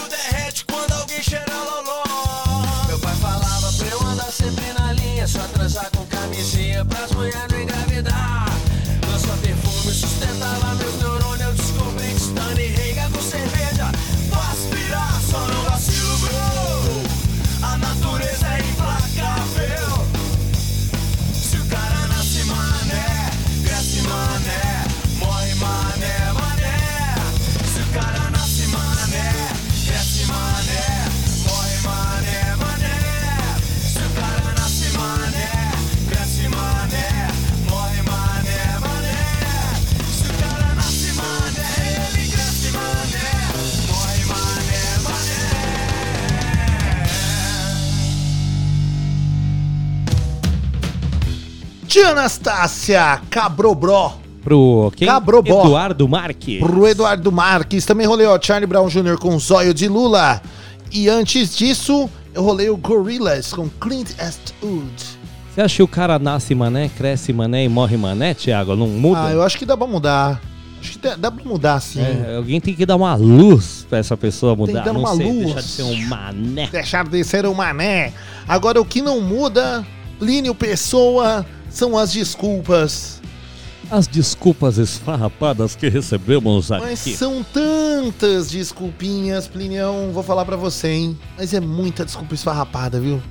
Tia 51.97 52.11
Anastácia, 52.11 53.23
Cabrobró. 53.31 54.19
Pro 54.45 54.93
quem? 54.95 55.09
Cabrobó. 55.09 55.63
Eduardo 55.65 56.07
Marques. 56.07 56.61
Pro 56.61 56.87
Eduardo 56.87 57.33
Marques. 57.33 57.87
Também 57.87 58.07
rolei 58.07 58.27
ó, 58.27 58.39
Charlie 58.39 58.67
Brown 58.67 58.87
Jr. 58.87 59.17
com 59.19 59.39
Zóio 59.39 59.73
de 59.73 59.89
Lula. 59.89 60.43
E 60.93 61.09
antes 61.09 61.57
disso, 61.57 62.11
eu 62.35 62.43
rolei 62.43 62.69
o 62.69 62.77
Gorillaz 62.77 63.51
com 63.55 63.67
Clint 63.81 64.11
Eastwood. 64.19 64.93
Você 65.55 65.63
acha 65.63 65.77
que 65.77 65.83
o 65.83 65.89
cara 65.89 66.19
nasce 66.19 66.55
mané, 66.55 66.91
cresce 66.91 67.33
mané 67.33 67.65
e 67.65 67.69
morre 67.71 67.97
mané, 67.97 68.35
Thiago? 68.35 68.77
Não 68.77 68.89
muda? 68.89 69.29
Ah, 69.29 69.33
eu 69.33 69.43
acho 69.43 69.57
que 69.57 69.65
dá 69.65 69.75
pra 69.75 69.87
mudar. 69.87 70.39
Acho 70.79 70.93
que 70.93 70.99
dá, 70.99 71.17
dá 71.17 71.31
pra 71.31 71.45
mudar, 71.47 71.81
sim. 71.81 72.03
É, 72.03 72.37
alguém 72.37 72.61
tem 72.61 72.75
que 72.75 72.85
dar 72.85 72.97
uma 72.97 73.15
luz 73.15 73.87
pra 73.89 73.97
essa 73.97 74.19
pessoa 74.19 74.55
Tem 74.55 74.67
mudar. 74.67 74.81
que 74.81 74.85
dar 74.85 74.93
não 74.93 75.01
uma 75.01 75.17
sei, 75.17 75.33
luz. 75.33 75.45
deixar 75.47 75.61
de 75.63 75.69
ser 75.69 75.83
um 75.83 76.07
mané. 76.09 76.69
Deixar 76.71 77.09
de 77.09 77.25
ser 77.25 77.47
um 77.47 77.55
mané. 77.55 78.13
Agora, 78.47 78.79
o 78.79 78.85
que 78.85 79.01
não 79.01 79.23
muda, 79.23 79.83
Plínio 80.19 80.55
Pessoa, 80.55 81.45
são 81.77 81.97
as 81.99 82.13
desculpas. 82.13 83.21
As 83.91 84.07
desculpas 84.07 84.79
esfarrapadas 84.79 85.77
que 85.77 85.91
recebemos 85.91 86.73
aqui. 86.73 86.87
Mas 86.87 87.01
são 87.01 87.45
tantas 87.53 88.51
desculpinhas, 88.51 89.47
Plinião. 89.47 90.11
Vou 90.11 90.23
falar 90.23 90.47
pra 90.47 90.57
você, 90.57 90.89
hein? 90.89 91.19
Mas 91.37 91.53
é 91.53 91.61
muita 91.61 92.03
desculpa 92.05 92.35
esfarrapada, 92.35 92.99
viu? 92.99 93.23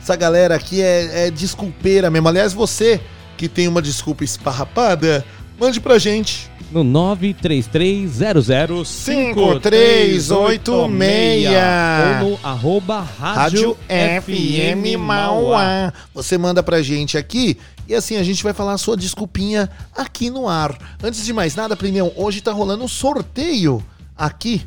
Essa 0.00 0.16
galera 0.16 0.54
aqui 0.56 0.80
é, 0.80 1.26
é 1.26 1.30
desculpeira 1.30 2.10
mesmo. 2.10 2.28
Aliás, 2.28 2.54
você 2.54 2.98
que 3.36 3.46
tem 3.46 3.68
uma 3.68 3.82
desculpa 3.82 4.24
esfarrapada, 4.24 5.22
mande 5.60 5.78
pra 5.78 5.98
gente. 5.98 6.50
No 6.72 6.82
93300 6.82 8.88
5386 8.88 10.30
ou 10.30 10.48
no 10.88 12.38
arroba 12.42 13.02
rádio, 13.02 13.20
Rádio 13.20 13.76
FM 13.88 14.98
Mauá. 14.98 15.92
Você 16.14 16.38
manda 16.38 16.62
pra 16.62 16.80
gente 16.80 17.18
aqui 17.18 17.58
e 17.92 17.94
assim 17.94 18.16
a 18.16 18.22
gente 18.22 18.42
vai 18.42 18.54
falar 18.54 18.72
a 18.72 18.78
sua 18.78 18.96
desculpinha 18.96 19.68
aqui 19.94 20.30
no 20.30 20.48
ar. 20.48 20.76
Antes 21.02 21.24
de 21.24 21.32
mais 21.32 21.54
nada, 21.54 21.76
Plinião, 21.76 22.10
hoje 22.16 22.40
tá 22.40 22.50
rolando 22.50 22.82
um 22.82 22.88
sorteio 22.88 23.84
aqui 24.16 24.62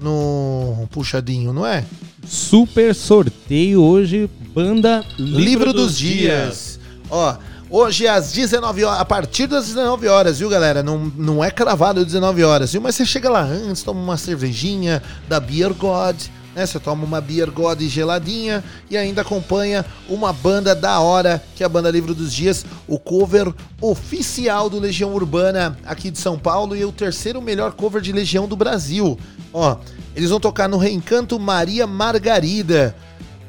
no 0.00 0.86
Puxadinho, 0.90 1.54
não 1.54 1.66
é? 1.66 1.84
Super 2.26 2.94
sorteio 2.94 3.82
hoje, 3.82 4.28
banda 4.54 5.02
Livro, 5.18 5.40
Livro 5.40 5.72
dos 5.72 5.96
Dias. 5.96 6.78
Ó, 7.08 7.36
hoje 7.70 8.06
às 8.06 8.32
19 8.32 8.84
horas, 8.84 9.00
a 9.00 9.04
partir 9.06 9.46
das 9.46 9.68
19 9.68 10.06
horas, 10.08 10.38
viu, 10.38 10.50
galera? 10.50 10.82
Não, 10.82 11.10
não 11.16 11.42
é 11.42 11.50
cravado 11.50 12.04
19 12.04 12.44
horas, 12.44 12.72
viu? 12.72 12.82
Mas 12.82 12.94
você 12.94 13.06
chega 13.06 13.30
lá 13.30 13.42
antes, 13.42 13.82
toma 13.82 14.00
uma 14.00 14.18
cervejinha 14.18 15.02
da 15.26 15.40
Beer 15.40 15.72
God, 15.72 16.16
né? 16.56 16.64
Você 16.64 16.80
toma 16.80 17.04
uma 17.04 17.20
Beer 17.20 17.50
God 17.50 17.82
geladinha 17.82 18.64
e 18.90 18.96
ainda 18.96 19.20
acompanha 19.20 19.84
uma 20.08 20.32
banda 20.32 20.74
da 20.74 20.98
hora, 20.98 21.44
que 21.54 21.62
é 21.62 21.66
a 21.66 21.68
banda 21.68 21.90
Livro 21.90 22.14
dos 22.14 22.32
Dias, 22.32 22.64
o 22.88 22.98
cover 22.98 23.52
oficial 23.78 24.70
do 24.70 24.80
Legião 24.80 25.14
Urbana 25.14 25.78
aqui 25.84 26.10
de 26.10 26.18
São 26.18 26.38
Paulo 26.38 26.74
e 26.74 26.82
o 26.82 26.90
terceiro 26.90 27.42
melhor 27.42 27.74
cover 27.74 28.00
de 28.00 28.10
Legião 28.10 28.48
do 28.48 28.56
Brasil. 28.56 29.18
Ó, 29.52 29.76
eles 30.16 30.30
vão 30.30 30.40
tocar 30.40 30.66
no 30.66 30.78
Reencanto 30.78 31.38
Maria 31.38 31.86
Margarida. 31.86 32.96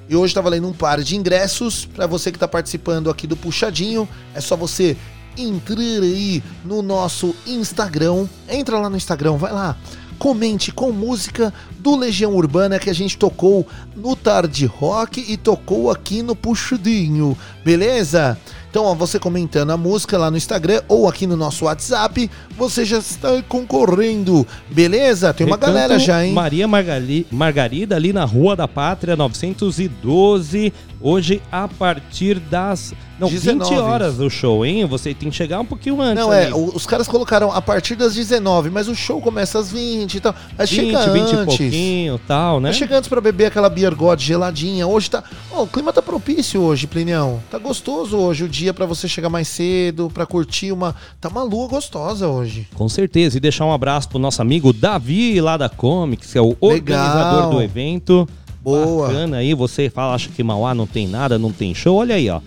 E 0.10 0.16
hoje 0.16 0.34
tá 0.34 0.42
valendo 0.42 0.68
um 0.68 0.74
par 0.74 1.02
de 1.02 1.16
ingressos 1.16 1.86
para 1.86 2.08
você 2.08 2.32
que 2.32 2.40
tá 2.40 2.48
participando 2.48 3.10
aqui 3.10 3.26
do 3.26 3.38
Puxadinho. 3.38 4.08
É 4.34 4.42
só 4.42 4.56
você 4.56 4.98
entrar 5.38 5.80
aí 5.80 6.44
no 6.64 6.82
nosso 6.82 7.36
Instagram. 7.46 8.26
Entra 8.50 8.80
lá 8.80 8.90
no 8.90 8.98
Instagram, 8.98 9.38
vai 9.38 9.52
lá. 9.52 9.78
Comente 10.18 10.72
com 10.72 10.92
música 10.92 11.54
do 11.80 11.96
Legião 11.96 12.34
Urbana 12.36 12.80
que 12.80 12.90
a 12.90 12.94
gente 12.94 13.18
tocou 13.18 13.68
no 13.96 14.16
Tarde 14.16 14.66
Rock 14.66 15.24
e 15.28 15.38
tocou 15.38 15.92
aqui 15.92 16.22
no 16.24 16.36
Puxadinho, 16.36 17.38
beleza? 17.64 18.38
Então, 18.70 18.84
ó, 18.86 18.94
você 18.94 19.18
comentando 19.20 19.72
a 19.72 19.78
música 19.78 20.18
lá 20.18 20.30
no 20.30 20.38
Instagram 20.38 20.82
ou 20.88 21.08
aqui 21.08 21.26
no 21.26 21.38
nosso 21.38 21.66
WhatsApp, 21.66 22.30
você 22.58 22.84
já 22.84 22.98
está 22.98 23.42
concorrendo, 23.44 24.46
beleza? 24.70 25.34
Tem 25.34 25.48
uma 25.48 25.56
Recanto 25.56 25.74
galera 25.74 26.00
já, 26.00 26.26
hein? 26.26 26.34
Maria 26.34 26.68
Margali- 26.68 27.26
Margarida, 27.32 27.96
ali 27.96 28.12
na 28.12 28.26
Rua 28.26 28.56
da 28.56 28.68
Pátria, 28.68 29.16
912. 29.16 30.74
Hoje, 31.02 31.42
a 31.52 31.68
partir 31.68 32.40
das. 32.40 32.94
Não, 33.20 33.28
19. 33.28 33.70
20 33.76 33.80
horas 33.82 34.20
o 34.20 34.30
show, 34.30 34.66
hein? 34.66 34.86
Você 34.86 35.14
tem 35.14 35.30
que 35.30 35.36
chegar 35.36 35.60
um 35.60 35.66
pouquinho 35.66 36.00
antes. 36.02 36.24
Não, 36.24 36.32
é, 36.32 36.46
ali. 36.46 36.54
o- 36.54 36.72
os 36.76 36.86
caras 36.86 37.08
colocaram 37.08 37.52
a 37.52 37.62
partir 37.62 37.96
das 37.96 38.14
19, 38.14 38.70
mas 38.70 38.88
o 38.88 38.96
show 38.96 39.20
começa 39.22 39.58
às 39.60 39.72
20 39.72 40.16
e 40.16 40.20
tal. 40.20 40.36
Mas 40.58 40.70
20, 40.70 40.80
chega 40.86 41.10
20 41.14 41.32
e 41.32 41.36
antes. 41.36 41.46
pouquinho 41.58 42.20
tal, 42.28 42.60
né? 42.60 42.70
Mas 42.70 42.78
chega 42.78 42.98
antes 42.98 43.10
pra 43.10 43.20
beber 43.20 43.46
aquela 43.48 43.70
Beer 43.70 43.96
God 43.96 44.20
geladinha. 44.22 44.86
Hoje 44.88 45.10
tá. 45.10 45.24
Ó, 45.52 45.64
o 45.64 45.68
clima 45.68 45.92
tá 45.92 46.02
propício 46.02 46.62
hoje, 46.62 46.86
Plinião. 46.86 47.40
Tá 47.50 47.58
gostoso 47.58 48.18
hoje 48.18 48.44
o 48.44 48.50
dia 48.50 48.74
pra 48.74 48.86
você 48.86 49.08
chegar 49.08 49.30
mais 49.30 49.48
cedo, 49.48 50.12
pra 50.14 50.26
curtir 50.26 50.72
uma. 50.72 50.96
Tá 51.20 51.28
uma 51.30 51.44
lua 51.44 51.68
gostosa 51.68 52.28
hoje. 52.28 52.68
Com 52.76 52.88
certeza. 52.88 53.38
E 53.38 53.40
deixar 53.40 53.66
um 53.66 53.74
abraço 53.74 54.10
pro 54.10 54.20
nosso 54.20 54.42
amigo 54.42 54.72
Davi, 54.72 55.42
lá 55.42 55.58
da 55.58 55.70
Comics, 55.70 56.32
que 56.32 56.38
é 56.38 56.42
o 56.42 56.56
organizador 56.60 57.50
do 57.50 57.62
evento. 57.62 58.28
Boa. 58.62 59.08
Bacana 59.08 59.38
aí. 59.38 59.54
Você 59.54 59.90
fala, 59.90 60.14
acha 60.14 60.30
que 60.30 60.44
Mauá 60.44 60.76
não 60.76 60.86
tem 60.86 61.08
nada, 61.08 61.40
não 61.40 61.52
tem 61.52 61.74
show? 61.74 61.98
Olha 61.98 62.16
aí, 62.16 62.30
ó. 62.30 62.42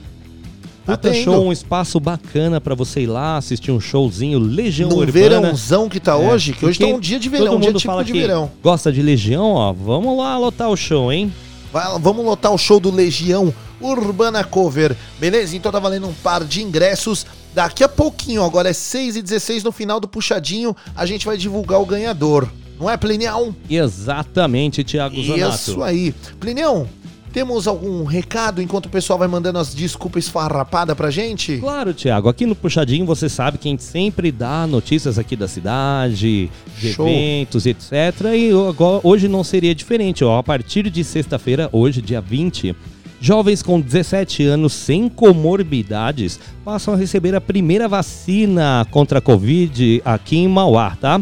Puta 0.91 1.11
tendo. 1.11 1.25
show, 1.25 1.47
um 1.47 1.53
espaço 1.53 1.99
bacana 2.01 2.61
pra 2.61 2.75
você 2.75 3.03
ir 3.03 3.07
lá 3.07 3.37
assistir 3.37 3.71
um 3.71 3.81
showzinho 3.81 4.39
Legião 4.39 4.89
Num 4.89 4.97
Urbana. 4.97 5.13
verãozão 5.13 5.89
que 5.89 6.01
tá 6.01 6.17
hoje, 6.17 6.53
que 6.53 6.65
hoje 6.65 6.79
tá 6.79 6.87
um 6.87 7.01
dia 7.01 7.19
de 7.19 7.29
verão, 7.29 7.47
todo 7.47 7.57
um 7.57 7.61
dia 7.61 7.71
mundo 7.71 7.81
fala 7.81 8.05
de 8.05 8.13
que 8.13 8.21
verão. 8.21 8.51
Gosta 8.63 8.93
de 8.93 9.03
Legião, 9.03 9.53
ó. 9.53 9.73
Vamos 9.73 10.17
lá 10.19 10.37
lotar 10.39 10.69
o 10.69 10.77
show, 10.77 11.13
hein? 11.13 11.33
Vai 11.73 11.87
vamos 11.99 12.25
lotar 12.25 12.53
o 12.53 12.59
show 12.59 12.81
do 12.81 12.91
Legião 12.91 13.55
Urbana 13.81 14.43
Cover, 14.45 14.97
beleza? 15.19 15.57
Então 15.57 15.71
tá 15.71 15.79
valendo 15.79 16.09
um 16.09 16.13
par 16.13 16.45
de 16.45 16.63
ingressos. 16.63 17.25
Daqui 17.55 17.83
a 17.83 17.89
pouquinho, 17.89 18.45
agora 18.45 18.71
é 18.71 18.73
6 18.73 19.17
e 19.17 19.23
16 19.23 19.65
no 19.65 19.73
final 19.73 19.99
do 19.99 20.07
puxadinho, 20.07 20.77
a 20.95 21.05
gente 21.07 21.27
vai 21.27 21.37
divulgar 21.37 21.81
o 21.81 21.87
ganhador. 21.87 22.49
Não 22.79 22.89
é, 22.89 22.97
Plinião? 22.97 23.55
Exatamente, 23.69 24.83
Thiago 24.83 25.23
Zonato. 25.23 25.55
Isso 25.55 25.83
aí. 25.83 26.15
Plinião, 26.39 26.89
Temos 27.33 27.69
algum 27.69 28.03
recado 28.05 28.61
enquanto 28.61 28.87
o 28.87 28.89
pessoal 28.89 29.17
vai 29.19 29.29
mandando 29.29 29.59
as 29.61 29.73
desculpas 29.73 30.25
esfarrapadas 30.25 30.97
pra 30.97 31.11
gente? 31.13 31.59
Claro, 31.59 31.95
Thiago. 31.95 32.29
Aqui 32.29 32.45
no 32.45 32.57
Puxadinho 32.57 33.07
você 33.07 33.29
sabe 33.29 33.57
que 33.57 33.69
a 33.69 33.71
gente 33.71 33.85
sempre 33.85 34.33
dá 34.33 34.67
notícias 34.67 35.17
aqui 35.17 35.37
da 35.37 35.47
cidade, 35.47 36.51
de 36.79 36.93
Show. 36.93 37.07
eventos, 37.07 37.67
etc. 37.67 37.93
E 38.35 38.51
agora- 38.69 39.01
hoje 39.05 39.29
não 39.29 39.45
seria 39.45 39.75
diferente. 39.75 40.25
Ó. 40.25 40.39
A 40.39 40.43
partir 40.43 40.91
de 40.91 41.05
sexta-feira, 41.05 41.69
hoje, 41.73 42.03
dia 42.03 42.21
20, 42.21 42.75
jovens 43.21 43.63
com 43.63 43.81
17 43.81 44.43
anos 44.45 44.73
sem 44.73 45.09
comorbidades 45.09 46.41
passam 46.65 46.95
a 46.95 46.97
receber 46.97 47.35
a 47.37 47.41
primeira 47.41 47.87
vacina 47.87 48.85
contra 48.91 49.21
a 49.21 49.23
Covid 49.23 50.03
aqui 50.05 50.37
em 50.39 50.49
Mauá, 50.49 50.97
tá? 51.01 51.21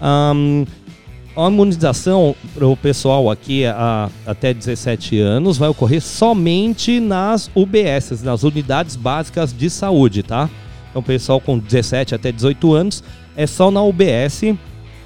Ahn, 0.00 0.64
a 1.36 1.48
imunização 1.48 2.34
para 2.54 2.66
o 2.66 2.76
pessoal 2.76 3.30
aqui 3.30 3.64
a- 3.64 4.08
até 4.26 4.52
17 4.52 5.18
anos 5.20 5.56
vai 5.58 5.68
ocorrer 5.68 6.00
somente 6.02 6.98
nas 7.00 7.50
UBS, 7.54 8.22
nas 8.22 8.42
unidades 8.42 8.96
básicas 8.96 9.52
de 9.56 9.70
saúde, 9.70 10.22
tá? 10.22 10.50
Então, 10.90 11.00
o 11.00 11.04
pessoal 11.04 11.40
com 11.40 11.58
17 11.58 12.14
até 12.14 12.32
18 12.32 12.74
anos 12.74 13.02
é 13.36 13.46
só 13.46 13.70
na 13.70 13.82
UBS. 13.82 14.54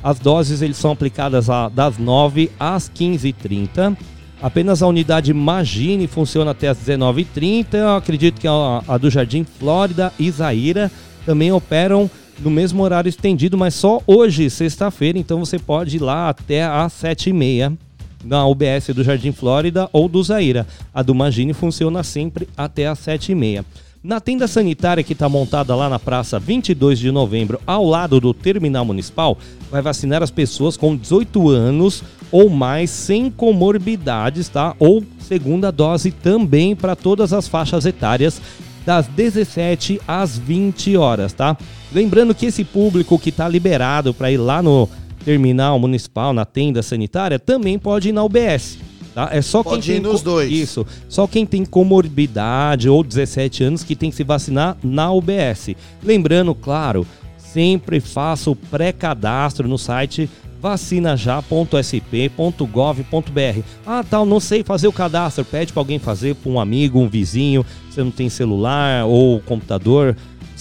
As 0.03 0.19
doses 0.19 0.63
eles 0.63 0.77
são 0.77 0.91
aplicadas 0.91 1.49
a- 1.51 1.69
das 1.69 1.99
9 1.99 2.51
às 2.59 2.89
15h30. 2.89 3.97
Apenas 4.43 4.83
a 4.83 4.87
unidade 4.87 5.33
Magine 5.33 6.07
funciona 6.07 6.51
até 6.51 6.69
as 6.69 6.79
19h30. 6.79 7.75
Eu 7.79 7.97
acredito 7.97 8.41
que 8.41 8.49
a, 8.49 8.83
a 8.87 8.99
do 8.99 9.11
Jardim 9.11 9.45
Flórida 9.59 10.13
e 10.19 10.31
Zaira 10.31 10.91
também 11.25 11.51
operam 11.53 12.11
no 12.41 12.51
mesmo 12.51 12.83
horário 12.83 13.09
estendido, 13.09 13.57
mas 13.57 13.75
só 13.75 14.01
hoje, 14.07 14.51
sexta-feira. 14.51 15.19
Então 15.19 15.39
você 15.39 15.59
pode 15.59 15.97
ir 15.97 16.03
lá 16.03 16.29
até 16.29 16.65
às 16.65 16.93
7h30 16.93 17.77
na 18.25 18.47
UBS 18.47 18.89
do 18.95 19.05
Jardim 19.05 19.33
Flórida 19.33 19.89
ou 19.93 20.09
do 20.09 20.23
Zaira. 20.23 20.67
A 20.93 21.03
do 21.03 21.15
Magine 21.15 21.53
funciona 21.53 22.03
sempre 22.03 22.49
até 22.57 22.87
às 22.87 22.99
7h30. 23.01 23.65
Na 24.03 24.21
tenda 24.21 24.47
sanitária 24.47 25.03
que 25.03 25.15
está 25.15 25.31
montada 25.31 25.75
lá 25.75 25.89
na 25.89 25.99
praça 25.99 26.39
22 26.39 26.99
de 26.99 27.11
novembro, 27.11 27.59
ao 27.67 27.87
lado 27.87 28.21
do 28.21 28.35
Terminal 28.35 28.85
Municipal, 28.85 29.39
vai 29.71 29.81
vacinar 29.81 30.23
as 30.23 30.31
pessoas 30.31 30.77
com 30.77 30.95
18 30.95 31.49
anos 31.49 32.05
ou 32.31 32.51
mais 32.51 32.91
sem 32.91 33.31
comorbidades, 33.31 34.47
tá? 34.51 34.77
Ou 34.79 35.03
segunda 35.19 35.73
dose 35.73 36.11
também 36.11 36.77
para 36.77 36.95
todas 36.95 37.33
as 37.33 37.49
faixas 37.49 37.87
etárias 37.87 38.43
das 38.85 39.07
17 39.07 40.01
às 40.07 40.37
20 40.37 40.97
horas, 40.97 41.33
tá? 41.33 41.57
Lembrando 41.93 42.35
que 42.35 42.47
esse 42.47 42.65
público 42.65 43.19
que 43.19 43.31
está 43.31 43.49
liberado 43.49 44.13
para 44.13 44.31
ir 44.31 44.37
lá 44.37 44.63
no 44.63 44.89
terminal 45.25 45.79
municipal, 45.79 46.33
na 46.33 46.45
tenda 46.45 46.83
sanitária, 46.83 47.39
também 47.39 47.79
pode 47.79 48.11
ir 48.11 48.13
na 48.13 48.23
UBS. 48.23 48.79
Tá? 49.15 49.29
É 49.33 49.41
só 49.41 49.63
Pode 49.63 49.87
quem 49.87 49.97
ir 49.97 50.01
tem 50.01 50.13
nos 50.13 50.23
dois. 50.23 50.51
Isso. 50.51 50.85
Só 51.09 51.27
quem 51.27 51.47
tem 51.47 51.65
comorbidade 51.65 52.89
ou 52.89 53.03
17 53.03 53.63
anos 53.63 53.85
que 53.85 53.95
tem 53.95 54.11
que 54.11 54.17
se 54.17 54.25
vacinar 54.25 54.77
na 54.83 55.11
UBS. 55.13 55.77
Lembrando, 56.03 56.55
claro, 56.55 57.07
sempre 57.39 58.01
faça 58.01 58.51
o 58.51 58.57
pré-cadastro 58.57 59.69
no 59.69 59.79
site 59.79 60.29
vacinajá.sp.gov.br. 60.65 63.61
Ah, 63.87 64.03
tal, 64.03 64.25
não 64.25 64.41
sei 64.41 64.65
fazer 64.65 64.89
o 64.89 64.93
cadastro. 64.93 65.45
Pede 65.45 65.75
para 65.75 65.83
alguém 65.83 65.99
fazer, 65.99 66.35
para 66.35 66.51
um 66.51 66.59
amigo, 66.59 66.99
um 66.99 67.07
vizinho. 67.07 67.67
Você 67.91 68.03
não 68.03 68.11
tem 68.11 68.31
celular 68.31 69.05
ou 69.05 69.41
computador. 69.41 70.17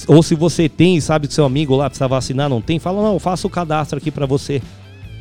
Ou 0.06 0.22
se 0.22 0.36
você 0.36 0.68
tem 0.68 0.97
e 0.97 1.01
sabe 1.01 1.30
que 1.30 1.34
seu 1.34 1.45
amigo 1.45 1.74
lá 1.74 1.89
precisa 1.89 2.10
vacinar, 2.10 2.49
não 2.49 2.60
tem, 2.60 2.80
fala, 2.80 3.01
não, 3.01 3.18
faça 3.18 3.47
o 3.47 3.49
cadastro 3.49 3.97
aqui 3.97 4.12
para 4.12 4.26
você. 4.26 4.62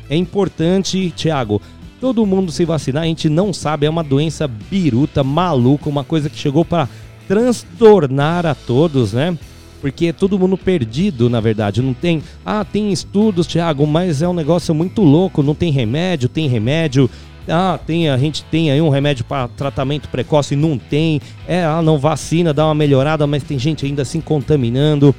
É 0.09 0.17
importante, 0.17 1.13
Thiago, 1.15 1.61
todo 2.01 2.25
mundo 2.25 2.51
se 2.51 2.65
vacinar, 2.65 3.03
a 3.03 3.05
gente 3.05 3.29
não 3.29 3.53
sabe, 3.53 3.85
é 3.85 3.89
uma 3.89 4.03
doença 4.03 4.47
biruta, 4.47 5.23
maluca, 5.23 5.87
uma 5.87 6.03
coisa 6.03 6.29
que 6.29 6.37
chegou 6.37 6.65
para 6.65 6.89
transtornar 7.25 8.45
a 8.45 8.53
todos, 8.53 9.13
né? 9.13 9.37
Porque 9.83 10.05
é 10.05 10.13
todo 10.13 10.39
mundo 10.39 10.57
perdido, 10.57 11.29
na 11.29 11.41
verdade. 11.41 11.81
Não 11.81 11.93
tem. 11.93 12.23
Ah, 12.45 12.63
tem 12.63 12.93
estudos, 12.93 13.45
Thiago, 13.45 13.85
mas 13.85 14.21
é 14.21 14.27
um 14.29 14.33
negócio 14.33 14.73
muito 14.73 15.01
louco. 15.01 15.43
Não 15.43 15.53
tem 15.53 15.73
remédio, 15.73 16.29
tem 16.29 16.47
remédio. 16.47 17.09
Ah, 17.49 17.77
tem, 17.85 18.09
a 18.09 18.17
gente 18.17 18.45
tem 18.45 18.71
aí 18.71 18.79
um 18.79 18.87
remédio 18.87 19.25
para 19.25 19.49
tratamento 19.49 20.07
precoce, 20.07 20.55
não 20.55 20.77
tem. 20.77 21.19
É, 21.45 21.65
ah, 21.65 21.81
não 21.81 21.97
vacina, 21.97 22.53
dá 22.53 22.65
uma 22.65 22.73
melhorada, 22.73 23.27
mas 23.27 23.43
tem 23.43 23.59
gente 23.59 23.85
ainda 23.85 24.05
se 24.05 24.17
contaminando. 24.19 25.13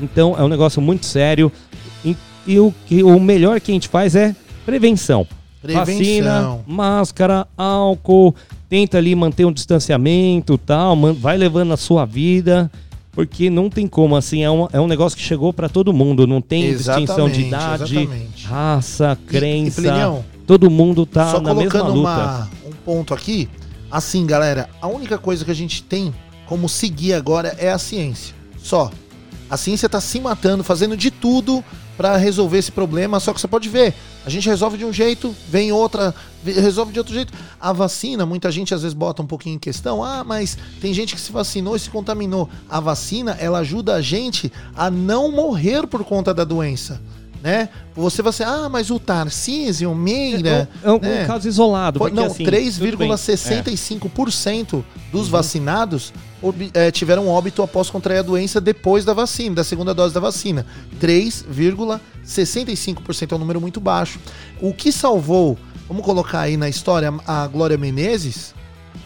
Então 0.00 0.36
é 0.38 0.44
um 0.44 0.48
negócio 0.48 0.80
muito 0.80 1.04
sério. 1.06 1.50
E, 2.04 2.16
e 2.46 2.56
o, 2.60 2.72
que, 2.86 3.02
o 3.02 3.18
melhor 3.18 3.60
que 3.60 3.72
a 3.72 3.74
gente 3.74 3.88
faz 3.88 4.14
é 4.14 4.32
prevenção. 4.64 5.26
Prevenção. 5.60 5.96
Vacina, 5.96 6.58
máscara, 6.68 7.48
álcool, 7.56 8.32
tenta 8.68 8.96
ali 8.96 9.12
manter 9.16 9.44
um 9.44 9.52
distanciamento 9.52 10.56
tal, 10.56 10.96
vai 11.14 11.36
levando 11.36 11.72
a 11.72 11.76
sua 11.76 12.04
vida, 12.04 12.70
porque 13.14 13.48
não 13.48 13.70
tem 13.70 13.86
como, 13.86 14.16
assim, 14.16 14.42
é 14.42 14.50
um, 14.50 14.66
é 14.72 14.80
um 14.80 14.86
negócio 14.86 15.16
que 15.16 15.22
chegou 15.24 15.52
para 15.52 15.68
todo 15.68 15.92
mundo, 15.92 16.26
não 16.26 16.40
tem 16.40 16.74
distinção 16.74 17.28
de 17.28 17.42
Exatamente, 17.42 17.46
idade, 17.48 17.98
exatamente. 17.98 18.46
raça, 18.46 19.18
crença, 19.26 19.80
Plinião, 19.82 20.24
todo 20.46 20.68
mundo 20.70 21.06
tá 21.06 21.30
Só 21.30 21.40
na 21.40 21.54
mesma 21.54 21.70
colocando 21.70 21.94
luta. 21.96 22.10
uma- 22.10 22.50
um 22.66 22.72
ponto 22.84 23.14
aqui. 23.14 23.48
Assim, 23.90 24.26
galera, 24.26 24.68
a 24.82 24.88
única 24.88 25.16
coisa 25.18 25.44
que 25.44 25.50
a 25.50 25.54
gente 25.54 25.82
tem 25.82 26.12
como 26.46 26.68
seguir 26.68 27.12
agora 27.14 27.54
é 27.58 27.70
a 27.70 27.78
ciência. 27.78 28.34
Só. 28.58 28.90
A 29.48 29.56
ciência 29.56 29.88
tá 29.88 30.00
se 30.00 30.18
matando, 30.20 30.64
fazendo 30.64 30.96
de 30.96 31.10
tudo 31.10 31.62
pra 31.96 32.16
resolver 32.16 32.58
esse 32.58 32.72
problema. 32.72 33.20
Só 33.20 33.32
que 33.32 33.40
você 33.40 33.46
pode 33.46 33.68
ver, 33.68 33.94
a 34.24 34.30
gente 34.30 34.48
resolve 34.48 34.78
de 34.78 34.84
um 34.84 34.92
jeito, 34.92 35.34
vem 35.48 35.70
outra, 35.72 36.14
ve- 36.42 36.52
resolve 36.52 36.92
de 36.92 36.98
outro 36.98 37.12
jeito. 37.14 37.32
A 37.60 37.72
vacina, 37.72 38.24
muita 38.24 38.50
gente 38.50 38.72
às 38.74 38.82
vezes 38.82 38.94
bota 38.94 39.22
um 39.22 39.26
pouquinho 39.26 39.56
em 39.56 39.58
questão. 39.58 40.02
Ah, 40.02 40.24
mas 40.24 40.56
tem 40.80 40.94
gente 40.94 41.14
que 41.14 41.20
se 41.20 41.30
vacinou 41.30 41.76
e 41.76 41.80
se 41.80 41.90
contaminou. 41.90 42.48
A 42.68 42.80
vacina, 42.80 43.36
ela 43.38 43.58
ajuda 43.58 43.94
a 43.94 44.00
gente 44.00 44.50
a 44.74 44.90
não 44.90 45.30
morrer 45.30 45.86
por 45.86 46.04
conta 46.04 46.32
da 46.32 46.44
doença. 46.44 47.00
Né? 47.44 47.68
Você 47.94 48.22
vai 48.22 48.32
ser, 48.32 48.44
ah, 48.44 48.70
mas 48.70 48.90
o 48.90 48.98
Tarcísio 48.98 49.94
Meira. 49.94 50.66
É 50.82 50.90
um- 50.90 50.94
é 50.94 50.96
um 50.96 50.98
né? 50.98 51.26
caso 51.26 51.46
isolado, 51.46 51.98
porque, 51.98 52.16
Não, 52.16 52.22
assim, 52.32 52.42
tudo 52.90 52.96
bem. 52.96 53.12
É. 53.12 53.16
3,65% 53.16 54.82
dos 55.12 55.28
vacinados 55.28 56.10
ob- 56.40 56.70
eh, 56.72 56.90
tiveram 56.90 57.28
óbito 57.28 57.62
após 57.62 57.90
contrair 57.90 58.20
a 58.20 58.22
doença 58.22 58.62
depois 58.62 59.04
da 59.04 59.12
vacina, 59.12 59.56
da 59.56 59.64
segunda 59.64 59.92
dose 59.92 60.14
da 60.14 60.20
vacina. 60.20 60.64
3,65% 60.98 63.32
é 63.32 63.34
um 63.34 63.38
número 63.38 63.60
muito 63.60 63.80
baixo. 63.80 64.18
O 64.60 64.72
que 64.72 64.90
salvou, 64.90 65.58
vamos 65.86 66.02
colocar 66.04 66.40
aí 66.40 66.56
na 66.56 66.68
história, 66.68 67.12
a 67.26 67.46
Glória 67.46 67.76
Menezes, 67.76 68.54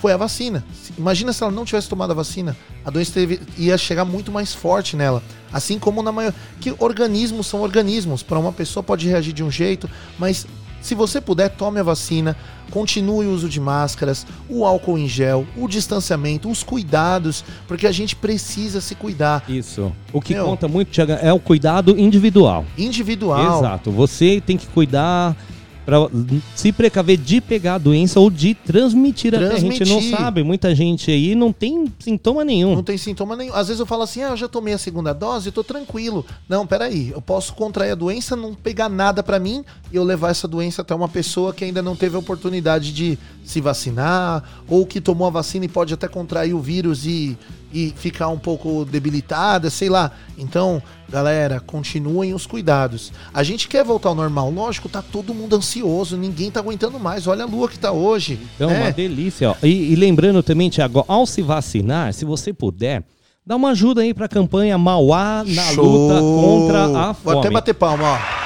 foi 0.01 0.13
a 0.13 0.17
vacina. 0.17 0.65
Imagina 0.97 1.33
se 1.33 1.43
ela 1.43 1.53
não 1.53 1.65
tivesse 1.65 1.89
tomado 1.89 2.11
a 2.11 2.15
vacina, 2.15 2.57
a 2.85 2.91
doença 2.91 3.13
teve- 3.13 3.41
ia 3.57 3.77
chegar 3.77 4.05
muito 4.05 4.31
mais 4.31 4.55
forte 4.55 4.97
nela. 4.97 5.23
Assim 5.53 5.79
como 5.79 6.03
na 6.03 6.13
maior. 6.13 6.33
Que 6.61 6.75
organismos 6.79 7.47
são 7.47 7.61
organismos. 7.63 8.23
Para 8.23 8.39
uma 8.39 8.53
pessoa 8.53 8.83
pode 8.83 9.09
reagir 9.09 9.33
de 9.33 9.43
um 9.43 9.51
jeito, 9.51 9.89
mas 10.19 10.47
se 10.81 10.95
você 10.95 11.21
puder, 11.21 11.49
tome 11.49 11.81
a 11.81 11.83
vacina, 11.83 12.37
continue 12.71 13.27
o 13.27 13.33
uso 13.33 13.49
de 13.49 13.59
máscaras, 13.59 14.25
o 14.49 14.65
álcool 14.65 14.97
em 14.99 15.09
gel, 15.09 15.45
o 15.57 15.67
distanciamento, 15.67 16.49
os 16.49 16.63
cuidados, 16.63 17.45
porque 17.67 17.87
a 17.87 17.91
gente 17.93 18.15
precisa 18.15 18.81
se 18.81 18.95
cuidar. 18.95 19.43
Isso. 19.49 19.91
O 20.13 20.21
que 20.21 20.35
Meu. 20.35 20.45
conta 20.45 20.69
muito, 20.69 20.91
Thiago, 20.93 21.13
é 21.13 21.33
o 21.33 21.41
cuidado 21.41 21.99
individual. 21.99 22.65
Individual. 22.77 23.59
Exato. 23.59 23.91
Você 23.91 24.41
tem 24.45 24.57
que 24.57 24.67
cuidar 24.69 25.35
para 25.89 26.07
se 26.55 26.71
precaver 26.71 27.17
de 27.17 27.41
pegar 27.41 27.77
a 27.77 27.79
doença 27.79 28.21
ou 28.21 28.29
de 28.29 28.53
transmitir, 28.53 29.35
até. 29.35 29.47
A 29.47 29.59
gente 29.59 29.81
não 29.81 29.97
Transmitir. 29.97 30.19
sabe. 30.19 30.43
Muita 30.43 30.75
gente 30.75 31.11
aí 31.11 31.35
não 31.35 31.51
tem 31.51 31.91
sintoma 31.99 32.45
nenhum. 32.45 32.75
Não 32.75 32.83
tem 32.83 32.99
sintoma 32.99 33.35
nenhum. 33.35 33.55
Às 33.55 33.69
vezes 33.69 33.81
eu 33.81 33.87
falo 33.87 34.03
assim, 34.03 34.23
ah, 34.23 34.29
eu 34.29 34.37
já 34.37 34.47
tomei 34.47 34.75
a 34.75 34.79
segunda 34.79 35.15
dose, 35.15 35.47
eu 35.47 35.53
tô 35.53 35.65
tranquilo. 35.65 36.27
Não, 36.47 36.67
peraí, 36.67 37.11
eu 37.11 37.23
posso 37.23 37.55
contrair 37.55 37.93
a 37.93 37.95
doença, 37.95 38.37
não 38.37 38.55
pegar 38.55 38.91
nada 38.91 39.23
pra 39.23 39.39
mim 39.39 39.65
e 39.91 39.97
eu 39.97 40.05
levar 40.05 40.29
essa 40.29 40.47
doença 40.47 40.83
até 40.83 40.95
uma 40.95 41.09
pessoa 41.09 41.55
que 41.55 41.65
ainda 41.65 41.81
não 41.81 41.97
teve 41.97 42.17
a 42.17 42.19
oportunidade 42.19 42.93
de 42.93 43.19
se 43.43 43.59
vacinar 43.63 44.45
ou 44.69 44.85
que 44.85 45.01
tomou 45.01 45.27
a 45.27 45.31
vacina 45.31 45.65
e 45.65 45.69
pode 45.69 45.95
até 45.95 46.07
contrair 46.07 46.53
o 46.53 46.61
vírus 46.61 47.07
e, 47.07 47.35
e 47.73 47.93
ficar 47.97 48.29
um 48.29 48.39
pouco 48.39 48.85
debilitada, 48.85 49.71
sei 49.71 49.89
lá. 49.89 50.11
Então, 50.37 50.83
galera, 51.09 51.61
continuem 51.61 52.35
os 52.35 52.47
cuidados. 52.47 53.13
A 53.33 53.43
gente 53.43 53.69
quer 53.69 53.85
voltar 53.85 54.09
ao 54.09 54.15
normal. 54.15 54.51
Lógico, 54.51 54.89
tá 54.89 55.03
todo 55.03 55.35
mundo 55.35 55.57
ansioso, 55.57 56.17
ninguém 56.17 56.51
tá 56.51 56.61
aguentando 56.61 56.99
mais. 56.99 57.27
Olha 57.27 57.45
a 57.45 57.47
lua 57.47 57.69
que 57.69 57.79
tá 57.79 57.93
hoje. 57.93 58.39
Então, 58.57 58.71
né? 58.71 58.83
uma 58.83 58.93
delícia, 58.93 59.51
ó. 59.51 59.57
E, 59.63 59.93
e 59.93 59.97
lembrando 59.97 60.43
também, 60.43 60.71
Tiago, 60.71 61.05
ao 61.07 61.27
se 61.27 61.43
vacinar, 61.43 62.13
se 62.13 62.25
você 62.25 62.53
puder, 62.53 63.03
dá 63.47 63.57
uma 63.57 63.71
ajuda 63.71 64.03
aí 64.03 64.15
pra 64.15 64.29
campanha 64.29 64.79
Mauá 64.79 65.45
na 65.47 65.63
Show! 65.75 65.85
luta 65.85 66.21
contra 66.21 66.85
a 66.85 67.15
fome. 67.15 67.35
Vou 67.35 67.41
até 67.41 67.51
bater 67.51 67.75
palma, 67.75 68.05
ó. 68.05 68.39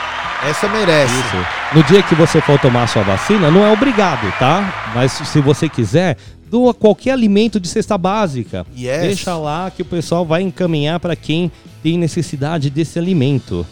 Essa 0.49 0.69
merece. 0.69 1.15
Isso. 1.15 1.37
No 1.73 1.85
dia 1.85 2.03
que 2.03 2.17
você 2.17 2.41
for 2.41 2.59
tomar 2.59 2.89
sua 2.89 3.05
vacina, 3.05 3.49
não 3.49 3.65
é 3.65 3.73
obrigado, 3.73 4.31
tá? 4.41 4.91
Mas 4.93 5.13
se 5.13 5.41
você 5.41 5.69
quiser, 5.69 6.17
doa 6.53 6.75
qualquer 6.75 7.13
alimento 7.13 7.59
de 7.59 7.67
cesta 7.67 7.97
básica. 7.97 8.67
Yes. 8.77 9.01
Deixa 9.01 9.35
lá 9.39 9.71
que 9.71 9.81
o 9.81 9.87
pessoal 9.87 10.27
vai 10.27 10.43
encaminhar 10.43 11.01
para 11.01 11.17
quem 11.17 11.51
tem 11.83 11.97
necessidade 11.97 12.69
desse 12.69 12.99
alimento. 12.99 13.67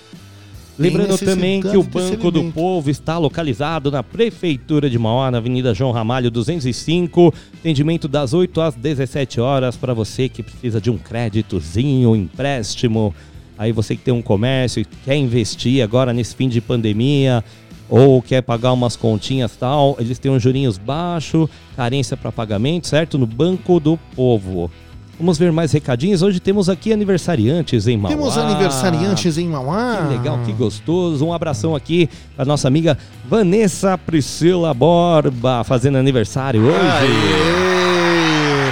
Lembrando 0.79 1.19
também 1.19 1.61
que 1.61 1.77
o 1.77 1.83
Banco 1.83 2.31
do. 2.31 2.51
Povo 2.51 2.89
está 2.89 3.19
localizado 3.19 3.91
na 3.91 4.03
Prefeitura 4.03 4.89
de 4.89 4.99
Mauá, 4.99 5.31
na 5.31 5.37
Avenida 5.37 5.75
João 5.75 5.93
Ramalho 5.93 6.31
205. 6.31 7.35
Atendimento 7.59 8.09
das 8.09 8.33
8 8.33 8.59
às 8.63 8.75
17 8.75 9.43
horas 9.43 9.77
para 9.77 9.93
você 9.93 10.27
que 10.27 10.43
precisa 10.43 10.81
de 10.81 10.91
um 10.91 10.97
créditozinho, 10.97 12.13
um 12.13 12.17
empréstimo. 12.17 13.15
Aí 13.59 13.73
você 13.73 13.95
que 13.95 14.03
tem 14.03 14.15
um 14.15 14.23
comércio 14.23 14.81
e 14.81 14.87
quer 15.05 15.17
investir 15.17 15.85
agora 15.85 16.15
nesse 16.15 16.35
fim 16.35 16.49
de 16.49 16.63
pandemia 16.63 17.45
ou 17.91 18.23
quer 18.23 18.41
pagar 18.41 18.73
umas 18.73 18.95
continhas 18.95 19.57
tal, 19.57 19.97
eles 19.99 20.19
têm 20.19 20.31
uns 20.31 20.43
jurinhos 20.43 20.79
baixos, 20.79 21.51
carência 21.77 22.17
para 22.17 22.31
pagamento, 22.31 22.87
certo? 22.87 23.19
No 23.19 23.27
Banco 23.27 23.81
do 23.81 23.99
Povo. 24.15 24.71
Vamos 25.19 25.37
ver 25.37 25.53
mais 25.53 25.71
recadinhos. 25.71 26.23
Hoje 26.23 26.41
temos 26.41 26.71
aqui 26.71 26.95
aniversariantes 26.95 27.87
em 27.87 27.97
Mauá. 27.99 28.17
Temos 28.17 28.39
aniversariantes 28.39 29.37
em 29.37 29.49
Mauá. 29.49 29.99
Que 30.07 30.17
legal, 30.17 30.39
que 30.47 30.53
gostoso. 30.53 31.27
Um 31.27 31.35
abração 31.35 31.77
aqui 31.77 32.09
para 32.35 32.47
nossa 32.47 32.67
amiga 32.69 32.97
Vanessa 33.29 33.99
Priscila 33.99 34.73
Borba, 34.73 35.63
fazendo 35.63 35.99
aniversário 35.99 36.63
hoje. 36.63 36.79
Aê, 36.79 37.80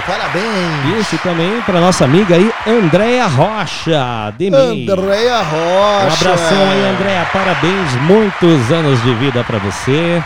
parabéns. 0.09 0.99
Isso 0.99 1.17
também 1.19 1.61
para 1.61 1.79
nossa 1.79 2.05
amiga 2.05 2.35
aí, 2.35 2.51
Andréia 2.67 3.27
Rocha. 3.27 4.33
Demi. 4.37 4.55
Andréia 4.55 5.41
Rocha. 5.41 6.05
Um 6.05 6.13
abração 6.13 6.69
aí, 6.69 6.81
Andréia. 6.95 7.25
Parabéns. 7.31 7.95
Muitos 8.07 8.71
anos 8.71 9.01
de 9.03 9.13
vida 9.15 9.43
para 9.43 9.59
você. 9.59 10.23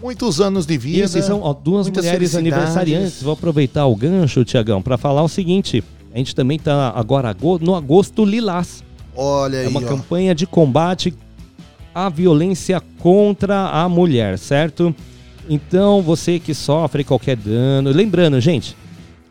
Muitos 0.00 0.40
anos 0.40 0.66
de 0.66 0.76
vida. 0.76 1.04
Isso, 1.04 1.20
são 1.22 1.40
ó, 1.42 1.52
duas 1.52 1.88
mulheres 1.88 2.34
aniversariantes. 2.34 3.22
Vou 3.22 3.32
aproveitar 3.32 3.86
o 3.86 3.96
gancho, 3.96 4.44
Tiagão, 4.44 4.80
para 4.82 4.96
falar 4.98 5.22
o 5.22 5.28
seguinte. 5.28 5.82
A 6.14 6.18
gente 6.18 6.34
também 6.34 6.58
tá 6.58 6.92
agora 6.94 7.30
ago- 7.30 7.58
no 7.60 7.74
Agosto 7.74 8.24
Lilás. 8.24 8.84
Olha 9.14 9.60
aí, 9.60 9.66
É 9.66 9.68
uma 9.68 9.80
ó. 9.80 9.82
campanha 9.84 10.34
de 10.34 10.46
combate 10.46 11.14
à 11.94 12.08
violência 12.10 12.80
contra 12.98 13.68
a 13.70 13.88
mulher, 13.88 14.38
certo? 14.38 14.94
Então, 15.48 16.02
você 16.02 16.38
que 16.38 16.52
sofre 16.54 17.04
qualquer 17.04 17.36
dano. 17.36 17.90
Lembrando, 17.90 18.40
gente, 18.40 18.76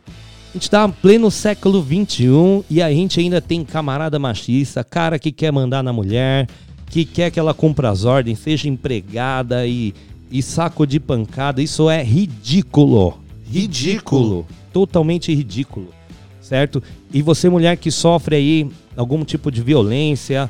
a 0.07 0.53
gente 0.53 0.69
tá 0.69 0.87
em 0.87 0.91
pleno 0.91 1.29
século 1.29 1.83
XXI 1.83 2.63
e 2.69 2.81
a 2.81 2.89
gente 2.89 3.19
ainda 3.19 3.41
tem 3.41 3.65
camarada 3.65 4.17
machista, 4.17 4.83
cara 4.83 5.19
que 5.19 5.31
quer 5.31 5.51
mandar 5.51 5.83
na 5.83 5.91
mulher, 5.91 6.47
que 6.89 7.03
quer 7.03 7.29
que 7.29 7.39
ela 7.39 7.53
cumpra 7.53 7.89
as 7.89 8.05
ordens, 8.05 8.39
seja 8.39 8.69
empregada 8.69 9.67
e, 9.67 9.93
e 10.31 10.41
saco 10.41 10.87
de 10.87 10.99
pancada. 10.99 11.61
Isso 11.61 11.89
é 11.89 12.01
ridículo. 12.01 13.19
Ridículo. 13.51 14.45
Totalmente 14.71 15.33
ridículo. 15.33 15.89
Certo? 16.39 16.81
E 17.13 17.21
você, 17.21 17.49
mulher 17.49 17.75
que 17.75 17.91
sofre 17.91 18.35
aí 18.37 18.69
algum 18.95 19.25
tipo 19.25 19.51
de 19.51 19.61
violência, 19.61 20.49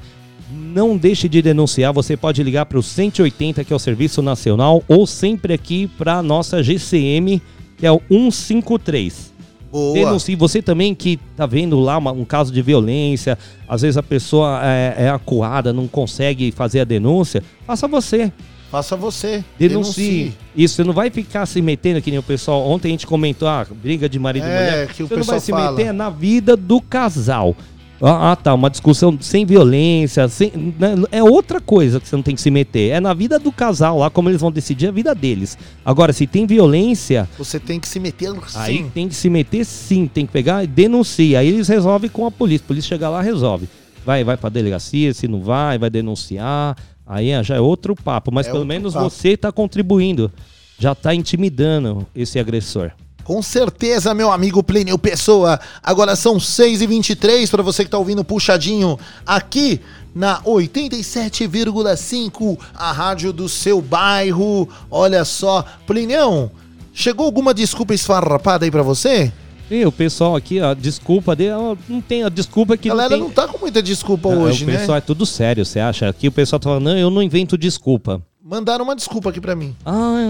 não 0.52 0.96
deixe 0.98 1.28
de 1.30 1.42
denunciar. 1.42 1.92
Você 1.94 2.16
pode 2.16 2.42
ligar 2.44 2.66
para 2.66 2.78
o 2.80 2.84
180, 2.84 3.64
que 3.64 3.74
é 3.74 3.76
o 3.76 3.80
Serviço 3.80 4.22
Nacional, 4.22 4.84
ou 4.88 5.06
sempre 5.08 5.54
aqui 5.54 5.88
para 5.98 6.16
a 6.18 6.24
nossa 6.24 6.62
GCM, 6.62 7.42
que 7.78 7.86
é 7.86 7.92
o 7.92 8.00
153. 8.10 9.34
Boa. 9.72 9.94
Denuncie. 9.94 10.36
Você 10.36 10.62
também 10.62 10.96
que 10.96 11.20
tá 11.36 11.46
vendo 11.46 11.80
lá 11.80 11.98
uma- 11.98 12.12
um 12.12 12.24
caso 12.24 12.52
de 12.54 12.62
violência, 12.62 13.38
às 13.68 13.82
vezes 13.82 13.98
a 13.98 14.04
pessoa 14.04 14.62
é, 14.64 14.96
é 15.06 15.10
acuada, 15.10 15.74
não 15.74 15.88
consegue 15.88 16.52
fazer 16.52 16.80
a 16.80 16.84
denúncia, 16.86 17.44
faça 17.68 17.88
você. 17.88 18.32
Faça 18.72 18.96
você. 18.96 19.44
Denuncie. 19.60 20.34
Isso, 20.56 20.76
você 20.76 20.84
não 20.84 20.94
vai 20.94 21.10
ficar 21.10 21.46
se 21.46 21.62
metendo 21.62 22.02
que 22.02 22.10
nem 22.10 22.20
o 22.20 22.24
pessoal. 22.24 22.68
Ontem 22.70 22.88
a 22.90 22.92
gente 22.92 23.06
comentou, 23.08 23.48
ah, 23.48 23.66
briga 23.70 24.08
de 24.10 24.18
marido 24.18 24.46
e 24.46 24.50
É, 24.50 24.54
mulher. 24.54 24.88
que 24.94 25.04
o 25.04 25.08
você 25.08 25.16
não 25.16 25.24
vai 25.24 25.40
se 25.40 25.46
pessoal 25.48 25.64
fala. 25.66 25.78
meter 25.78 25.94
na 25.94 26.10
vida 26.10 26.56
do 26.58 26.80
casal. 26.82 27.56
Ah, 28.02 28.32
ah, 28.32 28.36
tá, 28.36 28.54
uma 28.54 28.70
discussão 28.70 29.18
sem 29.22 29.46
violência, 29.46 30.28
sem, 30.28 30.52
né, 30.78 30.96
é 31.12 31.24
outra 31.24 31.62
coisa 31.62 32.00
que 32.00 32.08
você 32.08 32.16
não 32.16 32.24
tem 32.24 32.36
que 32.36 32.42
se 32.42 32.52
meter. 32.52 32.90
É 32.92 33.00
na 33.00 33.14
vida 33.14 33.40
do 33.40 33.52
casal 33.52 34.00
lá, 34.00 34.10
como 34.10 34.30
eles 34.30 34.42
vão 34.42 34.52
decidir 34.52 34.88
a 34.88 34.92
vida 34.92 35.16
deles. 35.16 35.58
Agora, 35.84 36.12
se 36.12 36.28
tem 36.28 36.46
violência, 36.46 37.28
Você 37.38 37.60
tem 37.60 37.80
que 37.80 37.88
se 37.88 38.00
meter 38.00 38.34
Aí 38.56 38.78
sim. 38.78 38.92
tem 38.94 39.08
que 39.08 39.16
se 39.16 39.30
meter 39.30 39.66
sim, 39.66 40.08
tem 40.08 40.26
que 40.26 40.34
pegar 40.34 40.64
e 40.64 40.68
denunciar. 40.68 41.42
Aí 41.42 41.48
eles 41.48 41.68
resolvem 41.68 42.10
com 42.10 42.26
a 42.26 42.32
polícia. 42.32 42.66
A 42.66 42.68
polícia 42.68 42.90
chega 42.90 43.10
lá, 43.10 43.22
resolve. 43.22 43.68
Vai, 44.06 44.24
vai 44.24 44.38
pra 44.38 44.50
delegacia, 44.50 45.14
se 45.14 45.28
não 45.28 45.42
vai, 45.42 45.78
vai 45.78 45.90
denunciar. 45.90 46.76
Aí 47.08 47.34
ah, 47.34 47.42
já 47.44 47.56
é 47.56 47.60
outro 47.60 47.96
papo. 47.96 48.32
Mas 48.32 48.48
É 48.48 48.52
pelo 48.52 48.66
menos 48.66 48.94
papo. 48.94 49.10
você 49.10 49.38
tá 49.38 49.52
contribuindo. 49.52 50.32
Já 50.78 50.94
tá 50.94 51.16
intimidando 51.16 52.06
esse 52.14 52.38
agressor. 52.38 52.92
Com 53.26 53.42
certeza, 53.42 54.14
meu 54.14 54.32
amigo 54.32 54.62
Plínio 54.64 54.98
Pessoa. 55.00 55.60
Agora 55.84 56.16
são 56.16 56.38
6h23 56.38 57.50
para 57.50 57.64
você 57.64 57.84
que 57.84 57.90
tá 57.90 57.98
ouvindo 57.98 58.24
puxadinho 58.24 59.00
aqui 59.26 59.82
na 60.14 60.40
87,5, 60.44 62.58
a 62.74 62.92
rádio 62.92 63.34
do 63.34 63.50
seu 63.50 63.82
bairro. 63.82 64.70
Olha 64.92 65.26
só, 65.26 65.66
Plinião, 65.88 66.52
chegou 66.94 67.26
alguma 67.26 67.52
desculpa 67.54 67.94
esfarrapada 67.96 68.64
aí 68.66 68.72
para 68.72 68.84
você? 68.84 69.34
E 69.72 69.84
o 69.84 69.92
pessoal 69.92 70.36
aqui, 70.36 70.62
ó, 70.62 70.76
desculpa, 70.76 71.36
de- 71.36 71.50
ó, 71.50 71.76
não 71.90 72.00
tem 72.00 72.24
a 72.24 72.30
desculpa 72.30 72.78
que 72.78 72.88
A 72.88 72.92
galera 72.94 73.18
não 73.18 73.20
tem. 73.26 73.28
não 73.28 73.34
tá 73.34 73.48
com 73.52 73.58
muita 73.58 73.82
desculpa 73.82 74.30
Ah, 74.32 74.36
hoje, 74.38 74.64
o 74.64 74.68
né? 74.68 74.78
pessoal 74.78 75.00
é 75.00 75.02
tudo 75.02 75.26
sério, 75.26 75.66
você 75.66 75.80
acha? 75.80 76.08
Aqui 76.08 76.28
o 76.28 76.32
pessoal 76.32 76.60
tá 76.60 76.70
falando, 76.70 76.84
não, 76.84 76.96
eu 76.98 77.10
não 77.10 77.24
invento 77.24 77.58
desculpa. 77.58 78.22
Mandaram 78.48 78.86
uma 78.86 78.96
desculpa 78.96 79.32
aqui 79.32 79.42
para 79.42 79.56
mim. 79.56 79.76
Ai, 79.84 80.24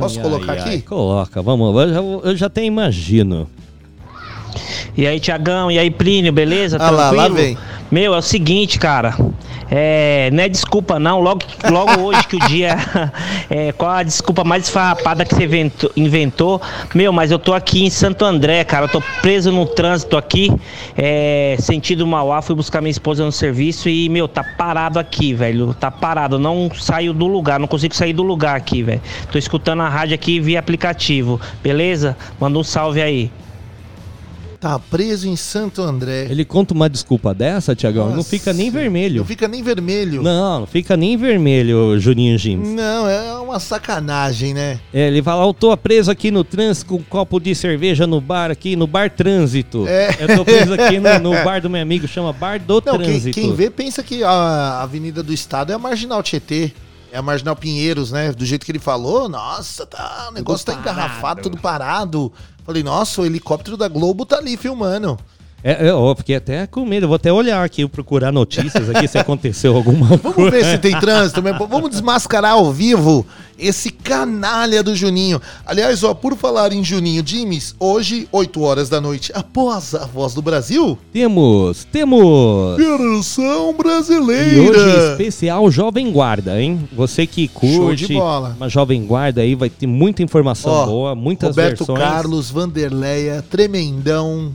Posso 0.00 0.18
ai, 0.18 0.22
colocar 0.24 0.52
ai, 0.54 0.58
aqui? 0.58 0.82
Coloca, 0.82 1.40
vamos. 1.40 1.80
Eu 1.80 1.94
já, 1.94 2.00
eu 2.30 2.36
já 2.36 2.46
até 2.46 2.64
imagino. 2.64 3.48
E 4.96 5.06
aí, 5.06 5.20
Tiagão, 5.20 5.70
e 5.70 5.78
aí, 5.78 5.88
Plínio, 5.88 6.32
beleza? 6.32 6.76
Ah 6.80 6.90
lá, 6.90 7.10
lá 7.12 7.24
Tranquilo? 7.26 7.36
vem. 7.36 7.58
Meu, 7.88 8.14
é 8.14 8.18
o 8.18 8.22
seguinte, 8.22 8.80
cara. 8.80 9.16
É, 9.74 10.28
não 10.34 10.44
é 10.44 10.50
desculpa 10.50 10.98
não, 10.98 11.18
logo, 11.18 11.40
logo 11.70 12.02
hoje 12.02 12.26
que 12.26 12.36
o 12.36 12.40
dia. 12.40 12.76
É, 13.50 13.70
qual 13.72 13.90
a 13.90 14.02
desculpa 14.02 14.44
mais 14.44 14.64
esfarrapada 14.64 15.26
que 15.26 15.34
você 15.34 15.44
inventou, 15.44 15.90
inventou? 15.94 16.62
Meu, 16.94 17.12
mas 17.12 17.30
eu 17.30 17.38
tô 17.38 17.52
aqui 17.52 17.84
em 17.84 17.90
Santo 17.90 18.24
André, 18.24 18.64
cara. 18.64 18.86
Eu 18.86 18.88
tô 18.88 19.02
preso 19.20 19.52
no 19.52 19.66
trânsito 19.66 20.16
aqui, 20.16 20.50
é, 20.96 21.56
sentido 21.58 22.06
Mauá. 22.06 22.40
Fui 22.40 22.54
buscar 22.54 22.80
minha 22.80 22.90
esposa 22.90 23.24
no 23.24 23.32
serviço 23.32 23.90
e, 23.90 24.08
meu, 24.08 24.26
tá 24.26 24.42
parado 24.42 24.98
aqui, 24.98 25.34
velho. 25.34 25.74
Tá 25.74 25.90
parado. 25.90 26.38
Não 26.38 26.70
saio 26.74 27.12
do 27.12 27.26
lugar, 27.26 27.60
não 27.60 27.68
consigo 27.68 27.94
sair 27.94 28.14
do 28.14 28.22
lugar 28.22 28.56
aqui, 28.56 28.82
velho. 28.82 29.02
Tô 29.30 29.36
escutando 29.36 29.82
a 29.82 29.88
rádio 29.88 30.14
aqui 30.14 30.40
via 30.40 30.58
aplicativo, 30.58 31.38
beleza? 31.62 32.16
Manda 32.40 32.58
um 32.58 32.64
salve 32.64 33.02
aí. 33.02 33.30
Tá 34.62 34.78
preso 34.78 35.26
em 35.26 35.34
Santo 35.34 35.82
André. 35.82 36.28
Ele 36.30 36.44
conta 36.44 36.72
uma 36.72 36.88
desculpa 36.88 37.34
dessa, 37.34 37.74
Tiagão, 37.74 38.14
não 38.14 38.22
fica 38.22 38.52
nem 38.52 38.70
vermelho. 38.70 39.22
Não 39.22 39.26
fica 39.26 39.48
nem 39.48 39.60
vermelho. 39.60 40.22
Não, 40.22 40.60
não 40.60 40.66
fica 40.68 40.96
nem 40.96 41.16
vermelho, 41.16 41.98
Juninho 41.98 42.38
Gims. 42.38 42.68
Não, 42.68 43.08
é 43.08 43.34
uma 43.40 43.58
sacanagem, 43.58 44.54
né? 44.54 44.78
É, 44.94 45.08
ele 45.08 45.20
fala, 45.20 45.44
eu 45.44 45.52
tô 45.52 45.76
preso 45.76 46.12
aqui 46.12 46.30
no 46.30 46.44
trânsito 46.44 46.86
com 46.90 46.94
um 46.94 47.02
copo 47.02 47.40
de 47.40 47.56
cerveja 47.56 48.06
no 48.06 48.20
bar 48.20 48.52
aqui, 48.52 48.76
no 48.76 48.86
bar 48.86 49.10
trânsito. 49.10 49.84
É. 49.88 50.14
Eu 50.20 50.36
tô 50.36 50.44
preso 50.44 50.74
aqui 50.74 51.00
no, 51.00 51.18
no 51.18 51.42
bar 51.42 51.60
do 51.60 51.68
meu 51.68 51.82
amigo, 51.82 52.06
chama 52.06 52.32
Bar 52.32 52.60
do 52.60 52.80
Não, 52.86 52.98
quem, 52.98 53.06
Trânsito. 53.06 53.34
quem 53.34 53.52
vê 53.52 53.68
pensa 53.68 54.00
que 54.00 54.22
a 54.22 54.80
Avenida 54.80 55.24
do 55.24 55.32
Estado 55.32 55.72
é 55.72 55.74
a 55.74 55.78
Marginal 55.78 56.22
Tietê. 56.22 56.70
É 57.10 57.18
a 57.18 57.22
Marginal 57.22 57.54
Pinheiros, 57.54 58.10
né? 58.10 58.32
Do 58.32 58.46
jeito 58.46 58.64
que 58.64 58.72
ele 58.72 58.78
falou, 58.78 59.28
nossa, 59.28 59.84
tá, 59.84 60.28
o 60.30 60.32
negócio 60.32 60.64
tá 60.64 60.72
engarrafado, 60.72 61.42
tudo 61.42 61.58
parado. 61.58 62.32
Falei, 62.64 62.82
nossa, 62.82 63.20
o 63.20 63.26
helicóptero 63.26 63.76
da 63.76 63.88
Globo 63.88 64.24
tá 64.24 64.36
ali 64.36 64.56
filmando. 64.56 65.18
É, 65.64 65.86
é, 65.86 65.94
ó, 65.94 66.14
fiquei 66.14 66.36
até 66.36 66.66
com 66.66 66.84
medo, 66.84 67.04
eu 67.04 67.08
vou 67.08 67.16
até 67.16 67.32
olhar 67.32 67.64
aqui, 67.64 67.86
procurar 67.86 68.32
notícias 68.32 68.90
aqui 68.90 69.06
se 69.06 69.16
aconteceu 69.16 69.76
alguma 69.76 70.08
coisa. 70.18 70.22
Vamos 70.34 70.50
ver 70.50 70.64
se 70.64 70.78
tem 70.78 70.98
trânsito 70.98 71.42
mesmo. 71.42 71.66
Vamos 71.68 71.90
desmascarar 71.90 72.52
ao 72.52 72.72
vivo 72.72 73.24
esse 73.56 73.90
canalha 73.90 74.82
do 74.82 74.94
Juninho. 74.96 75.40
Aliás, 75.64 76.02
ó, 76.02 76.14
por 76.14 76.36
falar 76.36 76.72
em 76.72 76.82
Juninho 76.82 77.22
Dimes, 77.22 77.76
hoje, 77.78 78.28
8 78.32 78.60
horas 78.60 78.88
da 78.88 79.00
noite, 79.00 79.30
após 79.34 79.94
a 79.94 80.04
Voz 80.04 80.34
do 80.34 80.42
Brasil, 80.42 80.98
Temos, 81.12 81.84
temos... 81.84 82.76
versão 82.76 83.72
brasileira. 83.74 84.54
E 84.54 84.70
hoje, 84.70 85.12
especial 85.12 85.70
Jovem 85.70 86.10
Guarda, 86.10 86.60
hein? 86.60 86.88
Você 86.92 87.24
que 87.24 87.48
Show 87.48 87.94
de 87.94 88.06
curte 88.06 88.14
bola. 88.14 88.56
uma 88.56 88.68
Jovem 88.68 89.06
Guarda 89.06 89.42
aí, 89.42 89.54
vai 89.54 89.70
ter 89.70 89.86
muita 89.86 90.22
informação 90.24 90.72
Ó, 90.72 90.86
boa, 90.86 91.14
muitas 91.14 91.50
Roberto 91.50 91.78
versões. 91.78 91.98
Carlos, 92.00 92.50
Vanderleia, 92.50 93.44
Tremendão. 93.48 94.52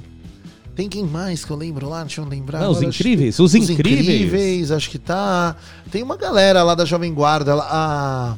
Tem 0.78 0.88
quem 0.88 1.03
mais 1.03 1.43
que 1.43 1.49
eu 1.51 1.57
lembro 1.57 1.89
lá? 1.89 2.01
Deixa 2.01 2.21
eu 2.21 2.25
lembrar. 2.25 2.59
Não, 2.61 2.69
os 2.71 2.82
Incríveis, 2.84 3.36
que- 3.36 3.41
os 3.41 3.53
Incríveis. 3.55 4.07
Incríveis, 4.07 4.71
acho 4.71 4.89
que 4.91 4.99
tá. 4.99 5.55
Tem 5.91 6.03
uma 6.03 6.15
galera 6.15 6.61
lá 6.61 6.75
da 6.75 6.86
Jovem 6.86 7.11
Guarda. 7.13 7.55
lá, 7.55 7.67
A... 7.67 8.38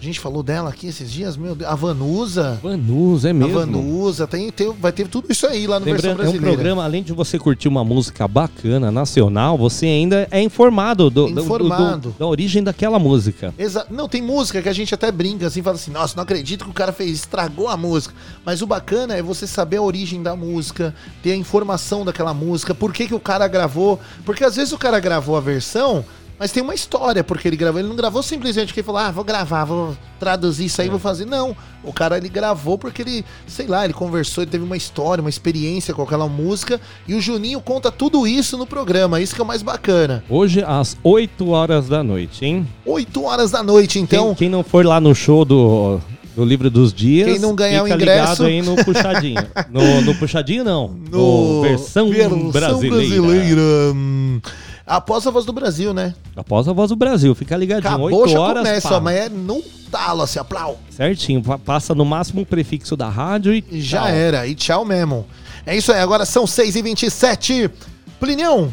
A 0.00 0.04
gente 0.04 0.20
falou 0.20 0.42
dela 0.44 0.70
aqui 0.70 0.86
esses 0.86 1.10
dias, 1.10 1.36
meu 1.36 1.56
Deus. 1.56 1.68
A 1.70 1.74
Vanusa. 1.74 2.58
Vanusa, 2.62 3.30
é 3.30 3.32
mesmo. 3.32 3.56
A 3.56 3.60
Vanusa. 3.64 4.26
Tem, 4.28 4.50
tem, 4.52 4.72
vai 4.80 4.92
ter 4.92 5.08
tudo 5.08 5.26
isso 5.30 5.44
aí 5.46 5.66
lá 5.66 5.80
no 5.80 5.84
Versão 5.86 6.10
Lembrando, 6.10 6.26
é 6.26 6.28
um 6.28 6.32
Brasileira. 6.32 6.54
programa, 6.56 6.84
além 6.84 7.02
de 7.02 7.12
você 7.12 7.38
curtir 7.38 7.66
uma 7.66 7.84
música 7.84 8.28
bacana, 8.28 8.92
nacional, 8.92 9.58
você 9.58 9.86
ainda 9.86 10.28
é 10.30 10.40
informado, 10.40 11.10
do, 11.10 11.26
do- 11.26 11.34
do- 11.34 11.40
Informado. 11.40 12.10
do- 12.10 12.14
da 12.18 12.26
origem 12.26 12.62
daquela 12.62 12.98
música. 12.98 13.52
Exa 13.58 13.86
não, 13.90 14.08
tem 14.08 14.22
música 14.22 14.62
que 14.62 14.68
a 14.68 14.72
gente 14.72 14.94
até 14.94 15.10
brinca 15.10 15.46
assim, 15.48 15.62
fala 15.62 15.74
assim, 15.76 15.90
nossa, 15.90 16.14
não 16.16 16.22
acredito 16.22 16.64
que 16.64 16.70
o 16.70 16.74
cara 16.74 16.92
fez, 16.92 17.10
estragou 17.12 17.66
a 17.68 17.76
música. 17.76 18.14
Mas 18.44 18.62
o 18.62 18.66
bacana 18.68 19.14
é 19.16 19.22
você 19.22 19.46
saber 19.48 19.78
a 19.78 19.82
origem 19.82 20.22
da 20.22 20.36
música, 20.36 20.94
ter 21.24 21.32
a 21.32 21.36
informação 21.36 22.04
daquela 22.04 22.32
música, 22.32 22.72
por 22.72 22.92
que, 22.92 23.08
que 23.08 23.14
o 23.14 23.20
cara 23.20 23.48
gravou. 23.48 23.98
Porque 24.24 24.44
às 24.44 24.54
vezes 24.54 24.72
o 24.72 24.78
cara 24.78 25.00
gravou 25.00 25.36
a 25.36 25.40
versão, 25.40 26.04
mas 26.38 26.52
tem 26.52 26.62
uma 26.62 26.74
história 26.74 27.24
porque 27.24 27.48
ele 27.48 27.56
gravou. 27.56 27.80
Ele 27.80 27.88
não 27.88 27.96
gravou 27.96 28.22
simplesmente 28.22 28.68
porque 28.68 28.80
ele 28.80 28.86
falou, 28.86 29.00
ah, 29.00 29.10
vou 29.10 29.24
gravar, 29.24 29.64
vou 29.64 29.96
traduzir 30.20 30.66
isso 30.66 30.80
aí, 30.80 30.88
vou 30.88 30.98
fazer. 30.98 31.24
Não, 31.24 31.56
o 31.82 31.92
cara 31.92 32.16
ele 32.16 32.28
gravou 32.28 32.78
porque 32.78 33.02
ele, 33.02 33.24
sei 33.46 33.66
lá, 33.66 33.84
ele 33.84 33.92
conversou, 33.94 34.42
ele 34.44 34.50
teve 34.50 34.64
uma 34.64 34.76
história, 34.76 35.20
uma 35.20 35.30
experiência 35.30 35.92
com 35.92 36.02
aquela 36.02 36.28
música. 36.28 36.80
E 37.06 37.14
o 37.14 37.20
Juninho 37.20 37.60
conta 37.60 37.90
tudo 37.90 38.26
isso 38.26 38.56
no 38.56 38.66
programa, 38.66 39.20
isso 39.20 39.34
que 39.34 39.40
é 39.40 39.44
o 39.44 39.46
mais 39.46 39.62
bacana. 39.62 40.22
Hoje, 40.28 40.62
às 40.66 40.96
8 41.02 41.48
horas 41.50 41.88
da 41.88 42.02
noite, 42.02 42.44
hein? 42.44 42.66
8 42.86 43.22
horas 43.24 43.50
da 43.50 43.62
noite, 43.62 43.98
então. 43.98 44.26
Quem, 44.28 44.34
quem 44.34 44.48
não 44.48 44.62
for 44.62 44.84
lá 44.86 45.00
no 45.00 45.14
show 45.14 45.44
do, 45.44 45.98
do 46.36 46.44
Livro 46.44 46.70
dos 46.70 46.92
Dias, 46.92 47.32
Quem 47.32 47.40
não 47.40 47.52
ganhar 47.54 47.82
o 47.82 47.88
ingresso- 47.88 48.44
ligado 48.44 48.44
aí 48.44 48.62
no 48.62 48.76
Puxadinho. 48.84 49.46
no, 49.70 50.00
no 50.02 50.14
Puxadinho, 50.14 50.62
não. 50.62 50.96
No, 51.10 51.62
Versão, 51.62 52.10
Brasileira. 52.52 53.60
Hum, 53.94 54.40
Após 54.88 55.26
a 55.26 55.30
voz 55.30 55.44
do 55.44 55.52
Brasil, 55.52 55.92
né? 55.92 56.14
Após 56.34 56.66
a 56.66 56.72
Voz 56.72 56.88
do 56.90 56.96
Brasil. 56.96 57.34
Fica 57.34 57.56
ligadinho. 57.56 57.88
Acabou, 57.88 58.10
8 58.22 58.32
já 58.32 58.40
horas, 58.40 58.62
começa, 58.66 58.88
pá. 58.88 59.00
mas 59.00 59.16
é 59.16 59.28
no 59.28 59.62
talo, 59.90 60.22
assim, 60.22 60.38
aplau. 60.38 60.78
Certinho. 60.90 61.42
pa- 61.42 61.58
Passa 61.58 61.94
no 61.94 62.04
máximo 62.04 62.42
o 62.42 62.46
prefixo 62.46 62.96
da 62.96 63.08
rádio 63.08 63.52
e 63.52 63.80
Já 63.80 64.00
tchau. 64.02 64.08
era, 64.08 64.46
e 64.46 64.54
tchau 64.54 64.84
mesmo. 64.84 65.26
É 65.66 65.76
isso 65.76 65.92
aí, 65.92 66.00
agora 66.00 66.24
são 66.24 66.44
6h27. 66.46 67.70
Plinião, 68.18 68.72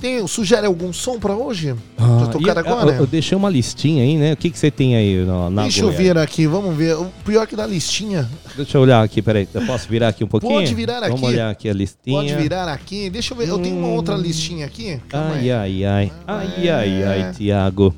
tem, 0.00 0.26
sugere 0.26 0.66
algum 0.66 0.92
som 0.92 1.18
pra 1.18 1.34
hoje? 1.34 1.74
Ah, 1.98 2.18
Já 2.20 2.26
tocar 2.28 2.58
agora? 2.58 2.90
Eu, 2.92 3.00
eu 3.00 3.06
deixei 3.06 3.36
uma 3.36 3.48
listinha 3.50 4.02
aí, 4.02 4.16
né? 4.16 4.32
O 4.32 4.36
que, 4.36 4.50
que 4.50 4.58
você 4.58 4.70
tem 4.70 4.96
aí 4.96 5.24
na, 5.24 5.50
na 5.50 5.62
Deixa 5.62 5.82
eu 5.82 5.88
agulha? 5.90 6.14
ver 6.14 6.18
aqui, 6.20 6.46
vamos 6.46 6.76
ver. 6.76 6.96
O 6.96 7.06
pior 7.24 7.46
que 7.46 7.54
da 7.54 7.66
listinha. 7.66 8.28
Deixa 8.56 8.76
eu 8.78 8.82
olhar 8.82 9.02
aqui, 9.02 9.20
peraí. 9.22 9.46
Eu 9.52 9.64
posso 9.66 9.88
virar 9.88 10.08
aqui 10.08 10.24
um 10.24 10.26
pouquinho? 10.26 10.54
Pode 10.54 10.74
virar 10.74 11.00
Vamos 11.00 11.16
aqui. 11.16 11.26
olhar 11.26 11.50
aqui 11.50 11.68
a 11.68 11.72
listinha. 11.72 12.16
Pode 12.22 12.34
virar 12.34 12.68
aqui. 12.68 13.10
Deixa 13.10 13.32
eu 13.34 13.38
ver, 13.38 13.48
eu 13.48 13.58
tenho 13.58 13.76
uma 13.76 13.88
outra 13.88 14.14
listinha 14.16 14.66
aqui. 14.66 14.98
Calma 15.08 15.34
aí. 15.34 15.50
Ai, 15.52 15.84
ai, 15.84 15.84
ai. 15.84 16.12
Ai, 16.26 16.68
ai, 16.70 17.02
ai, 17.04 17.32
Tiago. 17.32 17.94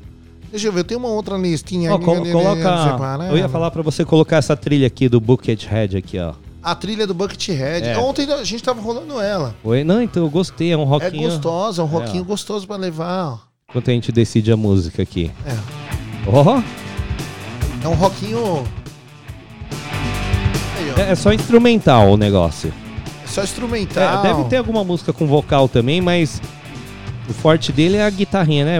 Deixa 0.51 0.67
eu 0.67 0.71
ver, 0.71 0.81
eu 0.81 0.83
tenho 0.83 0.99
uma 0.99 1.09
outra 1.09 1.35
listinha 1.35 1.91
Ó, 1.91 1.95
aqui. 1.95 2.05
colo- 2.05 2.31
coloca. 2.31 2.83
separada. 2.91 3.25
Eu 3.29 3.37
ia 3.37 3.49
falar 3.49 3.71
pra 3.71 3.81
você 3.81 4.05
colocar 4.05 4.37
essa 4.37 4.55
trilha 4.55 4.85
aqui 4.85 5.09
do 5.09 5.19
Buckethead 5.19 5.97
aqui, 5.97 6.19
ó. 6.19 6.33
A 6.63 6.73
trilha 6.75 7.05
do 7.05 7.13
Buckethead. 7.13 7.85
É. 7.89 7.97
Ontem 7.97 8.31
a 8.31 8.43
gente 8.43 8.63
tava 8.63 8.81
rolando 8.81 9.19
ela. 9.19 9.53
Oi? 9.63 9.83
Não, 9.83 10.01
então 10.01 10.23
eu 10.23 10.29
gostei. 10.29 10.71
É 10.71 10.77
um 10.77 10.83
É 10.83 10.85
rockinho. 10.85 11.29
gostosa, 11.29 11.81
é 11.81 11.85
um 11.85 11.87
rockinho 11.87 12.21
É, 12.23 12.25
gostoso 12.25 12.65
pra 12.65 12.77
levar. 12.77 13.39
Enquanto 13.69 13.89
a 13.89 13.93
gente 13.93 14.11
decide 14.11 14.51
a 14.51 14.57
música 14.57 15.01
aqui. 15.03 15.31
É. 15.45 15.55
Ó, 16.27 16.61
É 17.83 17.87
um 17.87 17.95
rockinho. 17.95 18.63
Aí, 20.77 21.03
é, 21.03 21.11
é 21.11 21.15
só 21.15 21.33
instrumental 21.33 22.11
o 22.11 22.17
negócio. 22.17 22.73
É 23.23 23.27
só 23.27 23.43
instrumental. 23.43 24.19
É, 24.25 24.29
deve 24.29 24.45
ter 24.45 24.57
alguma 24.57 24.83
música 24.83 25.11
com 25.11 25.27
vocal 25.27 25.67
também, 25.67 25.99
mas 25.99 26.41
o 27.29 27.33
forte 27.33 27.71
dele 27.73 27.97
é 27.97 28.05
a 28.05 28.09
guitarrinha, 28.09 28.63
né? 28.63 28.77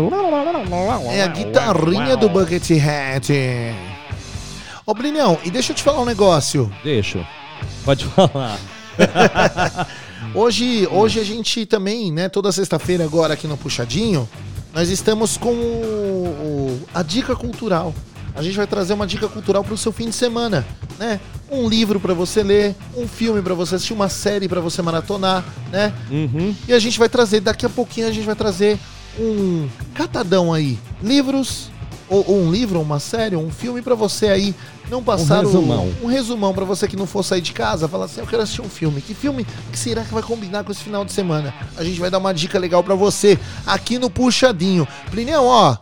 É 1.11 1.23
a 1.23 1.27
guitarrinha 1.27 2.15
do 2.15 2.29
Buckethead. 2.29 3.33
Ô, 4.85 4.93
Brinhão, 4.93 5.37
e 5.43 5.51
deixa 5.51 5.71
eu 5.71 5.75
te 5.75 5.83
falar 5.83 6.01
um 6.01 6.05
negócio. 6.05 6.71
Deixa. 6.83 7.25
Pode 7.85 8.05
falar. 8.05 8.59
Hoje, 10.33 10.87
hoje 10.91 11.19
a 11.19 11.23
gente 11.23 11.65
também, 11.65 12.11
né, 12.11 12.27
toda 12.29 12.51
sexta-feira 12.51 13.03
agora 13.03 13.33
aqui 13.33 13.45
no 13.47 13.55
Puxadinho, 13.57 14.27
nós 14.73 14.89
estamos 14.89 15.37
com 15.37 15.51
o- 15.53 16.25
o- 16.81 16.81
a 16.93 17.03
dica 17.03 17.35
cultural. 17.35 17.93
A 18.35 18.41
gente 18.41 18.55
vai 18.57 18.65
trazer 18.65 18.93
uma 18.93 19.05
dica 19.05 19.27
cultural 19.27 19.63
para 19.63 19.73
o 19.75 19.77
seu 19.77 19.91
fim 19.91 20.09
de 20.09 20.15
semana, 20.15 20.65
né? 20.97 21.19
Um 21.51 21.69
livro 21.69 21.99
para 21.99 22.15
você 22.15 22.41
ler, 22.41 22.75
um 22.97 23.07
filme 23.07 23.43
para 23.43 23.53
você 23.53 23.75
assistir, 23.75 23.93
uma 23.93 24.09
série 24.09 24.47
para 24.47 24.59
você 24.59 24.81
maratonar, 24.81 25.43
né? 25.71 25.93
Uhum. 26.09 26.55
E 26.67 26.73
a 26.73 26.79
gente 26.79 26.97
vai 26.97 27.09
trazer, 27.09 27.41
daqui 27.41 27.65
a 27.65 27.69
pouquinho 27.69 28.07
a 28.07 28.11
gente 28.11 28.25
vai 28.25 28.35
trazer 28.35 28.79
um 29.19 29.67
catadão 29.93 30.51
aí, 30.51 30.79
livros 31.03 31.69
ou, 32.09 32.23
ou 32.27 32.39
um 32.41 32.51
livro, 32.51 32.77
ou 32.79 32.83
uma 32.85 32.99
série, 32.99 33.35
ou 33.35 33.43
um 33.45 33.51
filme 33.51 33.81
para 33.81 33.95
você 33.95 34.27
aí 34.27 34.55
não 34.89 35.03
passar 35.03 35.39
o- 35.43 35.47
resumão. 35.47 35.93
um 36.03 36.07
resumão 36.07 36.53
para 36.53 36.65
você 36.65 36.87
que 36.87 36.95
não 36.95 37.05
for 37.07 37.23
sair 37.23 37.41
de 37.41 37.53
casa, 37.53 37.87
falar 37.87 38.05
assim, 38.05 38.19
eu 38.21 38.27
quero 38.27 38.41
assistir 38.43 38.61
um 38.61 38.69
filme. 38.69 39.01
Que 39.01 39.13
filme 39.13 39.45
que 39.71 39.77
será 39.79 40.03
que 40.03 40.13
vai 40.13 40.21
combinar 40.23 40.63
com 40.63 40.71
esse 40.71 40.83
final 40.83 41.03
de 41.05 41.11
semana? 41.11 41.53
A 41.77 41.83
gente 41.83 41.99
vai 41.99 42.09
dar 42.09 42.17
uma 42.19 42.33
dica 42.33 42.59
legal 42.59 42.83
para 42.83 42.95
você 42.95 43.39
aqui 43.65 43.97
no 43.97 44.09
Puxadinho. 44.09 44.87
Plinião, 45.09 45.45
ó, 45.45 45.77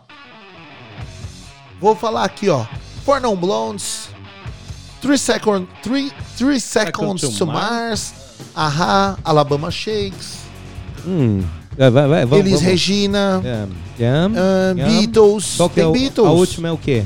vou 1.80 1.96
falar 1.96 2.24
aqui, 2.24 2.48
ó, 2.48 2.64
For 3.04 3.20
Non 3.20 3.34
Blondes, 3.36 4.08
3 5.00 5.20
second, 5.20 5.66
three, 5.82 6.12
three 6.36 6.60
seconds 6.60 7.20
to 7.22 7.30
to 7.38 7.46
Mars, 7.46 8.12
Ahá, 8.54 9.16
Alabama 9.24 9.70
Shakes, 9.70 10.42
Hum. 11.04 11.42
Vai, 11.76 11.90
vai, 11.90 12.08
vai. 12.08 12.26
Vamos, 12.26 12.38
Elis 12.46 12.52
vamos. 12.60 12.66
Regina, 12.66 13.40
Yam, 13.44 13.68
yam, 13.98 14.32
ah, 14.36 14.74
yam. 14.76 14.88
Beatles, 15.00 15.54
Qual 15.56 15.68
que 15.68 15.74
tem 15.76 15.84
é 15.84 15.86
o, 15.86 15.92
Beatles, 15.92 16.26
A 16.28 16.30
última 16.30 16.68
é 16.68 16.72
o 16.72 16.76
quê? 16.78 17.02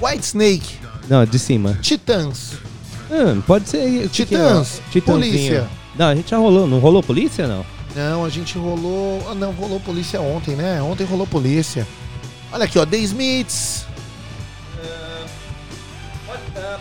White 0.00 0.24
Snake, 0.24 0.74
Não, 1.08 1.24
de 1.24 1.38
cima. 1.38 1.78
Titãs, 1.80 2.52
Hum, 3.10 3.40
pode 3.46 3.68
ser. 3.68 4.06
o 4.06 4.08
que 4.08 4.24
que 4.26 4.34
é? 4.34 4.38
Titãs, 4.38 4.80
Titãzinho. 4.90 5.02
Polícia. 5.20 5.68
Não, 5.98 6.06
a 6.06 6.14
gente 6.14 6.30
já 6.30 6.38
rolou. 6.38 6.66
Não 6.66 6.78
rolou 6.78 7.02
polícia, 7.02 7.46
não? 7.46 7.64
Não, 7.94 8.24
a 8.24 8.28
gente 8.30 8.56
rolou. 8.56 9.22
ah, 9.30 9.34
Não, 9.34 9.52
rolou 9.52 9.78
polícia 9.80 10.18
ontem, 10.20 10.54
né? 10.56 10.80
Ontem 10.82 11.04
rolou 11.04 11.26
polícia. 11.26 11.86
Olha 12.50 12.64
aqui, 12.64 12.78
ó. 12.78 12.86
The 12.86 12.96
Smiths. 12.98 13.84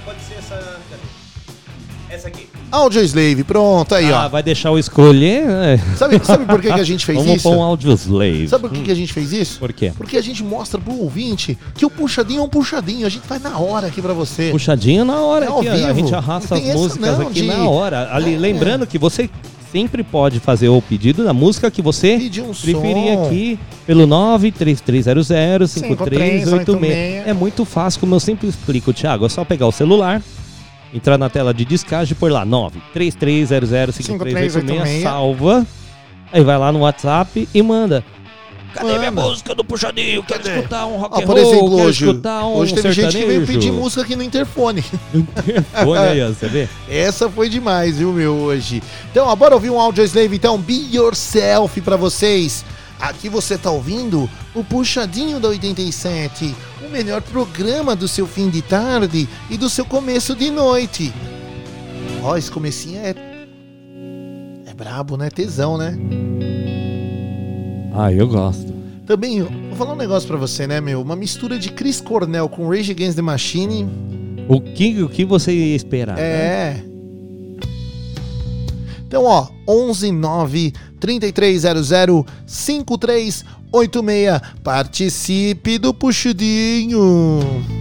Pode, 0.06 0.22
ser 0.24 0.36
essa. 0.36 0.80
Essa 2.12 2.28
aqui. 2.28 2.48
Audio 2.70 3.02
Slave. 3.04 3.44
Pronto, 3.44 3.96
aí, 3.96 4.12
ah, 4.12 4.26
ó. 4.26 4.30
vai 4.30 4.44
deixar 4.44 4.70
eu 4.70 4.78
escolher? 4.78 5.44
Sabe, 5.98 6.20
sabe 6.24 6.46
por 6.46 6.62
que, 6.62 6.68
que 6.74 6.80
a 6.80 6.84
gente 6.84 7.06
fez 7.06 7.18
Vamos 7.18 7.36
isso? 7.36 7.44
pôr 7.50 7.56
um 7.58 7.64
audio 7.64 7.92
slave. 7.94 8.48
Sabe 8.50 8.62
por 8.68 8.72
que, 8.72 8.82
que 8.84 8.92
a 8.92 8.96
gente 8.96 9.14
fez 9.14 9.32
isso? 9.32 9.60
Por 9.60 9.72
quê? 9.72 9.94
Porque 9.96 10.18
a 10.18 10.22
gente 10.22 10.44
mostra 10.44 10.80
pro 10.80 10.94
ouvinte 10.94 11.58
que 11.76 11.86
o 11.86 11.90
puxadinho 11.90 12.40
é 12.40 12.44
um 12.44 12.50
puxadinho. 12.50 13.06
A 13.06 13.10
gente 13.10 13.26
faz 13.26 13.42
na 13.42 13.58
hora 13.58 13.88
aqui 13.88 14.02
pra 14.02 14.14
você. 14.14 14.50
Puxadinho 14.52 15.06
na 15.06 15.22
hora 15.22 15.46
É 15.46 15.48
ao 15.48 15.60
aqui, 15.60 15.70
ó. 15.70 15.74
A 15.74 15.76
vivo. 15.94 15.94
gente 16.00 16.14
arrasta 16.16 16.56
as 16.56 16.64
músicas 16.64 17.18
não, 17.18 17.28
aqui 17.28 17.42
de- 17.42 17.48
na 17.48 17.70
hora. 17.70 18.14
Ali, 18.14 18.36
É. 18.36 18.38
lembrando 18.38 18.86
que 18.86 18.98
você 18.98 19.30
sempre 19.72 20.04
pode 20.04 20.40
fazer 20.42 20.68
o 20.68 20.82
pedido 20.82 21.24
da 21.24 21.34
música 21.34 21.72
que 21.72 21.82
você 21.82 22.16
um 22.16 22.20
preferir 22.54 23.14
som. 23.16 23.26
aqui 23.26 23.60
pelo 23.88 24.06
93300 24.06 25.72
5386. 25.72 26.44
5386. 26.44 27.28
É 27.28 27.34
muito 27.34 27.64
fácil, 27.64 28.00
como 28.02 28.16
eu 28.16 28.20
sempre 28.20 28.48
explico, 28.50 28.92
Thiago. 28.94 29.26
É 29.26 29.30
só 29.30 29.46
pegar 29.46 29.68
o 29.68 29.72
celular, 29.72 30.22
entrar 30.94 31.18
na 31.18 31.30
tela 31.30 31.54
de 31.54 31.66
descagem 31.66 32.14
e 32.14 32.16
pôr 32.16 32.32
lá 32.32 32.46
93300 32.46 33.96
5386, 33.96 34.54
5386. 34.54 35.04
salva. 35.04 35.68
Aí 36.34 36.44
vai 36.44 36.58
lá 36.58 36.72
no 36.72 36.80
WhatsApp 36.80 37.48
e 37.54 37.62
manda. 37.62 38.04
Cadê 38.74 38.98
minha 38.98 39.12
Manda. 39.12 39.28
música 39.28 39.54
do 39.54 39.64
Puxadinho? 39.64 40.24
Quero 40.24 40.48
escutar 40.48 40.86
um 40.86 40.98
rock 40.98 41.16
Ó, 41.16 41.20
and 41.20 41.26
por 41.26 41.38
roll, 41.38 41.52
exemplo, 41.52 41.82
hoje, 41.82 42.06
escutar 42.06 42.46
um 42.46 42.54
hoje 42.56 42.74
teve 42.74 42.92
gente 42.94 43.18
que 43.18 43.26
veio 43.26 43.46
pedir 43.46 43.72
música 43.72 44.02
aqui 44.02 44.16
no 44.16 44.24
interfone. 44.24 44.84
Olha 45.86 46.02
aí, 46.02 46.24
ó, 46.24 46.30
você 46.30 46.48
vê? 46.48 46.70
Essa 46.90 47.30
foi 47.30 47.50
demais, 47.50 47.98
viu, 47.98 48.14
meu, 48.14 48.34
hoje. 48.34 48.82
Então, 49.12 49.28
ó, 49.28 49.36
bora 49.36 49.56
ouvir 49.56 49.70
um 49.70 49.80
Audio 49.80 50.04
Slave, 50.06 50.38
então, 50.38 50.58
Be 50.58 50.88
Yourself 50.96 51.82
pra 51.82 51.98
vocês. 51.98 52.64
Aqui 53.02 53.28
você 53.30 53.58
tá 53.58 53.72
ouvindo 53.72 54.30
o 54.54 54.64
Puxadinho 54.64 55.40
da 55.40 55.48
87, 55.50 56.54
o 56.86 56.90
melhor 56.90 57.22
programa 57.22 57.96
do 57.96 58.08
seu 58.08 58.28
fim 58.28 58.50
de 58.50 58.62
tarde 58.62 59.28
e 59.50 59.58
do 59.58 59.70
seu 59.70 59.84
começo 59.84 60.36
de 60.36 60.52
noite. 60.52 61.12
Ó, 62.22 62.38
esse 62.38 62.52
comecinho 62.52 63.00
é... 63.00 63.16
É 64.68 64.74
brabo, 64.76 65.18
né? 65.18 65.30
Tesão, 65.32 65.78
né? 65.78 65.98
Ah, 67.96 68.14
eu 68.14 68.28
gosto. 68.28 68.72
Também, 69.08 69.42
vou 69.42 69.76
falar 69.76 69.94
um 69.94 69.98
negócio 69.98 70.28
pra 70.28 70.38
você, 70.38 70.68
né, 70.68 70.80
meu? 70.80 71.02
Uma 71.02 71.16
mistura 71.16 71.58
de 71.58 71.72
Chris 71.72 72.00
Cornell 72.00 72.48
com 72.48 72.70
Rage 72.70 72.92
Against 72.92 73.16
the 73.16 73.22
Machine. 73.22 73.90
O 74.48 74.62
que, 74.62 75.02
o 75.02 75.10
que 75.10 75.26
você 75.26 75.52
ia 75.52 75.76
esperar? 75.76 76.16
né? 76.18 76.22
É. 76.22 76.84
Então, 79.06 79.26
ó, 79.26 79.48
11 79.68 80.12
9 80.12 80.72
3300 81.02 82.26
5386. 82.48 83.44
Participe 84.64 85.78
do 85.80 85.94
Puxudinho. 85.94 87.81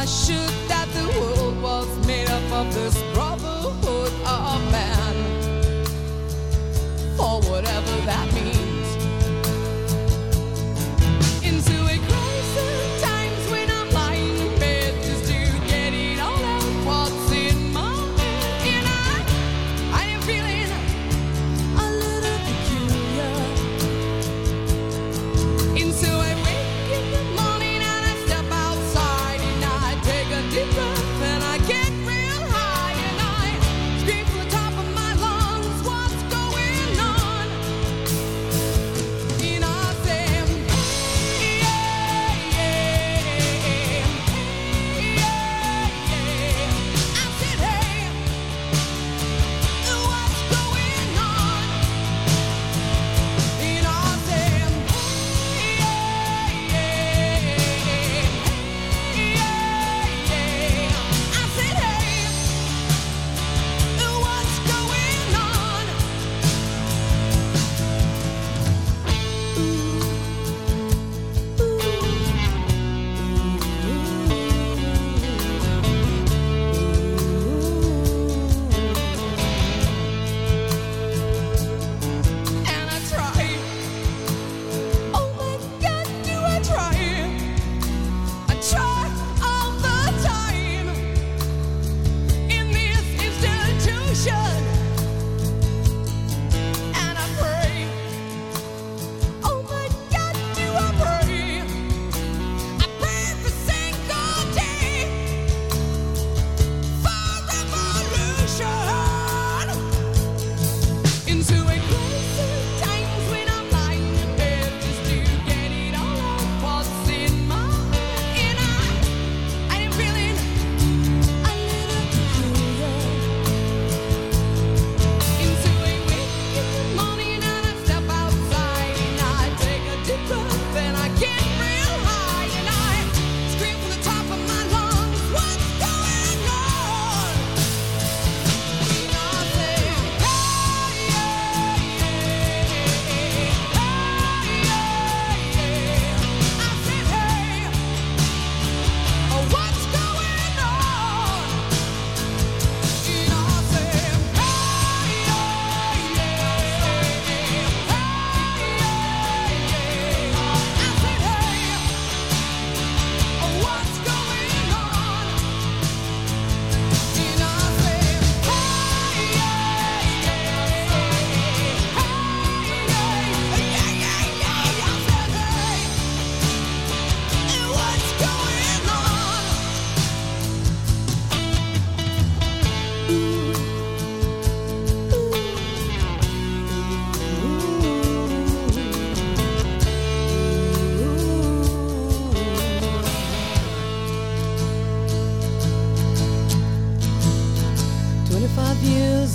I 0.00 0.06
should. 0.06 0.49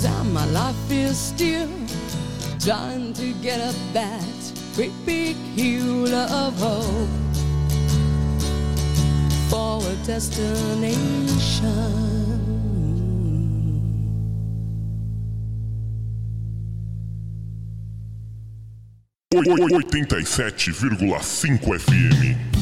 Cause 0.02 0.24
my 0.26 0.44
life 0.46 0.90
is 0.90 1.16
still 1.16 1.70
trying 2.58 3.14
to 3.14 3.32
get 3.40 3.60
up 3.60 3.74
that 3.94 4.52
great 4.74 4.92
big 5.06 5.36
hill 5.56 6.14
of 6.14 6.58
hope 6.58 7.08
for 9.48 9.80
a 9.88 9.94
destination. 10.04 11.56
Oitenta 19.72 20.18
e 20.20 20.26
sete 20.26 20.72
vírgula 20.72 21.22
cinco 21.22 21.72
FM 21.74 22.55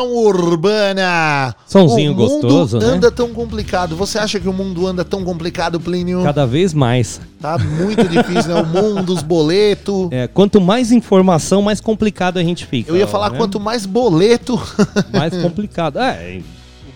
Legião 0.00 0.08
Urbana. 0.08 1.54
Sonzinho 1.66 2.12
o 2.12 2.16
mundo 2.16 2.28
gostoso, 2.28 2.78
né? 2.78 2.86
anda 2.86 3.10
tão 3.10 3.30
complicado. 3.30 3.94
Você 3.96 4.18
acha 4.18 4.40
que 4.40 4.48
o 4.48 4.52
mundo 4.52 4.86
anda 4.86 5.04
tão 5.04 5.24
complicado, 5.24 5.78
Plínio? 5.78 6.22
Cada 6.22 6.46
vez 6.46 6.72
mais. 6.72 7.20
Tá 7.40 7.58
muito 7.58 8.08
difícil, 8.08 8.54
né? 8.54 8.62
O 8.62 8.66
mundo, 8.66 9.12
os 9.12 9.22
boletos. 9.22 10.08
É, 10.10 10.26
quanto 10.26 10.60
mais 10.60 10.90
informação, 10.92 11.62
mais 11.62 11.80
complicado 11.80 12.38
a 12.38 12.42
gente 12.42 12.66
fica. 12.66 12.90
Eu 12.90 12.96
ia 12.96 13.06
falar 13.06 13.30
né? 13.30 13.38
quanto 13.38 13.60
mais 13.60 13.86
boleto. 13.86 14.60
mais 15.12 15.36
complicado. 15.36 15.98
É, 15.98 16.40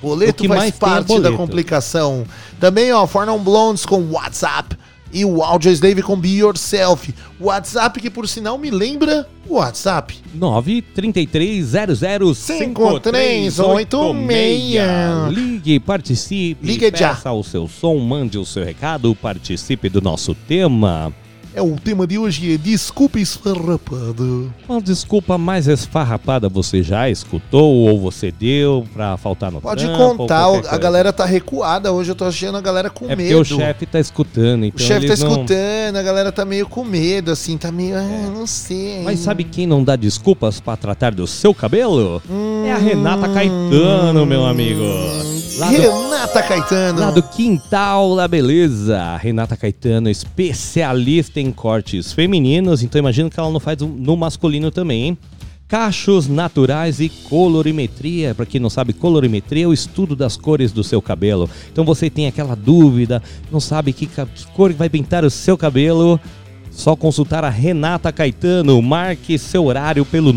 O 0.02 0.06
boleto 0.06 0.44
O 0.44 0.48
faz 0.48 0.68
é 0.68 0.72
parte 0.72 1.20
da 1.20 1.32
complicação. 1.32 2.24
Também, 2.58 2.92
ó, 2.92 3.06
Fornão 3.06 3.38
Blondes 3.38 3.84
com 3.84 4.02
WhatsApp. 4.10 4.76
E 5.14 5.24
o 5.24 5.42
Audio 5.44 5.70
Slave 5.70 6.02
com 6.02 6.16
Be 6.16 6.38
Yourself. 6.38 7.14
WhatsApp 7.40 8.00
que, 8.00 8.10
por 8.10 8.28
sinal, 8.28 8.58
me 8.58 8.68
lembra 8.68 9.24
o 9.48 9.54
WhatsApp. 9.54 10.16
933005386. 10.36 12.58
Ligue, 15.30 15.78
participe. 15.78 16.66
Ligue 16.66 16.90
já. 16.94 17.14
Peça 17.14 17.30
o 17.30 17.44
seu 17.44 17.68
som, 17.68 17.96
mande 17.98 18.38
o 18.38 18.44
seu 18.44 18.64
recado, 18.64 19.14
participe 19.14 19.88
do 19.88 20.00
nosso 20.00 20.34
tema. 20.34 21.14
É, 21.56 21.62
o 21.62 21.76
tema 21.76 22.04
de 22.04 22.18
hoje 22.18 22.52
é 22.52 22.56
Desculpa 22.58 23.20
Esfarrapado. 23.20 24.52
Qual 24.66 24.80
desculpa 24.80 25.38
mais 25.38 25.68
esfarrapada 25.68 26.48
você 26.48 26.82
já 26.82 27.08
escutou 27.08 27.72
ou 27.88 28.00
você 28.00 28.32
deu 28.32 28.84
pra 28.92 29.16
faltar 29.16 29.52
no 29.52 29.60
Pode 29.60 29.84
trampo, 29.84 30.16
contar, 30.16 30.46
a 30.46 30.50
coisa? 30.50 30.78
galera 30.78 31.12
tá 31.12 31.24
recuada 31.24 31.92
hoje, 31.92 32.10
eu 32.10 32.16
tô 32.16 32.24
achando 32.24 32.58
a 32.58 32.60
galera 32.60 32.90
com 32.90 33.08
É 33.08 33.14
medo. 33.14 33.38
o 33.40 33.44
chefe 33.44 33.86
tá 33.86 34.00
escutando, 34.00 34.62
O 34.62 34.66
então 34.66 34.84
chefe 34.84 35.06
tá 35.06 35.16
não- 35.16 35.28
escutando, 35.30 35.96
a 35.96 36.02
galera 36.02 36.32
tá 36.32 36.44
meio 36.44 36.66
com 36.68 36.82
medo, 36.84 37.30
assim, 37.30 37.56
tá 37.56 37.70
meio, 37.70 37.96
ah, 37.98 38.30
não 38.34 38.48
sei. 38.48 39.02
Mas 39.04 39.20
sabe 39.20 39.44
quem 39.44 39.64
não 39.64 39.84
dá 39.84 39.94
desculpas 39.94 40.58
pra 40.58 40.76
tratar 40.76 41.14
do 41.14 41.24
seu 41.24 41.54
cabelo? 41.54 42.20
É 42.66 42.72
a 42.72 42.78
Renata 42.78 43.28
Caetano, 43.28 44.26
meu 44.26 44.44
amigo. 44.44 44.82
Lá 45.58 45.70
do- 45.70 45.76
Renata 45.80 46.42
Caetano. 46.42 47.00
Lá 47.00 47.10
do 47.10 47.22
Quintal 47.22 48.16
da 48.16 48.26
Beleza. 48.26 49.16
Renata 49.18 49.56
Caetano, 49.56 50.10
especialista 50.10 51.40
em 51.40 51.52
cortes 51.52 52.12
femininos. 52.12 52.82
Então 52.82 52.98
imagino 52.98 53.30
que 53.30 53.38
ela 53.38 53.50
não 53.50 53.60
faz 53.60 53.78
no 53.80 54.16
masculino 54.16 54.70
também, 54.70 55.02
hein? 55.04 55.18
Cachos 55.68 56.28
naturais 56.28 57.00
e 57.00 57.08
colorimetria. 57.08 58.34
Para 58.34 58.46
quem 58.46 58.60
não 58.60 58.68
sabe, 58.68 58.92
colorimetria 58.92 59.64
é 59.64 59.66
o 59.68 59.72
estudo 59.72 60.14
das 60.16 60.36
cores 60.36 60.72
do 60.72 60.82
seu 60.84 61.00
cabelo. 61.00 61.48
Então 61.72 61.84
você 61.84 62.10
tem 62.10 62.26
aquela 62.26 62.54
dúvida, 62.54 63.22
não 63.50 63.60
sabe 63.60 63.92
que, 63.92 64.06
que 64.06 64.46
cor 64.54 64.72
vai 64.72 64.88
pintar 64.88 65.24
o 65.24 65.30
seu 65.30 65.56
cabelo. 65.56 66.20
Só 66.70 66.96
consultar 66.96 67.44
a 67.44 67.48
Renata 67.48 68.12
Caetano. 68.12 68.80
Marque 68.82 69.38
seu 69.38 69.64
horário 69.64 70.04
pelo 70.04 70.32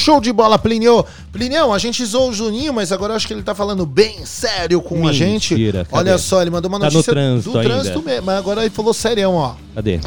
Show 0.06 0.20
de 0.20 0.32
bola, 0.32 0.56
Plinio. 0.56 1.04
Plinião, 1.32 1.74
a 1.74 1.78
gente 1.78 2.04
zoou 2.04 2.30
o 2.30 2.32
Juninho, 2.32 2.72
mas 2.72 2.92
agora 2.92 3.12
eu 3.12 3.16
acho 3.16 3.26
que 3.26 3.32
ele 3.34 3.42
tá 3.42 3.56
falando 3.56 3.84
bem 3.84 4.24
sério 4.24 4.80
com 4.80 5.06
a 5.06 5.12
gente. 5.12 5.54
Mentira, 5.54 5.84
cadê? 5.84 6.10
Olha 6.10 6.16
só, 6.16 6.40
ele 6.40 6.50
mandou 6.50 6.68
uma 6.68 6.78
Tá 6.78 6.86
no 6.86 6.92
notícia 6.92 7.12
trânsito 7.12 7.50
do 7.50 7.58
ainda. 7.58 7.70
trânsito 7.74 8.02
mesmo, 8.02 8.26
mas 8.26 8.38
agora 8.38 8.60
ele 8.60 8.70
falou 8.70 8.94
serião, 8.94 9.34
ó. 9.34 9.54
Cadê? 9.74 9.98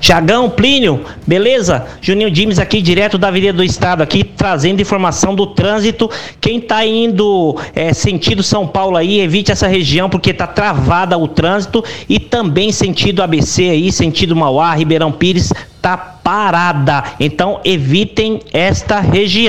Tiagão, 0.00 0.48
Plínio, 0.48 1.04
beleza? 1.26 1.84
Juninho 2.00 2.30
Dimes 2.30 2.60
aqui, 2.60 2.80
direto 2.80 3.18
da 3.18 3.26
Avenida 3.28 3.52
do 3.52 3.64
Estado, 3.64 4.02
aqui 4.02 4.22
trazendo 4.22 4.80
informação 4.80 5.34
do 5.34 5.48
trânsito. 5.48 6.08
Quem 6.40 6.60
tá 6.60 6.86
indo 6.86 7.58
é, 7.74 7.92
sentido 7.92 8.42
São 8.42 8.66
Paulo 8.68 8.96
aí, 8.96 9.20
evite 9.20 9.50
essa 9.50 9.66
região 9.66 10.08
porque 10.08 10.32
tá 10.32 10.46
travada 10.46 11.18
o 11.18 11.26
trânsito. 11.26 11.84
E 12.08 12.20
também 12.20 12.70
sentido 12.70 13.20
ABC 13.20 13.68
aí, 13.68 13.90
sentido 13.90 14.34
Mauá, 14.36 14.72
Ribeirão 14.74 15.10
Pires, 15.12 15.52
tá 15.82 15.96
parada. 15.96 17.04
Então 17.18 17.60
evitem 17.64 18.40
esta 18.52 19.00
região. 19.00 19.39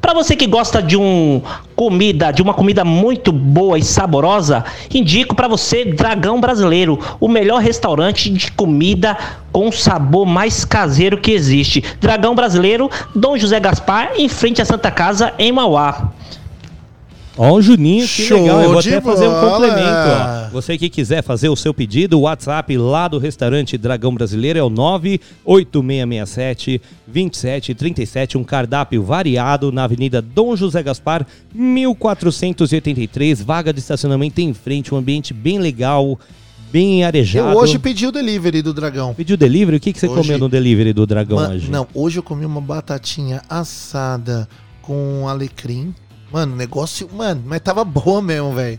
Para 0.00 0.14
você 0.14 0.36
que 0.36 0.46
gosta 0.46 0.82
de 0.82 0.96
um 0.96 1.42
comida, 1.74 2.30
de 2.30 2.42
uma 2.42 2.54
comida 2.54 2.84
muito 2.84 3.32
boa 3.32 3.78
e 3.78 3.82
saborosa, 3.82 4.64
indico 4.92 5.34
para 5.34 5.48
você 5.48 5.84
Dragão 5.84 6.40
Brasileiro, 6.40 6.98
o 7.18 7.28
melhor 7.28 7.60
restaurante 7.60 8.30
de 8.30 8.52
comida 8.52 9.16
com 9.50 9.72
sabor 9.72 10.24
mais 10.24 10.64
caseiro 10.64 11.18
que 11.18 11.32
existe. 11.32 11.82
Dragão 12.00 12.34
Brasileiro, 12.34 12.90
Dom 13.14 13.36
José 13.36 13.58
Gaspar, 13.58 14.12
em 14.16 14.28
frente 14.28 14.62
à 14.62 14.64
Santa 14.64 14.90
Casa 14.90 15.32
em 15.38 15.50
Mauá. 15.50 16.12
Ó, 17.38 17.52
o 17.52 17.60
Juninho, 17.60 18.00
que 18.02 18.08
Show 18.22 18.40
legal. 18.40 18.62
Eu 18.62 18.70
vou 18.70 18.78
até 18.78 18.98
fazer 19.00 19.28
um 19.28 19.32
bola. 19.32 19.68
complemento. 19.68 20.46
Ó. 20.46 20.48
Você 20.52 20.78
que 20.78 20.88
quiser 20.88 21.22
fazer 21.22 21.48
o 21.50 21.56
seu 21.56 21.74
pedido, 21.74 22.16
o 22.18 22.22
WhatsApp 22.22 22.76
lá 22.78 23.08
do 23.08 23.18
restaurante 23.18 23.76
Dragão 23.76 24.14
Brasileiro 24.14 24.58
é 24.58 24.62
o 24.62 24.70
98667 24.70 26.80
2737. 27.06 28.38
Um 28.38 28.44
cardápio 28.44 29.02
variado 29.02 29.70
na 29.70 29.84
Avenida 29.84 30.22
Dom 30.22 30.56
José 30.56 30.82
Gaspar, 30.82 31.26
1483. 31.54 33.42
Vaga 33.42 33.70
de 33.72 33.80
estacionamento 33.80 34.40
em 34.40 34.54
frente, 34.54 34.94
um 34.94 34.98
ambiente 34.98 35.34
bem 35.34 35.58
legal. 35.58 36.18
bem 36.72 37.04
arejado. 37.04 37.52
Eu 37.52 37.58
hoje 37.58 37.78
pedi 37.78 38.06
o 38.06 38.12
delivery 38.12 38.60
do 38.62 38.72
Dragão. 38.74 39.14
Pediu 39.14 39.36
delivery? 39.36 39.76
O 39.76 39.80
que, 39.80 39.92
que 39.92 40.00
você 40.00 40.06
Hoje- 40.08 40.22
comeu 40.22 40.38
no 40.38 40.48
delivery 40.48 40.92
do 40.92 41.06
Dragão 41.06 41.38
Ma- 41.38 41.48
hoje? 41.50 41.70
Não, 41.70 41.86
hoje 41.94 42.18
eu 42.18 42.22
comi 42.22 42.44
uma 42.44 42.60
batatinha 42.60 43.40
assada 43.48 44.48
com 44.82 45.28
alecrim. 45.28 45.94
Mano, 46.32 46.54
negócio. 46.56 47.08
Mano, 47.12 47.42
mas 47.46 47.60
tava 47.60 47.84
boa 47.84 48.20
mesmo, 48.22 48.52
velho. 48.52 48.78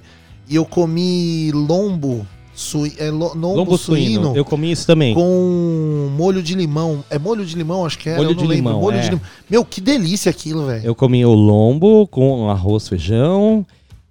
E 0.49 0.55
eu 0.55 0.65
comi 0.65 1.51
lombo. 1.51 2.25
Sui, 2.53 2.91
é, 2.97 3.11
lo- 3.11 3.33
lombo, 3.35 3.55
Lombo 3.57 3.77
suíno. 3.77 4.21
suíno. 4.23 4.35
Eu 4.35 4.43
comi 4.43 4.71
isso 4.71 4.87
também. 4.87 5.13
Com 5.13 6.09
molho 6.17 6.41
de 6.41 6.55
limão. 6.55 7.03
É 7.07 7.19
molho 7.19 7.45
de 7.45 7.55
limão, 7.55 7.85
acho 7.85 7.99
que 7.99 8.09
era. 8.09 8.17
Molho 8.17 8.33
de 8.33 8.47
limão, 8.47 8.81
Molho 8.81 8.97
é. 8.97 9.01
de 9.01 9.09
limão. 9.09 9.21
Meu, 9.47 9.63
que 9.63 9.79
delícia 9.79 10.31
aquilo, 10.31 10.65
velho. 10.65 10.83
Eu 10.83 10.95
comi 10.95 11.23
o 11.23 11.33
lombo 11.33 12.07
com 12.07 12.49
arroz, 12.49 12.87
feijão 12.87 13.63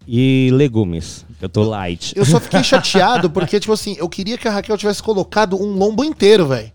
e 0.07 0.49
legumes. 0.53 1.27
Eu 1.43 1.49
tô 1.49 1.65
light. 1.65 2.13
Eu 2.17 2.25
só 2.25 2.39
fiquei 2.39 2.63
chateado 2.65 3.29
porque, 3.29 3.59
tipo 3.59 3.73
assim, 3.73 3.97
eu 3.99 4.09
queria 4.09 4.39
que 4.39 4.47
a 4.47 4.53
Raquel 4.53 4.79
tivesse 4.79 5.03
colocado 5.03 5.61
um 5.61 5.73
lombo 5.77 6.05
inteiro, 6.05 6.47
velho. 6.47 6.71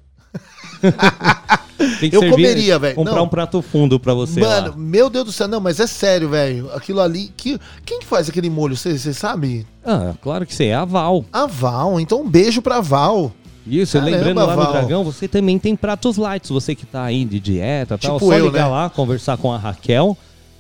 Eu 2.02 2.20
servir- 2.20 2.30
comeria, 2.32 2.78
velho. 2.80 2.96
Comprar 2.96 3.16
Não. 3.16 3.24
um 3.24 3.28
prato 3.28 3.62
fundo 3.62 4.00
pra 4.00 4.14
você 4.14 4.40
Mano, 4.40 4.70
lá. 4.70 4.76
meu 4.78 5.10
Deus 5.10 5.26
do 5.26 5.32
céu, 5.32 5.48
não, 5.48 5.60
mas 5.60 5.80
é 5.80 5.88
sério, 5.88 6.30
velho. 6.30 6.70
Aquilo 6.76 7.00
ali. 7.00 7.32
Que, 7.36 7.60
quem 7.86 8.00
que 8.00 8.06
faz 8.06 8.30
aquele 8.30 8.50
molho? 8.50 8.76
Você 8.78 8.98
sabe? 9.14 9.66
Ah, 9.84 10.14
claro 10.22 10.46
que 10.46 10.54
você 10.54 10.66
é 10.66 10.76
a 10.76 10.86
Val. 10.86 11.26
A 11.34 11.48
Val, 11.48 12.00
então 12.00 12.22
um 12.22 12.30
beijo 12.30 12.62
pra 12.62 12.82
Val. 12.82 13.32
Isso, 13.66 13.98
Caramba, 13.98 14.16
lembrando 14.18 14.38
lá 14.38 14.56
Val. 14.56 14.66
no 14.66 14.72
Dragão, 14.72 15.04
você 15.04 15.28
também 15.28 15.58
tem 15.58 15.76
pratos 15.76 16.18
light. 16.18 16.48
Você 16.52 16.76
que 16.76 16.86
tá 16.86 17.04
aí 17.04 17.26
de 17.26 17.40
dieta 17.40 17.96
e 17.96 17.98
tal, 17.98 18.18
Tipo 18.20 18.32
só 18.32 18.38
eu, 18.38 18.46
ligar 18.48 18.66
né? 18.66 18.70
lá, 18.70 18.90
conversar 18.90 19.38
com 19.38 19.52
a 19.52 19.58
Raquel, 19.58 20.16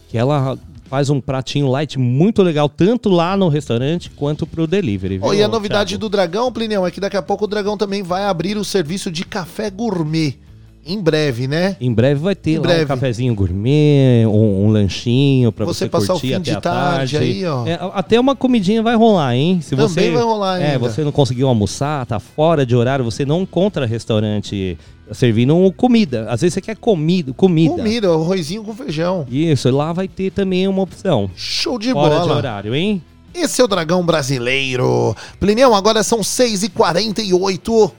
que 0.09 0.17
ela 0.17 0.57
faz 0.91 1.09
um 1.09 1.21
pratinho 1.21 1.69
light 1.69 1.97
muito 1.97 2.43
legal, 2.43 2.67
tanto 2.67 3.07
lá 3.07 3.37
no 3.37 3.47
restaurante 3.47 4.09
quanto 4.09 4.45
pro 4.45 4.67
delivery. 4.67 5.19
Viu, 5.19 5.33
e 5.33 5.41
a 5.41 5.47
novidade 5.47 5.91
Thiago? 5.91 6.01
do 6.01 6.09
Dragão, 6.09 6.51
Plineu, 6.51 6.85
é 6.85 6.91
que 6.91 6.99
daqui 6.99 7.15
a 7.15 7.21
pouco 7.21 7.45
o 7.45 7.47
Dragão 7.47 7.77
também 7.77 8.03
vai 8.03 8.25
abrir 8.25 8.57
o 8.57 8.65
serviço 8.65 9.09
de 9.09 9.23
café 9.23 9.69
gourmet. 9.69 10.37
Em 10.85 10.99
breve, 10.99 11.47
né? 11.47 11.77
Em 11.79 11.93
breve 11.93 12.19
vai 12.19 12.35
ter 12.35 12.53
Em 12.53 12.55
lá 12.57 12.61
breve. 12.63 12.83
um 12.85 12.87
cafezinho 12.87 13.35
gourmet, 13.35 14.25
um, 14.25 14.65
um 14.65 14.69
lanchinho 14.71 15.51
pra 15.51 15.63
Você 15.63 15.85
você, 15.85 15.89
passar 15.89 16.15
o 16.15 16.19
fim 16.19 16.41
de 16.41 16.51
a 16.51 16.59
tarde 16.59 17.17
aí, 17.17 17.45
ó. 17.45 17.65
É, 17.67 17.79
até 17.93 18.19
uma 18.19 18.35
comidinha 18.35 18.81
vai 18.83 18.95
rolar, 18.95 19.35
hein? 19.35 19.59
Se 19.61 19.75
Também 19.75 19.87
você, 19.87 20.11
vai 20.11 20.23
rolar 20.23 20.59
É, 20.59 20.65
ainda. 20.73 20.79
você 20.79 21.03
não 21.03 21.11
conseguiu 21.11 21.47
almoçar, 21.47 22.05
tá 22.07 22.19
fora 22.19 22.65
de 22.65 22.75
horário, 22.75 23.05
você 23.05 23.23
não 23.23 23.43
encontra 23.43 23.85
restaurante 23.85 24.75
servindo 25.13 25.71
comida. 25.73 26.27
Às 26.29 26.41
vezes 26.41 26.53
você 26.55 26.61
quer 26.61 26.75
comida, 26.75 27.33
comida. 27.33 27.75
Comida, 27.75 28.07
arrozinho 28.09 28.63
com 28.63 28.73
feijão. 28.73 29.25
Isso, 29.29 29.69
lá 29.69 29.93
vai 29.93 30.07
ter 30.07 30.31
também 30.31 30.67
uma 30.67 30.81
opção. 30.81 31.29
Show 31.35 31.77
de 31.77 31.91
fora 31.91 32.15
bola. 32.15 32.25
de 32.25 32.31
horário, 32.31 32.75
hein? 32.75 33.01
Esse 33.33 33.61
é 33.61 33.63
o 33.63 33.67
Dragão 33.67 34.05
Brasileiro. 34.05 35.15
Plineu, 35.39 35.73
agora 35.73 36.03
são 36.03 36.19
6h48. 36.19 37.91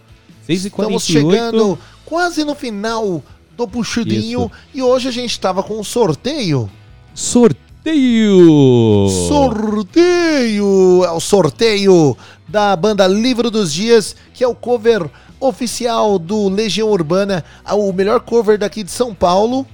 6 0.46 0.66
Estamos 0.66 1.04
chegando 1.04 1.78
quase 2.04 2.44
no 2.44 2.54
final 2.54 3.22
do 3.56 3.66
puxudinho. 3.66 4.50
E 4.74 4.82
hoje 4.82 5.08
a 5.08 5.12
gente 5.12 5.38
tava 5.40 5.62
com 5.62 5.78
um 5.78 5.84
sorteio. 5.84 6.68
Sorteio! 7.14 9.08
Sorteio! 9.28 11.04
É 11.04 11.10
o 11.10 11.20
sorteio 11.20 12.16
da 12.46 12.76
banda 12.76 13.06
Livro 13.06 13.50
dos 13.50 13.72
Dias, 13.72 14.14
que 14.34 14.44
é 14.44 14.48
o 14.48 14.54
cover 14.54 15.08
oficial 15.42 16.18
do 16.18 16.48
Legião 16.48 16.90
Urbana, 16.90 17.44
o 17.70 17.92
melhor 17.92 18.20
cover 18.20 18.58
daqui 18.58 18.82
de 18.82 18.90
São 18.90 19.14
Paulo. 19.14 19.66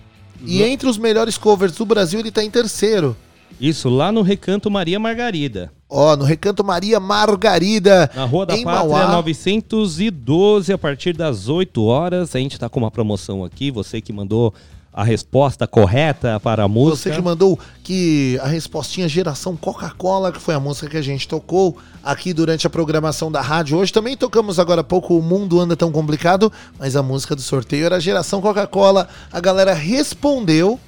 E 0.45 0.63
entre 0.63 0.89
os 0.89 0.97
melhores 0.97 1.37
covers 1.37 1.73
do 1.73 1.85
Brasil, 1.85 2.21
ele 2.21 2.31
tá 2.31 2.45
em 2.45 2.51
terceiro. 2.51 3.17
Isso, 3.61 3.89
lá 3.89 4.13
no 4.13 4.23
Recanto 4.23 4.71
Maria 4.71 4.99
Margarida. 4.99 5.73
Ó, 5.91 6.15
no 6.15 6.25
Recanto 6.25 6.63
Maria 6.63 7.01
Margarida, 7.01 8.11
Na 8.15 8.25
Rua 8.25 8.47
da 8.47 8.57
em 8.57 8.63
Pátria, 8.63 8.89
Mauá. 8.89 9.13
912, 9.15 10.73
a 10.73 10.79
partir 10.79 11.17
das 11.17 11.49
8 11.49 11.83
horas. 11.83 12.37
A 12.37 12.39
gente 12.39 12.59
tá 12.59 12.69
com 12.69 12.79
uma 12.79 12.91
promoção 12.91 13.45
aqui. 13.45 13.71
Você 13.71 14.01
que 14.01 14.13
mandou 14.13 14.55
a 14.93 15.05
resposta 15.05 15.67
correta 15.67 16.41
para 16.41 16.65
a 16.65 16.69
música. 16.69 17.11
Você 17.11 17.17
que 17.17 17.23
mandou 17.23 17.59
que 17.83 18.39
a 18.43 18.47
respostinha 18.47 19.09
Geração 19.09 19.57
Coca-Cola, 19.57 20.33
que 20.33 20.41
foi 20.41 20.55
a 20.55 20.61
música 20.61 20.89
que 20.89 20.97
a 20.97 21.03
gente 21.03 21.29
tocou 21.29 21.77
aqui 22.03 22.33
durante 22.33 22.67
a 22.67 22.71
programação 22.71 23.31
da 23.31 23.41
rádio. 23.41 23.79
Hoje 23.79 23.93
também 23.93 24.17
tocamos 24.17 24.59
agora 24.59 24.81
há 24.81 24.85
pouco 24.85 25.17
O 25.17 25.23
Mundo 25.23 25.61
Anda 25.61 25.77
Tão 25.77 25.93
Complicado, 25.93 26.53
mas 26.79 26.97
a 26.97 27.03
música 27.03 27.37
do 27.37 27.43
sorteio 27.43 27.87
era 27.87 28.01
Geração 28.01 28.41
Coca-Cola. 28.41 29.09
A 29.33 29.41
galera 29.41 29.75
respondeu 29.75 30.81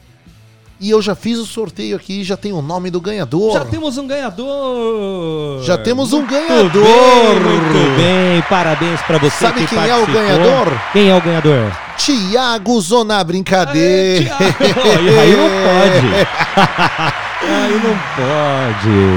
e 0.80 0.90
eu 0.90 1.02
já 1.02 1.14
fiz 1.14 1.38
o 1.38 1.44
sorteio 1.44 1.96
aqui, 1.96 2.24
já 2.24 2.36
tem 2.36 2.52
o 2.52 2.62
nome 2.62 2.90
do 2.90 3.00
ganhador. 3.00 3.52
Já 3.52 3.64
temos 3.64 3.98
um 3.98 4.06
ganhador! 4.06 5.62
Já 5.62 5.76
temos 5.76 6.12
um 6.12 6.26
ganhador! 6.26 6.82
bem, 6.82 7.40
muito 7.40 7.96
bem, 7.96 8.42
parabéns 8.48 9.00
pra 9.02 9.18
você 9.18 9.36
Sabe 9.44 9.60
que 9.60 9.66
quem 9.66 9.78
é 9.78 9.94
o 9.94 10.06
participou. 10.06 10.22
ganhador? 10.22 10.80
Quem 10.92 11.10
é 11.10 11.16
o 11.16 11.20
ganhador? 11.20 11.72
Tiago 11.98 12.80
Zona 12.80 13.22
Brincadeira. 13.22 14.34
Aí 14.40 15.18
aí 15.18 15.36
não 15.36 15.50
pode. 15.50 17.20
Aí 17.42 17.72
não 17.82 17.96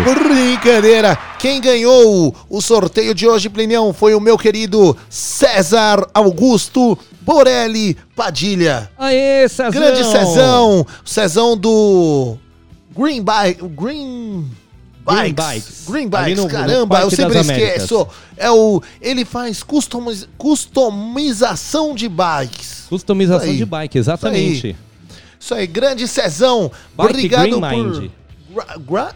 pode. 0.06 0.24
Brincadeira! 0.30 1.18
Quem 1.38 1.60
ganhou 1.60 2.34
o 2.50 2.62
sorteio 2.62 3.14
de 3.14 3.28
hoje, 3.28 3.50
Plinião, 3.50 3.94
foi 3.94 4.16
o 4.16 4.20
meu 4.20 4.38
querido 4.38 4.96
César 5.10 6.08
Augusto 6.14 6.98
Borelli 7.24 7.96
Padilha. 8.16 8.90
Aê, 8.98 9.48
Cezão! 9.48 9.72
Grande 9.72 10.04
Cezão! 10.04 10.88
Cezão 11.06 11.58
do 11.58 12.38
Green 12.98 13.24
Bike. 13.24 13.62
Green. 13.70 14.50
Green 15.06 15.34
Bikes. 15.34 15.34
Bikes. 15.36 15.84
Green 15.90 16.08
Bikes, 16.08 16.38
no- 16.38 16.44
no 16.44 16.50
caramba, 16.50 16.96
eu 16.98 17.02
Parque 17.02 17.16
sempre 17.16 17.38
Américas. 17.40 17.70
esqueço. 17.84 18.08
É 18.38 18.50
o, 18.50 18.82
ele 19.02 19.26
faz 19.26 19.62
customiz- 19.62 20.28
customização 20.38 21.94
de 21.94 22.08
bikes. 22.08 22.86
Customização 22.90 23.44
Isso 23.44 23.52
aí. 23.52 23.58
de 23.58 23.66
bike, 23.66 23.98
exatamente. 23.98 24.76
Isso 25.40 25.54
aí, 25.54 25.68
grande 25.68 26.08
Cezão. 26.08 26.72
Bike 26.96 27.10
Obrigado 27.12 27.42
Green 27.42 27.60
por. 27.60 27.70
Mind. 28.02 28.12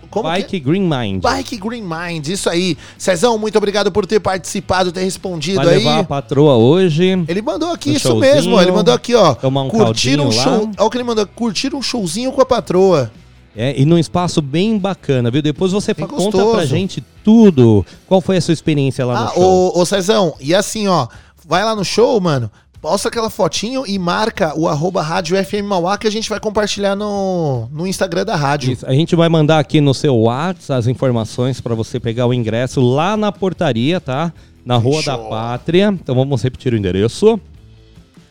Como 0.09 0.23
que 0.23 0.29
é? 0.29 0.39
Bike 0.41 0.59
Green 0.59 0.81
Mind. 0.89 1.21
Bike 1.21 1.57
Green 1.57 1.83
Mind, 1.83 2.27
isso 2.27 2.49
aí. 2.49 2.77
Cezão, 2.97 3.37
muito 3.37 3.57
obrigado 3.57 3.91
por 3.91 4.05
ter 4.05 4.19
participado, 4.19 4.91
ter 4.91 5.01
respondido 5.03 5.57
Vai 5.63 5.67
aí. 5.75 5.77
levar 5.79 5.99
a 5.99 6.03
patroa 6.03 6.55
hoje. 6.55 7.05
Ele 7.27 7.41
mandou 7.41 7.71
aqui, 7.71 7.91
Um 7.91 7.93
isso 7.93 8.07
showzinho, 8.09 8.33
mesmo, 8.33 8.61
ele 8.61 8.71
mandou 8.71 8.93
aqui, 8.93 9.13
ó. 9.15 9.33
tomar 9.35 9.63
um 9.63 9.69
curtir 9.69 10.19
um 10.19 10.23
caldinho 10.23 10.23
lá. 10.37 10.43
show. 10.43 10.69
Olha 10.77 10.87
o 10.87 10.89
que 10.89 10.97
ele 10.97 11.03
mandou, 11.03 11.27
curtir 11.27 11.75
um 11.75 11.81
showzinho 11.81 12.31
com 12.31 12.41
a 12.41 12.45
patroa. 12.45 13.11
É, 13.55 13.73
e 13.79 13.85
num 13.85 13.97
espaço 13.97 14.39
bem 14.41 14.77
bacana, 14.77 15.31
viu? 15.31 15.41
Depois 15.41 15.71
você 15.71 15.91
Bem 15.93 16.05
conta 16.05 16.23
gostoso. 16.37 16.51
pra 16.51 16.65
gente 16.65 17.03
tudo. 17.23 17.83
Qual 18.05 18.21
foi 18.21 18.37
a 18.37 18.41
sua 18.41 18.53
experiência 18.53 19.03
lá 19.03 19.19
no 19.19 19.25
Ah, 19.27 19.31
show? 19.33 19.43
ô, 19.75 19.81
ô 19.81 19.85
Cezão, 19.85 20.35
e 20.39 20.53
assim, 20.53 20.87
ó, 20.87 21.07
vai 21.47 21.63
lá 21.65 21.75
no 21.75 21.83
show, 21.83 22.21
mano, 22.21 22.51
posta 22.87 23.09
aquela 23.09 23.29
fotinho 23.29 23.83
e 23.85 23.99
marca 23.99 24.57
o 24.57 24.65
arroba 24.65 25.01
rádio 25.01 25.35
FM 25.43 25.65
Mauá 25.67 25.97
que 25.97 26.07
a 26.07 26.09
gente 26.09 26.29
vai 26.29 26.39
compartilhar 26.39 26.95
no, 26.95 27.67
no 27.69 27.85
Instagram 27.85 28.23
da 28.23 28.37
rádio. 28.37 28.71
Isso, 28.71 28.85
a 28.85 28.93
gente 28.93 29.13
vai 29.13 29.27
mandar 29.27 29.59
aqui 29.59 29.81
no 29.81 29.93
seu 29.93 30.15
WhatsApp 30.15 30.79
as 30.79 30.87
informações 30.87 31.59
pra 31.59 31.75
você 31.75 31.99
pegar 31.99 32.27
o 32.27 32.33
ingresso 32.33 32.79
lá 32.79 33.17
na 33.17 33.29
portaria, 33.29 33.99
tá? 33.99 34.31
Na 34.65 34.77
Rua 34.77 35.03
da 35.03 35.17
Pátria. 35.17 35.89
Então 35.89 36.15
vamos 36.15 36.41
repetir 36.41 36.71
o 36.71 36.77
endereço. 36.77 37.37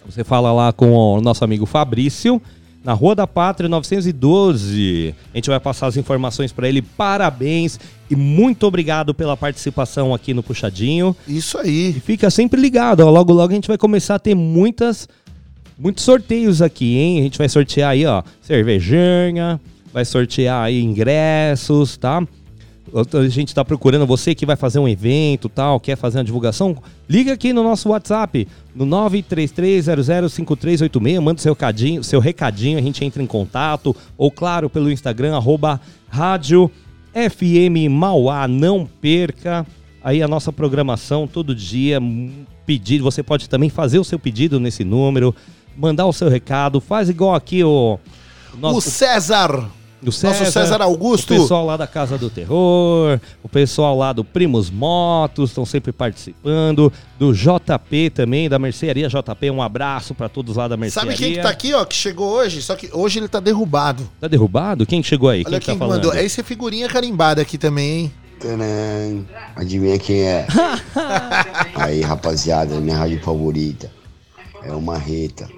Você 0.06 0.24
fala 0.24 0.50
lá 0.50 0.72
com 0.72 0.90
o 0.90 1.20
nosso 1.20 1.44
amigo 1.44 1.66
Fabrício, 1.66 2.40
na 2.86 2.92
Rua 2.92 3.16
da 3.16 3.26
Pátria 3.26 3.68
912. 3.68 5.12
A 5.34 5.36
gente 5.36 5.50
vai 5.50 5.58
passar 5.58 5.88
as 5.88 5.96
informações 5.96 6.52
pra 6.52 6.68
ele. 6.68 6.80
Parabéns 6.80 7.80
e 8.08 8.14
muito 8.14 8.64
obrigado 8.64 9.12
pela 9.12 9.36
participação 9.36 10.14
aqui 10.14 10.32
no 10.32 10.40
Puxadinho. 10.40 11.14
Isso 11.26 11.58
aí. 11.58 11.90
E 11.96 12.00
fica 12.00 12.30
sempre 12.30 12.60
ligado, 12.60 13.00
ó. 13.00 13.10
Logo 13.10 13.32
logo 13.32 13.50
a 13.50 13.54
gente 13.56 13.66
vai 13.66 13.76
começar 13.76 14.14
a 14.14 14.18
ter 14.20 14.36
muitas 14.36 15.08
muitos 15.76 16.04
sorteios 16.04 16.62
aqui, 16.62 16.96
hein? 16.96 17.18
A 17.18 17.22
gente 17.24 17.38
vai 17.38 17.48
sortear 17.48 17.90
aí, 17.90 18.06
ó, 18.06 18.22
cervejinha, 18.40 19.60
vai 19.92 20.04
sortear 20.04 20.62
aí 20.62 20.80
ingressos, 20.80 21.96
tá? 21.96 22.22
A 23.14 23.28
gente 23.28 23.54
tá 23.54 23.62
procurando 23.62 24.06
você 24.06 24.34
que 24.34 24.46
vai 24.46 24.56
fazer 24.56 24.78
um 24.78 24.88
evento, 24.88 25.50
tal, 25.50 25.78
quer 25.78 25.96
fazer 25.96 26.16
uma 26.16 26.24
divulgação, 26.24 26.74
liga 27.06 27.34
aqui 27.34 27.52
no 27.52 27.62
nosso 27.62 27.90
WhatsApp, 27.90 28.48
no 28.74 28.86
933005386, 28.86 31.20
manda 31.20 31.42
seu 31.42 31.52
recadinho, 31.52 32.02
seu 32.02 32.20
recadinho, 32.20 32.78
a 32.78 32.82
gente 32.82 33.04
entra 33.04 33.22
em 33.22 33.26
contato, 33.26 33.94
ou 34.16 34.30
claro, 34.30 34.70
pelo 34.70 34.90
Instagram, 34.90 35.36
arroba 35.36 35.78
rádio 36.08 36.70
FM 37.12 37.90
Mauá, 37.90 38.48
não 38.48 38.86
perca 38.86 39.66
aí 40.02 40.22
a 40.22 40.28
nossa 40.28 40.50
programação 40.50 41.26
todo 41.26 41.54
dia, 41.54 42.00
pedido, 42.64 43.04
você 43.04 43.22
pode 43.22 43.46
também 43.46 43.68
fazer 43.68 43.98
o 43.98 44.04
seu 44.04 44.18
pedido 44.18 44.58
nesse 44.58 44.84
número, 44.84 45.36
mandar 45.76 46.06
o 46.06 46.14
seu 46.14 46.30
recado, 46.30 46.80
faz 46.80 47.10
igual 47.10 47.34
aqui 47.34 47.62
o... 47.62 47.98
o 48.62 48.80
César. 48.80 49.68
O 50.08 50.12
César, 50.12 50.38
Nosso 50.40 50.52
César 50.52 50.82
Augusto. 50.82 51.34
O 51.34 51.38
pessoal 51.38 51.66
lá 51.66 51.76
da 51.76 51.86
Casa 51.86 52.16
do 52.16 52.30
Terror, 52.30 53.20
o 53.42 53.48
pessoal 53.48 53.96
lá 53.98 54.12
do 54.12 54.24
Primos 54.24 54.70
Motos 54.70 55.50
estão 55.50 55.66
sempre 55.66 55.92
participando, 55.92 56.92
do 57.18 57.32
JP 57.32 58.10
também, 58.10 58.48
da 58.48 58.58
Mercearia 58.58 59.08
JP, 59.08 59.50
um 59.50 59.60
abraço 59.62 60.14
pra 60.14 60.28
todos 60.28 60.56
lá 60.56 60.68
da 60.68 60.76
Mercearia. 60.76 61.12
Sabe 61.12 61.22
quem 61.22 61.34
que 61.34 61.42
tá 61.42 61.50
aqui, 61.50 61.74
ó, 61.74 61.84
que 61.84 61.94
chegou 61.94 62.30
hoje? 62.30 62.62
Só 62.62 62.76
que 62.76 62.88
hoje 62.92 63.18
ele 63.18 63.28
tá 63.28 63.40
derrubado. 63.40 64.08
Tá 64.20 64.28
derrubado? 64.28 64.86
Quem 64.86 65.02
chegou 65.02 65.28
aí? 65.28 65.42
Olha 65.46 65.58
quem 65.58 65.66
quem 65.66 65.74
tá 65.74 65.78
falando? 65.78 66.04
mandou. 66.04 66.14
Essa 66.14 66.40
é 66.40 66.44
figurinha 66.44 66.88
carimbada 66.88 67.42
aqui 67.42 67.58
também, 67.58 68.00
hein? 68.00 68.12
Tcharam. 68.38 69.26
Adivinha 69.56 69.98
quem 69.98 70.22
é? 70.22 70.46
Aí, 71.74 72.02
rapaziada, 72.02 72.78
minha 72.80 72.96
rádio 72.96 73.20
favorita. 73.22 73.90
É 74.62 74.72
o 74.72 74.80
Marreta. 74.80 75.48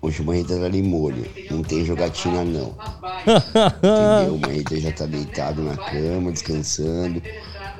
Hoje 0.00 0.22
o 0.22 0.24
Marreta 0.24 0.58
tá 0.58 0.68
de 0.68 0.82
molho. 0.82 1.26
Não 1.50 1.62
tem 1.62 1.84
jogatina, 1.84 2.44
não. 2.44 2.74
Entendeu? 3.26 4.34
O 4.34 4.38
Marreta 4.40 4.80
já 4.80 4.92
tá 4.92 5.06
deitado 5.06 5.62
na 5.62 5.76
cama, 5.76 6.30
descansando. 6.30 7.22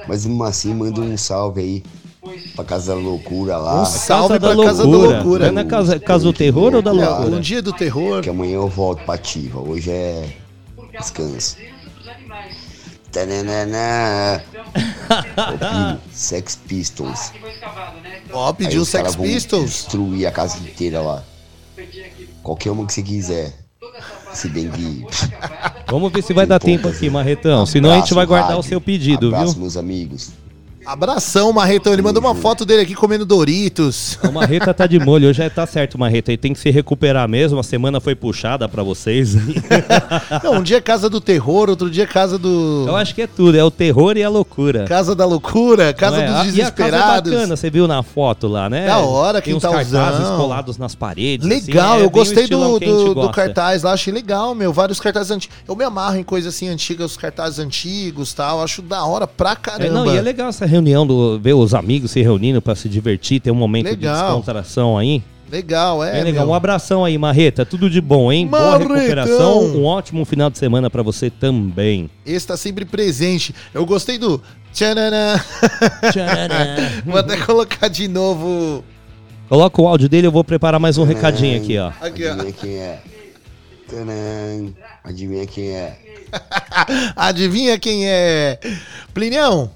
Mas 0.08 0.24
mesmo 0.24 0.44
assim, 0.44 0.74
manda 0.74 1.00
um 1.00 1.16
salve 1.16 1.60
aí 1.60 1.82
pra 2.54 2.64
Casa 2.64 2.94
da 2.94 3.00
Loucura 3.00 3.56
lá. 3.56 3.82
Um 3.82 3.84
salve 3.84 4.40
pra 4.40 4.56
Casa 4.56 4.82
da 4.84 4.88
Loucura. 4.88 5.46
É 5.46 5.50
na 5.50 5.64
casa, 5.64 5.98
casa 6.00 6.24
do 6.24 6.32
terror 6.32 6.74
ou 6.74 6.82
da 6.82 6.92
loucura? 6.92 7.36
Um 7.36 7.40
dia 7.40 7.62
do 7.62 7.72
terror. 7.72 8.22
Que 8.22 8.30
amanhã 8.30 8.54
eu 8.54 8.68
volto 8.68 9.04
pra 9.04 9.14
ativa. 9.14 9.60
Hoje 9.60 9.90
é 9.90 10.28
descanso. 10.98 11.56
Tananana. 13.12 14.42
Filho, 14.76 16.00
Sex 16.12 16.56
Pistols. 16.56 17.32
Ó, 18.32 18.48
Aí 18.48 18.54
pediu 18.54 18.84
Sex 18.84 19.16
Pistols. 19.16 19.70
Destruir 19.70 20.26
a 20.26 20.30
casa 20.30 20.58
inteira 20.58 21.00
lá. 21.00 21.22
Qualquer 22.42 22.70
uma 22.70 22.86
que 22.86 22.92
você 22.92 23.02
quiser. 23.02 23.52
Se 24.32 24.48
bem 24.48 24.68
que. 24.70 25.04
Vamos 25.88 26.12
ver 26.12 26.22
se 26.22 26.32
vai 26.32 26.46
dar 26.46 26.58
tempo 26.58 26.88
aqui, 26.88 27.08
Marretão. 27.08 27.64
Senão 27.64 27.90
a 27.90 27.96
gente 27.96 28.12
vai 28.12 28.26
guardar 28.26 28.58
o 28.58 28.62
seu 28.62 28.80
pedido, 28.80 29.28
Abraço, 29.28 29.52
viu? 29.52 29.62
meus 29.62 29.76
amigos. 29.76 30.32
Abração, 30.86 31.52
Marretão. 31.52 31.92
Ele 31.92 32.02
mandou 32.02 32.22
uma 32.22 32.34
foto 32.34 32.64
dele 32.64 32.82
aqui 32.82 32.94
comendo 32.94 33.26
Doritos. 33.26 34.18
O 34.22 34.30
Marreta 34.32 34.72
tá 34.72 34.86
de 34.86 34.98
molho, 34.98 35.28
hoje 35.28 35.42
é- 35.42 35.50
tá 35.50 35.66
certo, 35.66 35.98
Marreta. 35.98 36.32
E 36.32 36.36
tem 36.36 36.52
que 36.52 36.60
se 36.60 36.70
recuperar 36.70 37.28
mesmo. 37.28 37.58
A 37.58 37.62
semana 37.62 38.00
foi 38.00 38.14
puxada 38.14 38.68
pra 38.68 38.82
vocês. 38.82 39.34
Não, 40.44 40.54
um 40.54 40.62
dia 40.62 40.76
é 40.78 40.80
Casa 40.80 41.08
do 41.10 41.20
Terror, 41.20 41.68
outro 41.70 41.90
dia 41.90 42.04
é 42.04 42.06
Casa 42.06 42.38
do. 42.38 42.84
Eu 42.86 42.96
acho 42.96 43.14
que 43.14 43.22
é 43.22 43.26
tudo, 43.26 43.56
é 43.56 43.64
o 43.64 43.70
terror 43.70 44.16
e 44.16 44.22
a 44.22 44.28
loucura. 44.28 44.84
Casa 44.84 45.14
da 45.14 45.24
Loucura, 45.26 45.92
Casa 45.92 46.18
é? 46.22 46.26
dos 46.26 46.36
Ah, 46.36 46.36
E 46.36 46.38
a 46.38 46.44
casa 46.44 46.48
é 46.48 46.52
Desesperados. 46.52 47.32
bacana, 47.32 47.56
você 47.56 47.70
viu 47.70 47.88
na 47.88 48.02
foto 48.02 48.46
lá, 48.46 48.70
né? 48.70 48.86
Da 48.86 48.98
hora, 48.98 49.42
Tem 49.42 49.54
uns 49.54 49.62
quintalzão. 49.62 50.00
cartazes 50.00 50.28
colados 50.36 50.78
nas 50.78 50.94
paredes. 50.94 51.46
Legal, 51.46 51.94
assim, 51.94 52.02
é 52.02 52.04
eu 52.04 52.10
gostei 52.10 52.46
do, 52.46 52.78
do, 52.78 53.14
do 53.14 53.30
cartaz 53.30 53.82
lá, 53.82 53.92
achei 53.92 54.12
legal, 54.12 54.54
meu. 54.54 54.72
Vários 54.72 55.00
cartazes 55.00 55.30
antigos. 55.30 55.56
Eu 55.66 55.74
me 55.74 55.84
amarro 55.84 56.16
em 56.16 56.22
coisas 56.22 56.54
assim 56.54 56.68
antigas, 56.68 57.12
os 57.12 57.16
cartazes 57.16 57.58
antigos 57.58 58.32
tal. 58.32 58.62
Acho 58.62 58.82
da 58.82 59.04
hora 59.04 59.26
pra 59.26 59.52
É, 59.52 59.56
caramba. 59.56 59.90
não, 59.92 60.14
e 60.14 60.16
é 60.16 60.20
legal 60.20 60.48
essa 60.48 60.66
reunião, 60.76 61.06
do, 61.06 61.38
ver 61.38 61.54
os 61.54 61.74
amigos 61.74 62.10
se 62.10 62.22
reunindo 62.22 62.62
pra 62.62 62.74
se 62.74 62.88
divertir, 62.88 63.40
ter 63.40 63.50
um 63.50 63.54
momento 63.54 63.86
Legal. 63.86 64.14
de 64.14 64.22
descontração 64.22 64.96
aí. 64.96 65.22
Legal, 65.50 66.02
é. 66.02 66.20
É, 66.20 66.24
legal. 66.24 66.44
meu. 66.44 66.52
Um 66.52 66.54
abração 66.54 67.04
aí, 67.04 67.16
Marreta. 67.16 67.64
Tudo 67.64 67.88
de 67.88 68.00
bom, 68.00 68.32
hein? 68.32 68.46
Boa 68.46 68.72
Marretão. 68.72 68.96
recuperação. 68.96 69.64
Um 69.64 69.84
ótimo 69.84 70.24
final 70.24 70.50
de 70.50 70.58
semana 70.58 70.90
pra 70.90 71.02
você 71.02 71.30
também. 71.30 72.10
Esse 72.24 72.46
tá 72.46 72.56
sempre 72.56 72.84
presente. 72.84 73.54
Eu 73.72 73.86
gostei 73.86 74.18
do. 74.18 74.42
Tchananã. 74.72 75.40
Vou 77.06 77.18
até 77.18 77.36
colocar 77.38 77.88
de 77.88 78.08
novo. 78.08 78.84
Coloca 79.48 79.80
o 79.80 79.86
áudio 79.86 80.08
dele, 80.08 80.26
eu 80.26 80.32
vou 80.32 80.42
preparar 80.42 80.80
mais 80.80 80.98
um 80.98 81.04
recadinho 81.04 81.56
aqui, 81.62 81.78
ó. 81.78 81.92
Aqui, 82.00 82.26
ó. 82.26 82.32
Adivinha 82.32 82.52
quem 82.52 82.76
é? 82.78 82.98
Tcharam. 83.88 84.74
Adivinha 85.04 85.46
quem 85.46 85.70
é? 85.70 85.98
Adivinha 87.14 87.78
quem 87.78 88.08
é? 88.08 88.58
Plinião, 89.14 89.70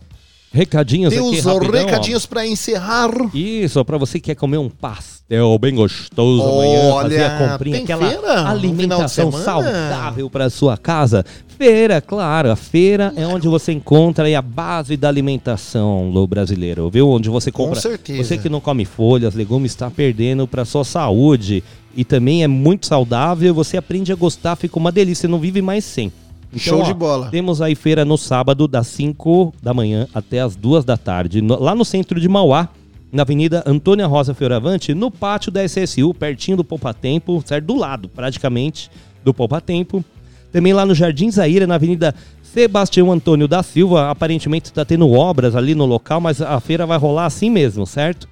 Recadinhos 0.52 1.14
tem 1.14 1.24
aqui, 1.24 1.38
os 1.38 1.44
rapidão, 1.44 1.86
recadinhos 1.86 2.26
pra 2.26 2.44
encerrar. 2.44 3.10
Isso, 3.32 3.84
pra 3.84 3.96
você 3.96 4.18
que 4.18 4.26
quer 4.26 4.34
comer 4.34 4.58
um 4.58 4.68
pastel 4.68 5.56
bem 5.60 5.76
gostoso 5.76 6.42
amanhã, 6.42 6.92
fazer 7.02 7.22
a 7.22 7.36
Olha, 7.36 7.48
comprinha, 7.52 7.76
tem 7.76 7.84
aquela 7.84 8.08
feira 8.10 8.48
alimentação 8.48 9.30
saudável 9.30 10.28
pra 10.28 10.50
sua 10.50 10.76
casa. 10.76 11.24
Feira, 11.56 12.00
claro, 12.00 12.50
a 12.50 12.56
feira 12.56 13.12
é 13.16 13.24
onde 13.26 13.46
você 13.46 13.70
encontra 13.70 14.26
a 14.36 14.42
base 14.42 14.96
da 14.96 15.08
alimentação 15.08 16.10
lo 16.10 16.26
brasileiro, 16.26 16.90
viu? 16.90 17.08
Onde 17.08 17.28
você 17.28 17.52
Com 17.52 17.66
compra. 17.66 17.80
certeza. 17.80 18.24
Você 18.24 18.36
que 18.38 18.48
não 18.48 18.60
come 18.60 18.84
folhas, 18.84 19.34
legumes, 19.36 19.70
está 19.70 19.88
perdendo 19.88 20.48
pra 20.48 20.64
sua 20.64 20.82
saúde 20.84 21.62
e 21.94 22.04
também 22.04 22.42
é 22.42 22.48
muito 22.48 22.86
saudável. 22.86 23.54
Você 23.54 23.76
aprende 23.76 24.10
a 24.10 24.16
gostar, 24.16 24.56
fica 24.56 24.78
uma 24.78 24.90
delícia, 24.90 25.28
não 25.28 25.38
vive 25.38 25.62
mais 25.62 25.84
sem. 25.84 26.10
Show 26.56 26.82
de 26.82 26.92
bola. 26.94 27.28
Temos 27.30 27.60
aí 27.62 27.74
feira 27.74 28.04
no 28.04 28.16
sábado, 28.18 28.66
das 28.66 28.86
5 28.88 29.54
da 29.62 29.72
manhã 29.72 30.06
até 30.14 30.40
as 30.40 30.56
2 30.56 30.84
da 30.84 30.96
tarde, 30.96 31.40
no- 31.40 31.60
lá 31.60 31.74
no 31.74 31.84
centro 31.84 32.20
de 32.20 32.28
Mauá, 32.28 32.68
na 33.12 33.22
Avenida 33.22 33.62
Antônia 33.66 34.06
Rosa 34.06 34.34
Fioravante, 34.34 34.94
no 34.94 35.10
pátio 35.10 35.50
da 35.52 35.62
SSU, 35.64 36.12
pertinho 36.14 36.56
do 36.56 36.64
Poupa 36.64 36.92
Tempo, 36.94 37.42
certo? 37.44 37.66
Do 37.66 37.76
lado, 37.76 38.08
praticamente, 38.08 38.90
do 39.24 39.32
Poupa 39.34 39.60
Tempo. 39.60 40.04
Também 40.52 40.72
lá 40.72 40.84
no 40.84 40.94
Jardim 40.94 41.30
Zaira, 41.30 41.66
na 41.66 41.76
Avenida 41.76 42.14
Sebastião 42.42 43.12
Antônio 43.12 43.46
da 43.46 43.62
Silva. 43.62 44.10
Aparentemente 44.10 44.66
está 44.66 44.84
tendo 44.84 45.08
obras 45.10 45.54
ali 45.54 45.74
no 45.74 45.86
local, 45.86 46.20
mas 46.20 46.42
a 46.42 46.58
feira 46.58 46.84
vai 46.86 46.98
rolar 46.98 47.26
assim 47.26 47.48
mesmo, 47.48 47.86
certo? 47.86 48.28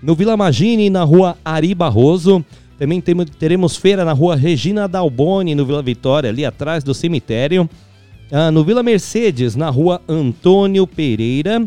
No 0.00 0.14
Vila 0.14 0.36
Magine, 0.36 0.88
na 0.90 1.02
rua 1.02 1.36
Ari 1.44 1.74
Barroso. 1.74 2.44
Também 2.78 3.00
teremos 3.00 3.76
feira 3.76 4.04
na 4.04 4.12
rua 4.12 4.36
Regina 4.36 4.86
Dalboni, 4.86 5.54
no 5.54 5.64
Vila 5.64 5.82
Vitória, 5.82 6.28
ali 6.28 6.44
atrás 6.44 6.84
do 6.84 6.92
cemitério. 6.92 7.68
Ah, 8.30 8.50
no 8.50 8.64
Vila 8.64 8.82
Mercedes, 8.82 9.56
na 9.56 9.70
rua 9.70 10.00
Antônio 10.06 10.86
Pereira. 10.86 11.66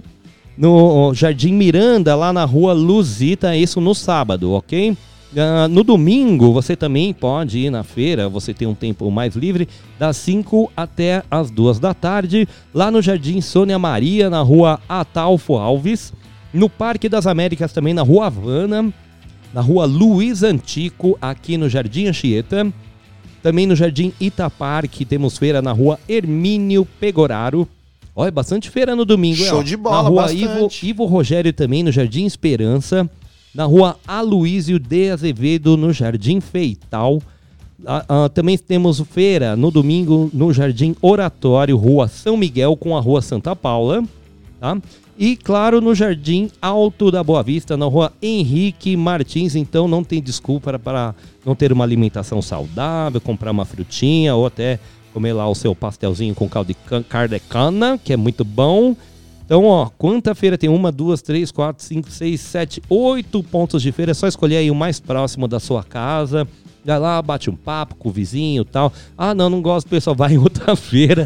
No 0.57 1.14
Jardim 1.14 1.53
Miranda, 1.53 2.15
lá 2.15 2.34
na 2.34 2.44
rua 2.44 2.73
Luzita, 2.73 3.56
isso 3.56 3.80
no 3.80 3.95
sábado, 3.95 4.52
ok? 4.52 4.95
Ah, 5.36 5.68
no 5.68 5.84
domingo, 5.84 6.52
você 6.52 6.76
também 6.76 7.14
pode 7.14 7.60
ir 7.60 7.69
na 7.69 7.81
feira, 7.81 8.27
você 8.27 8.53
tem 8.53 8.68
um 8.68 8.76
tempo 8.76 9.10
mais 9.10 9.36
livre, 9.36 9.69
das 9.98 10.18
5 10.18 10.72
até 10.76 11.23
as 11.31 11.49
2 11.49 11.80
da 11.80 11.94
tarde, 11.94 12.48
lá 12.73 12.91
no 12.91 13.02
Jardim 13.02 13.40
Sônia 13.40 13.80
Maria, 13.80 14.30
na 14.30 14.41
rua 14.41 14.80
Atalfo 14.88 15.56
Alves. 15.56 16.14
No 16.53 16.69
Parque 16.69 17.07
das 17.07 17.26
Américas, 17.26 17.72
também 17.72 17.94
na 17.94 18.02
rua 18.02 18.26
Havana 18.26 18.94
na 19.53 19.61
rua 19.61 19.85
Luiz 19.85 20.43
Antico, 20.43 21.17
aqui 21.21 21.57
no 21.57 21.69
Jardim 21.69 22.07
Anchieta. 22.07 22.71
Também 23.41 23.65
no 23.65 23.76
Jardim 23.76 24.11
Itaparque 24.19 25.05
temos 25.05 25.38
feira 25.38 25.61
na 25.61 25.71
rua 25.71 25.99
Hermínio 26.07 26.85
Pegoraro. 26.99 27.67
Olha, 28.15 28.31
bastante 28.31 28.69
feira 28.69 28.95
no 28.95 29.05
domingo, 29.05 29.38
Show 29.38 29.59
ó. 29.59 29.63
de 29.63 29.77
bola, 29.77 30.03
Na 30.03 30.09
rua 30.09 30.21
bastante. 30.23 30.43
Ivo, 30.43 30.69
Ivo 30.84 31.05
Rogério 31.05 31.53
também 31.53 31.84
no 31.84 31.91
Jardim 31.91 32.26
Esperança. 32.26 33.09
Na 33.55 33.63
rua 33.63 33.97
Aloísio 34.05 34.77
de 34.77 35.09
Azevedo, 35.09 35.77
no 35.77 35.93
Jardim 35.93 36.39
Feital. 36.39 37.21
Ah, 37.85 38.05
ah, 38.09 38.30
também 38.30 38.57
temos 38.57 38.99
feira 38.99 39.55
no 39.55 39.71
domingo 39.71 40.30
no 40.34 40.51
Jardim 40.53 40.95
Oratório, 41.01 41.77
Rua 41.77 42.09
São 42.09 42.35
Miguel 42.35 42.76
com 42.76 42.95
a 42.95 42.99
Rua 42.99 43.21
Santa 43.21 43.55
Paula. 43.55 44.03
Tá? 44.59 44.77
E 45.22 45.36
claro, 45.36 45.82
no 45.82 45.94
Jardim 45.94 46.50
Alto 46.62 47.12
da 47.12 47.22
Boa 47.22 47.44
Vista, 47.44 47.76
na 47.76 47.86
rua 47.86 48.14
Henrique 48.22 48.96
Martins. 48.96 49.54
Então 49.54 49.86
não 49.86 50.02
tem 50.02 50.22
desculpa 50.22 50.80
para 50.80 51.14
não 51.46 51.54
ter 51.54 51.74
uma 51.74 51.84
alimentação 51.84 52.41
saudável, 52.41 53.20
comprar 53.20 53.52
uma 53.52 53.66
frutinha 53.66 54.34
ou 54.34 54.46
até 54.46 54.80
comer 55.14 55.34
lá 55.34 55.46
o 55.50 55.54
seu 55.54 55.76
pastelzinho 55.76 56.34
com 56.34 56.48
caldo 56.48 56.68
de 56.68 57.04
carne 57.04 57.38
cana, 57.38 58.00
que 58.02 58.14
é 58.14 58.18
muito 58.18 58.46
bom. 58.46 58.96
Então, 59.46 59.66
ó, 59.66 59.90
quanta 59.98 60.34
feira 60.34 60.58
tem? 60.58 60.70
Uma, 60.70 60.90
duas, 60.90 61.22
três, 61.22 61.52
quatro, 61.52 61.84
cinco, 61.84 62.10
seis, 62.10 62.40
sete, 62.40 62.82
oito 62.90 63.44
pontos 63.44 63.82
de 63.82 63.91
feira. 63.91 64.12
É 64.12 64.14
só 64.14 64.26
escolher 64.26 64.56
aí 64.56 64.72
o 64.72 64.76
mais 64.76 65.02
próximo 65.02 65.50
da 65.50 65.60
sua 65.60 65.84
casa. 65.84 66.48
Vai 66.84 66.97
lá, 66.99 67.22
bate 67.22 67.49
um 67.49 67.56
papo 67.56 67.95
com 67.95 68.10
o 68.10 68.11
vizinho 68.11 68.61
e 68.61 68.65
tal. 68.65 68.91
Ah, 69.18 69.34
não, 69.34 69.49
não 69.49 69.61
gosto, 69.61 69.88
pessoal. 69.88 70.15
Vai 70.15 70.34
em 70.34 70.38
outra 70.38 70.76
feira. 70.77 71.26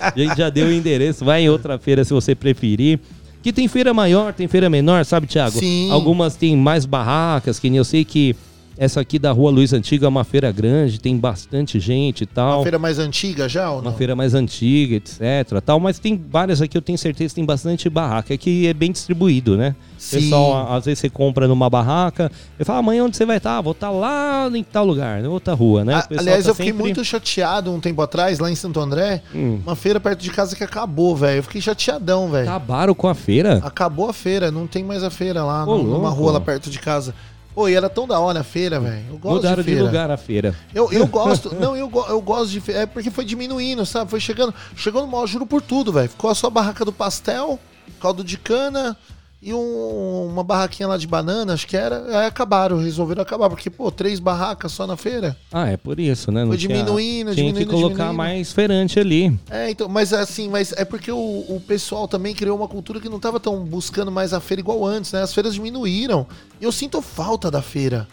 a 0.00 0.12
gente 0.16 0.36
já 0.36 0.48
deu 0.50 0.66
o 0.68 0.72
endereço. 0.72 1.24
Vai 1.24 1.42
em 1.42 1.48
outra 1.48 1.78
feira 1.78 2.04
se 2.04 2.12
você 2.12 2.34
preferir. 2.34 2.98
Que 3.42 3.52
tem 3.52 3.68
feira 3.68 3.92
maior, 3.92 4.32
tem 4.32 4.48
feira 4.48 4.70
menor, 4.70 5.04
sabe, 5.04 5.26
Thiago? 5.26 5.58
Sim. 5.58 5.90
Algumas 5.90 6.34
tem 6.34 6.56
mais 6.56 6.86
barracas, 6.86 7.58
que 7.58 7.68
nem 7.68 7.76
eu 7.76 7.84
sei 7.84 8.02
que 8.02 8.34
essa 8.76 9.00
aqui 9.00 9.18
da 9.18 9.30
Rua 9.32 9.50
Luiz 9.50 9.72
Antiga 9.72 10.06
é 10.06 10.08
uma 10.08 10.24
feira 10.24 10.50
grande, 10.50 10.98
tem 11.00 11.16
bastante 11.16 11.78
gente 11.78 12.22
e 12.22 12.26
tal. 12.26 12.58
Uma 12.58 12.62
feira 12.62 12.78
mais 12.78 12.98
antiga 12.98 13.48
já 13.48 13.70
ou 13.70 13.80
Uma 13.80 13.90
não? 13.90 13.96
feira 13.96 14.16
mais 14.16 14.34
antiga, 14.34 14.96
etc. 14.96 15.20
Tal, 15.64 15.78
mas 15.78 15.98
tem 15.98 16.20
várias 16.30 16.60
aqui, 16.60 16.76
eu 16.76 16.82
tenho 16.82 16.98
certeza 16.98 17.30
que 17.30 17.36
tem 17.36 17.44
bastante 17.44 17.88
barraca. 17.88 18.34
É 18.34 18.36
que 18.36 18.66
é 18.66 18.74
bem 18.74 18.90
distribuído, 18.92 19.56
né? 19.56 19.74
Sim. 19.98 20.20
Pessoal, 20.20 20.54
a- 20.72 20.76
às 20.76 20.84
vezes 20.84 20.98
você 20.98 21.08
compra 21.08 21.46
numa 21.48 21.70
barraca, 21.70 22.30
e 22.58 22.64
fala, 22.64 22.80
amanhã 22.80 23.04
onde 23.04 23.16
você 23.16 23.24
vai 23.24 23.36
estar? 23.38 23.60
vou 23.60 23.72
estar 23.72 23.90
lá 23.90 24.50
em 24.52 24.62
tal 24.62 24.84
lugar, 24.84 25.22
em 25.22 25.26
outra 25.26 25.54
rua, 25.54 25.84
né? 25.84 26.02
Pessoal 26.02 26.18
Aliás, 26.20 26.44
tá 26.44 26.50
eu 26.50 26.54
fiquei 26.54 26.72
sempre- 26.72 26.82
muito 26.84 27.04
chateado 27.04 27.72
um 27.72 27.80
tempo 27.80 28.02
atrás, 28.02 28.38
lá 28.38 28.50
em 28.50 28.54
Santo 28.54 28.80
André. 28.80 29.22
Hum. 29.34 29.60
Uma 29.64 29.76
feira 29.76 29.98
perto 30.00 30.20
de 30.20 30.30
casa 30.30 30.54
que 30.56 30.64
acabou, 30.64 31.14
velho. 31.16 31.38
Eu 31.38 31.42
fiquei 31.44 31.60
chateadão, 31.60 32.28
velho. 32.30 32.48
Acabaram 32.48 32.94
com 32.94 33.08
a 33.08 33.14
feira? 33.14 33.60
Acabou 33.64 34.08
a 34.08 34.12
feira, 34.12 34.50
não 34.50 34.66
tem 34.66 34.82
mais 34.84 35.02
a 35.02 35.10
feira 35.10 35.42
lá, 35.44 35.64
Ô, 35.64 35.78
numa 35.78 35.98
louco. 36.08 36.16
rua 36.16 36.32
lá 36.32 36.40
perto 36.40 36.68
de 36.68 36.78
casa. 36.78 37.14
Pô, 37.54 37.68
e 37.68 37.74
era 37.74 37.88
tão 37.88 38.06
da 38.06 38.18
hora 38.18 38.40
a 38.40 38.44
feira, 38.44 38.80
velho. 38.80 39.04
Eu 39.10 39.18
gosto 39.18 39.36
Mudaram 39.36 39.62
de 39.62 39.62
de, 39.62 39.70
feira. 39.74 39.84
lugar 39.84 40.10
a 40.10 40.16
feira. 40.16 40.56
Eu, 40.74 40.92
eu 40.92 41.06
gosto, 41.08 41.54
não, 41.54 41.76
eu, 41.76 41.90
eu 42.08 42.20
gosto 42.20 42.50
de 42.50 42.60
feira. 42.60 42.80
É 42.82 42.86
porque 42.86 43.10
foi 43.10 43.24
diminuindo, 43.24 43.86
sabe? 43.86 44.10
Foi 44.10 44.18
chegando, 44.18 44.52
chegou 44.74 45.02
no 45.02 45.06
maior 45.06 45.26
juro 45.26 45.46
por 45.46 45.62
tudo, 45.62 45.92
velho. 45.92 46.08
Ficou 46.08 46.34
só 46.34 46.48
a 46.48 46.50
barraca 46.50 46.84
do 46.84 46.92
pastel, 46.92 47.58
caldo 48.00 48.24
de 48.24 48.36
cana 48.36 48.96
e 49.44 49.52
um- 49.52 50.26
uma 50.26 50.42
barraquinha 50.42 50.88
lá 50.88 50.96
de 50.96 51.06
banana, 51.06 51.52
acho 51.52 51.66
que 51.66 51.76
era. 51.76 52.20
Aí 52.20 52.26
acabaram, 52.26 52.78
resolveram 52.78 53.20
acabar, 53.22 53.50
porque, 53.50 53.68
pô, 53.68 53.90
três 53.90 54.18
barracas 54.18 54.72
só 54.72 54.86
na 54.86 54.96
feira. 54.96 55.36
Ah, 55.52 55.68
é 55.68 55.76
por 55.76 56.00
isso, 56.00 56.32
né? 56.32 56.40
Não 56.42 56.48
Foi 56.48 56.56
tinha- 56.56 56.74
diminuindo, 56.76 57.34
Tinha 57.34 57.46
diminuindo, 57.52 57.58
que 57.58 57.66
colocar 57.66 57.94
diminuindo. 58.08 58.16
mais 58.16 58.52
feirante 58.52 58.98
ali. 58.98 59.38
É, 59.50 59.70
então, 59.70 59.88
mas 59.88 60.12
assim, 60.12 60.48
mas 60.48 60.72
é 60.72 60.84
porque 60.84 61.12
o, 61.12 61.16
o 61.18 61.62
pessoal 61.66 62.08
também 62.08 62.34
criou 62.34 62.56
uma 62.56 62.66
cultura 62.68 62.98
que 63.00 63.08
não 63.08 63.20
tava 63.20 63.38
tão 63.38 63.62
buscando 63.64 64.10
mais 64.10 64.32
a 64.32 64.40
feira 64.40 64.60
igual 64.60 64.84
antes, 64.84 65.12
né? 65.12 65.20
As 65.22 65.34
feiras 65.34 65.54
diminuíram. 65.54 66.26
E 66.60 66.64
eu 66.64 66.72
sinto 66.72 67.02
falta 67.02 67.50
da 67.50 67.60
feira. 67.60 68.08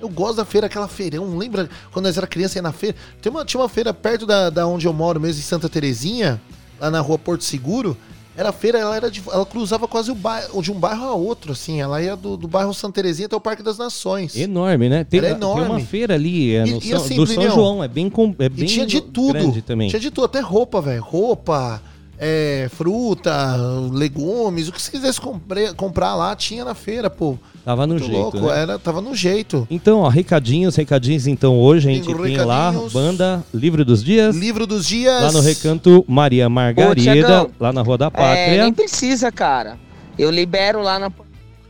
Eu 0.00 0.08
gosto 0.10 0.36
da 0.36 0.44
feira, 0.44 0.66
aquela 0.66 0.86
feirão. 0.88 1.38
Lembra 1.38 1.66
quando 1.90 2.04
nós 2.04 2.18
era 2.18 2.26
criança 2.26 2.58
ia 2.58 2.62
na 2.62 2.72
feira? 2.72 2.94
Tem 3.22 3.32
uma, 3.32 3.42
tinha 3.44 3.58
uma 3.60 3.68
feira 3.70 3.94
perto 3.94 4.26
da, 4.26 4.50
da 4.50 4.66
onde 4.66 4.86
eu 4.86 4.92
moro 4.92 5.18
mesmo, 5.18 5.40
em 5.40 5.44
Santa 5.44 5.66
Terezinha, 5.68 6.38
lá 6.78 6.90
na 6.90 7.00
rua 7.00 7.18
Porto 7.18 7.42
Seguro. 7.42 7.96
Era 8.36 8.50
feira, 8.52 8.78
ela 8.78 8.96
era 8.96 9.10
de- 9.10 9.22
ela 9.32 9.46
cruzava 9.46 9.86
quase 9.86 10.10
o 10.10 10.14
bairro, 10.14 10.60
de 10.60 10.72
um 10.72 10.74
bairro 10.74 11.04
a 11.04 11.14
outro, 11.14 11.52
assim. 11.52 11.80
Ela 11.80 12.02
ia 12.02 12.16
do, 12.16 12.36
do 12.36 12.48
bairro 12.48 12.74
Santa 12.74 12.94
Terezinha 12.94 13.26
até 13.26 13.36
o 13.36 13.40
Parque 13.40 13.62
das 13.62 13.78
Nações. 13.78 14.34
Enorme, 14.36 14.88
né? 14.88 15.04
Tem, 15.04 15.18
Era 15.18 15.28
tem 15.28 15.36
enorme. 15.36 15.66
uma 15.66 15.80
feira 15.80 16.14
ali 16.14 16.54
é, 16.56 16.66
E- 16.66 16.72
no 16.72 16.78
e 16.78 16.88
São- 16.88 16.96
assim, 16.96 17.14
do 17.16 17.26
São 17.26 17.50
João. 17.50 17.84
É 17.84 17.86
bem, 17.88 18.10
com, 18.10 18.34
é 18.40 18.46
E 18.46 18.48
bem 18.48 18.66
tinha 18.66 18.84
de 18.86 19.00
tudo. 19.00 19.34
grande 19.34 19.62
também. 19.62 19.88
Tinha 19.88 20.00
de 20.00 20.10
tudo, 20.10 20.24
até 20.24 20.40
roupa, 20.40 20.80
velho. 20.80 21.00
Roupa, 21.02 21.80
é, 22.18 22.68
fruta, 22.72 23.54
legumes, 23.92 24.68
o 24.68 24.72
que 24.72 24.82
você 24.82 24.90
quisesse 24.90 25.20
compre- 25.20 25.72
comprar 25.74 26.14
lá, 26.16 26.34
tinha 26.34 26.64
na 26.64 26.74
feira, 26.74 27.08
pô. 27.08 27.36
Tava 27.64 27.86
no 27.86 27.94
Muito 27.94 28.06
jeito, 28.06 28.20
louco, 28.20 28.40
né? 28.42 28.60
era, 28.60 28.78
tava 28.78 29.00
no 29.00 29.14
jeito. 29.14 29.66
Então, 29.70 30.00
ó, 30.00 30.08
recadinhos, 30.08 30.76
recadinhos. 30.76 31.26
Então, 31.26 31.58
hoje 31.58 31.88
a 31.88 31.92
gente 31.94 32.04
Tenho 32.06 32.22
tem 32.22 32.36
lá, 32.36 32.70
banda 32.92 33.42
Livro 33.54 33.84
dos 33.86 34.04
Dias. 34.04 34.36
Livro 34.36 34.66
dos 34.66 34.86
Dias. 34.86 35.22
Lá 35.22 35.32
no 35.32 35.40
Recanto 35.40 36.04
Maria 36.06 36.46
Margarida, 36.50 37.00
Tiagão, 37.14 37.50
lá 37.58 37.72
na 37.72 37.80
Rua 37.80 37.96
da 37.96 38.06
É, 38.06 38.10
Pátria. 38.10 38.62
nem 38.64 38.72
precisa, 38.72 39.32
cara. 39.32 39.78
Eu 40.18 40.30
libero 40.30 40.82
lá 40.82 40.98
na. 40.98 41.10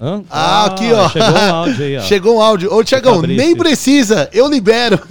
Hã? 0.05 0.23
Ah, 0.31 0.67
aqui, 0.67 0.93
ó. 0.93 1.09
Chegou 1.09 1.31
um 1.33 1.55
áudio 1.55 1.85
aí, 1.85 1.97
ó. 1.97 2.01
Chegou 2.03 2.37
um 2.37 2.43
áudio. 2.43 2.75
Ô, 2.75 2.85
Tiagão, 2.85 3.23
nem 3.23 3.57
precisa, 3.57 4.29
eu 4.33 4.47
libero. 4.49 5.01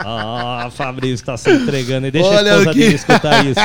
Ah, 0.00 0.70
Fabrício 0.70 1.26
tá 1.26 1.36
se 1.36 1.50
entregando. 1.50 2.06
E 2.06 2.10
deixa 2.10 2.28
Olha 2.28 2.38
a 2.38 2.58
esposa 2.58 2.70
aqui. 2.70 2.78
dele 2.78 2.94
escutar 2.94 3.44
isso. 3.44 3.60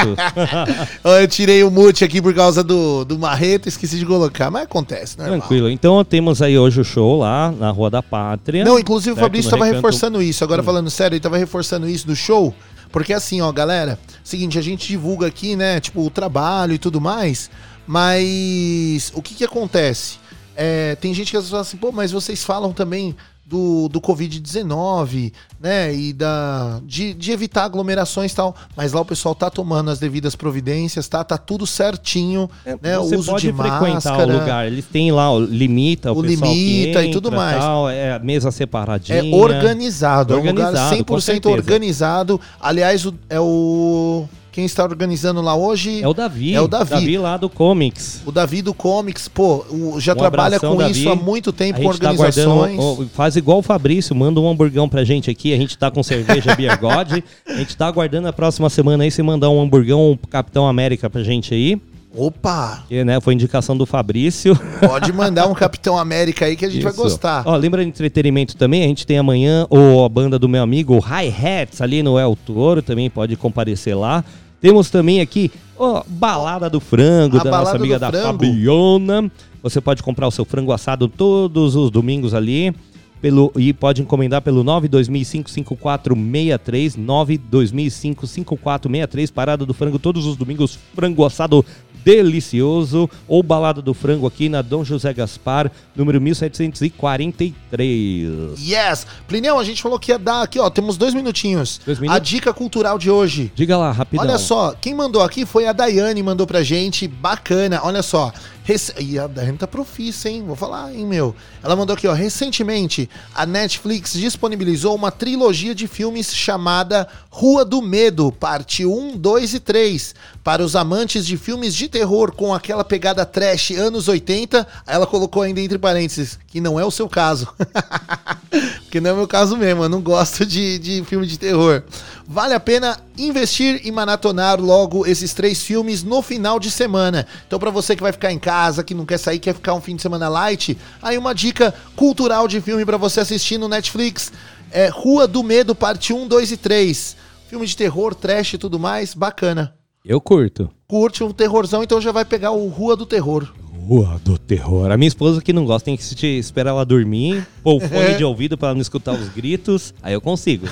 Eu 1.21 1.27
tirei 1.27 1.63
o 1.63 1.69
mute 1.71 2.03
aqui 2.03 2.21
por 2.21 2.33
causa 2.33 2.63
do, 2.63 3.05
do 3.05 3.17
Marreto, 3.19 3.69
esqueci 3.69 3.97
de 3.97 4.05
colocar, 4.05 4.49
mas 4.49 4.63
acontece, 4.63 5.17
né? 5.17 5.25
Tranquilo. 5.25 5.69
Então, 5.69 6.03
temos 6.03 6.41
aí 6.41 6.57
hoje 6.57 6.81
o 6.81 6.83
show 6.83 7.19
lá 7.19 7.51
na 7.51 7.69
Rua 7.69 7.89
da 7.89 8.01
Pátria. 8.01 8.65
Não, 8.65 8.77
inclusive 8.79 9.13
o? 9.15 9.15
Fabrício 9.15 9.47
estava 9.47 9.63
Recanto- 9.65 9.77
reforçando 9.85 10.21
isso. 10.21 10.43
Agora 10.43 10.63
falando 10.63 10.89
sério, 10.89 11.13
ele 11.15 11.21
tava 11.21 11.37
reforçando 11.37 11.87
isso 11.87 12.07
do 12.07 12.15
show. 12.15 12.53
Porque 12.91 13.13
assim, 13.13 13.39
ó, 13.41 13.51
galera, 13.51 13.97
seguinte, 14.23 14.57
a 14.57 14.61
gente 14.61 14.87
divulga 14.87 15.27
aqui, 15.27 15.55
né, 15.55 15.79
tipo, 15.79 16.01
o 16.05 16.09
trabalho 16.09 16.73
e 16.73 16.77
tudo 16.77 16.99
mais, 16.99 17.49
mas 17.87 19.11
o 19.15 19.21
que 19.21 19.33
que 19.35 19.43
acontece? 19.43 20.17
É, 20.55 20.95
tem 20.95 21.13
gente 21.13 21.31
que 21.31 21.37
às 21.37 21.43
vezes 21.43 21.51
fala 21.51 21.61
assim, 21.61 21.77
pô, 21.77 21.91
mas 21.91 22.11
vocês 22.11 22.43
falam 22.43 22.71
também 22.71 23.15
do, 23.45 23.89
do 23.89 23.99
Covid-19, 23.99 25.33
né, 25.59 25.93
e 25.93 26.13
da, 26.13 26.79
de, 26.85 27.13
de 27.13 27.31
evitar 27.31 27.63
aglomerações 27.65 28.31
e 28.31 28.35
tal, 28.35 28.55
mas 28.75 28.93
lá 28.93 29.01
o 29.01 29.05
pessoal 29.05 29.35
tá 29.35 29.49
tomando 29.49 29.89
as 29.91 29.99
devidas 29.99 30.35
providências, 30.35 31.07
tá? 31.07 31.23
Tá 31.23 31.37
tudo 31.37 31.67
certinho, 31.67 32.49
né, 32.81 32.97
o 32.97 33.03
uso 33.03 33.35
de 33.35 33.51
frequentar 33.51 33.81
máscara. 33.93 34.27
o 34.33 34.39
lugar. 34.39 34.67
Eles 34.67 34.85
têm 34.85 35.11
lá, 35.11 35.31
o 35.31 35.39
limita 35.41 36.11
o, 36.11 36.17
O 36.19 36.21
limita 36.21 37.03
e 37.03 37.11
tudo 37.11 37.27
entra, 37.29 37.37
mais. 37.39 37.57
Tal, 37.59 37.89
é 37.89 38.17
mesa 38.19 38.49
separadinha. 38.51 39.19
É 39.19 39.35
organizado, 39.35 40.33
é 40.33 40.37
um 40.37 40.39
Organizado, 40.39 40.95
lugar 40.95 41.03
com 41.05 41.15
100% 41.15 41.21
certeza. 41.21 41.55
organizado. 41.55 42.41
Aliás, 42.61 43.05
o- 43.05 43.13
é 43.29 43.39
o. 43.39 44.25
Quem 44.53 44.65
está 44.65 44.83
organizando 44.83 45.41
lá 45.41 45.55
hoje. 45.55 46.01
É 46.03 46.07
o 46.07 46.13
Davi. 46.13 46.53
É 46.53 46.61
o 46.61 46.67
Davi. 46.67 47.17
lá 47.17 47.37
do 47.37 47.49
Comics. 47.49 48.21
O 48.23 48.31
Davi 48.31 48.61
do 48.61 48.71
Comics, 48.71 49.27
pô, 49.27 49.65
o- 49.69 49.99
já 49.99 50.13
Um 50.13 50.15
trabalha 50.15 50.57
abração, 50.57 50.73
com 50.73 50.77
Davi. 50.77 50.91
isso 50.91 51.09
há 51.09 51.15
muito 51.15 51.51
tempo, 51.51 51.79
A 51.79 51.81
com 51.81 51.89
tá 51.89 51.89
organizações. 52.11 52.77
guardando- 52.77 53.01
ó, 53.01 53.05
faz 53.15 53.35
igual 53.35 53.57
o 53.57 53.61
Fabrício, 53.63 54.15
manda 54.15 54.39
um 54.39 54.47
hamburgão 54.47 54.87
pra 54.87 55.03
gente 55.03 55.29
aqui. 55.31 55.51
A 55.53 55.57
gente 55.57 55.75
tá 55.75 55.89
com 55.89 56.03
cerveja 56.03 56.55
Beer 56.55 56.79
God. 56.79 57.23
A 57.47 57.55
gente 57.57 57.75
tá 57.75 57.87
aguardando 57.87 58.27
a 58.27 58.33
próxima 58.33 58.69
semana 58.69 59.03
aí 59.03 59.09
você 59.09 59.23
mandar 59.23 59.49
um 59.49 59.59
hamburgão 59.59 60.11
um 60.11 60.17
Capitão 60.29 60.67
América 60.67 61.09
pra 61.09 61.23
gente 61.23 61.51
aí. 61.51 61.81
Opa! 62.15 62.83
Que, 62.87 63.03
né, 63.03 63.19
foi 63.19 63.33
indicação 63.33 63.75
do 63.75 63.87
Fabrício. 63.87 64.55
Pode 64.79 65.11
mandar 65.11 65.47
um 65.47 65.53
Capitão 65.55 65.97
América 65.97 66.45
aí 66.45 66.55
que 66.55 66.63
a 66.63 66.69
gente 66.69 66.83
vai 66.83 66.91
Isso. 66.91 67.01
gostar. 67.01 67.41
Ó, 67.43 67.55
lembra 67.55 67.81
de 67.81 67.89
entretenimento 67.89 68.55
também? 68.55 68.83
A 68.83 68.87
gente 68.87 69.07
tem 69.07 69.17
amanhã 69.17 69.65
o, 69.67 70.03
a 70.05 70.09
banda 70.09 70.37
do 70.37 70.47
meu 70.47 70.61
amigo 70.61 70.99
Hi 70.99 71.27
Hats 71.29 71.81
ali 71.81 72.03
no 72.03 72.19
El 72.19 72.35
Toro, 72.45 72.83
também 72.83 73.09
pode 73.09 73.35
comparecer 73.35 73.97
lá. 73.97 74.23
Temos 74.63 74.89
também 74.89 75.19
aqui 75.19 75.51
ó, 75.77 76.03
Balada 76.07 76.69
do 76.69 76.79
Frango, 76.79 77.35
A 77.35 77.43
da 77.43 77.51
Balada 77.51 77.65
nossa 77.65 77.75
amiga 77.75 77.95
do 77.95 77.99
da 77.99 78.09
Frango. 78.11 78.45
Fabiana. 78.45 79.29
Você 79.61 79.81
pode 79.81 80.01
comprar 80.01 80.25
o 80.25 80.31
seu 80.31 80.45
frango 80.45 80.71
assado 80.71 81.09
todos 81.09 81.75
os 81.75 81.91
domingos 81.91 82.33
ali. 82.33 82.73
Pelo, 83.21 83.51
e 83.57 83.73
pode 83.73 84.01
encomendar 84.01 84.41
pelo 84.41 84.63
920055463, 84.63 86.97
920055463, 86.97 89.31
Parada 89.31 89.65
do 89.65 89.73
Frango 89.73 89.99
todos 89.99 90.25
os 90.25 90.35
domingos, 90.35 90.77
frango 90.93 91.23
assado 91.23 91.65
delicioso, 92.03 93.09
ou 93.27 93.41
Balada 93.41 93.81
do 93.81 93.93
Frango 93.93 94.27
aqui 94.27 94.49
na 94.49 94.61
Dom 94.61 94.83
José 94.83 95.13
Gaspar, 95.13 95.71
número 95.95 96.19
1743. 96.19 98.59
Yes! 98.59 99.07
Plineu, 99.27 99.59
a 99.59 99.63
gente 99.63 99.81
falou 99.81 99.99
que 99.99 100.11
ia 100.11 100.19
dar 100.19 100.43
aqui, 100.43 100.59
ó. 100.59 100.69
Temos 100.69 100.97
dois 100.97 101.13
minutinhos. 101.13 101.79
Dois 101.85 101.99
minutos? 101.99 102.17
A 102.17 102.19
dica 102.19 102.53
cultural 102.53 102.97
de 102.97 103.09
hoje. 103.09 103.51
Diga 103.55 103.77
lá, 103.77 103.91
rapidão. 103.91 104.25
Olha 104.25 104.37
só, 104.37 104.73
quem 104.79 104.93
mandou 104.93 105.21
aqui 105.21 105.45
foi 105.45 105.65
a 105.65 105.73
Daiane, 105.73 106.21
mandou 106.21 106.45
pra 106.45 106.63
gente. 106.63 107.07
Bacana, 107.07 107.79
olha 107.83 108.03
só. 108.03 108.31
Rec... 108.63 108.81
E 108.99 109.19
a 109.19 109.27
Daiane 109.27 109.57
tá 109.57 109.67
profissa, 109.67 110.29
hein? 110.29 110.43
Vou 110.45 110.55
falar, 110.55 110.93
hein, 110.93 111.05
meu. 111.05 111.35
Ela 111.61 111.75
mandou 111.75 111.93
aqui, 111.95 112.07
ó. 112.07 112.13
Recentemente, 112.13 113.09
a 113.35 113.45
Netflix 113.45 114.13
disponibilizou 114.13 114.95
uma 114.95 115.11
trilogia 115.11 115.75
de 115.75 115.87
filmes 115.87 116.33
chamada 116.33 117.07
Rua 117.29 117.65
do 117.65 117.81
Medo, 117.81 118.31
parte 118.31 118.85
1, 118.85 119.17
2 119.17 119.53
e 119.55 119.59
3. 119.59 120.15
Para 120.43 120.63
os 120.63 120.75
amantes 120.75 121.25
de 121.25 121.37
filmes 121.37 121.75
de 121.75 121.87
terror 121.87 122.31
com 122.31 122.53
aquela 122.53 122.83
pegada 122.83 123.25
trash 123.25 123.71
anos 123.71 124.07
80, 124.07 124.67
ela 124.87 125.07
colocou 125.07 125.41
ainda 125.41 125.61
entre 125.61 125.77
parênteses, 125.77 126.39
que 126.47 126.61
não 126.61 126.79
é 126.79 126.85
o 126.85 126.91
seu 126.91 127.09
caso. 127.09 127.47
Porque 128.93 129.01
não 129.01 129.09
é 129.09 129.13
o 129.13 129.17
meu 129.17 129.27
caso 129.27 129.57
mesmo, 129.57 129.81
eu 129.81 129.89
não 129.89 130.01
gosto 130.01 130.45
de, 130.45 130.77
de 130.77 131.03
filme 131.05 131.25
de 131.25 131.39
terror. 131.39 131.81
Vale 132.27 132.53
a 132.53 132.59
pena 132.59 132.95
investir 133.17 133.81
e 133.83 133.91
maratonar 133.91 134.61
logo 134.61 135.03
esses 135.07 135.33
três 135.33 135.63
filmes 135.63 136.03
no 136.03 136.21
final 136.21 136.59
de 136.59 136.69
semana. 136.69 137.25
Então, 137.47 137.57
pra 137.57 137.71
você 137.71 137.95
que 137.95 138.03
vai 138.03 138.11
ficar 138.11 138.31
em 138.31 138.37
casa, 138.37 138.83
que 138.83 138.93
não 138.93 139.03
quer 139.03 139.17
sair, 139.17 139.39
quer 139.39 139.55
ficar 139.55 139.73
um 139.73 139.81
fim 139.81 139.95
de 139.95 140.01
semana 140.03 140.29
light, 140.29 140.77
aí 141.01 141.17
uma 141.17 141.33
dica 141.33 141.73
cultural 141.95 142.47
de 142.47 142.61
filme 142.61 142.85
pra 142.85 142.95
você 142.95 143.21
assistir 143.21 143.57
no 143.57 143.67
Netflix. 143.67 144.31
É 144.69 144.89
Rua 144.89 145.27
do 145.27 145.41
Medo, 145.41 145.73
parte 145.73 146.13
1, 146.13 146.27
2 146.27 146.51
e 146.51 146.57
3. 146.57 147.17
Filme 147.49 147.65
de 147.65 147.75
terror, 147.75 148.13
trash 148.13 148.53
e 148.53 148.57
tudo 148.59 148.77
mais, 148.77 149.15
bacana. 149.15 149.73
Eu 150.05 150.21
curto. 150.21 150.69
Curte 150.87 151.23
um 151.23 151.31
terrorzão, 151.31 151.81
então 151.81 151.99
já 151.99 152.11
vai 152.11 152.25
pegar 152.25 152.51
o 152.51 152.67
Rua 152.67 152.95
do 152.95 153.07
Terror. 153.07 153.51
Rua 153.87 154.19
do 154.23 154.37
Terror. 154.37 154.91
A 154.91 154.97
minha 154.97 155.07
esposa 155.07 155.41
que 155.41 155.51
não 155.53 155.65
gosta 155.65 155.85
tem 155.85 155.97
que 155.97 156.25
esperar 156.37 156.71
ela 156.71 156.85
dormir, 156.85 157.45
pôr 157.63 157.75
o 157.75 157.79
fone 157.79 157.99
É. 158.01 158.13
de 158.17 158.23
ouvido 158.23 158.57
pra 158.57 158.69
ela 158.69 158.75
não 158.75 158.81
escutar 158.81 159.11
os 159.13 159.29
gritos. 159.29 159.93
Aí 160.01 160.13
eu 160.13 160.21
consigo. 160.21 160.67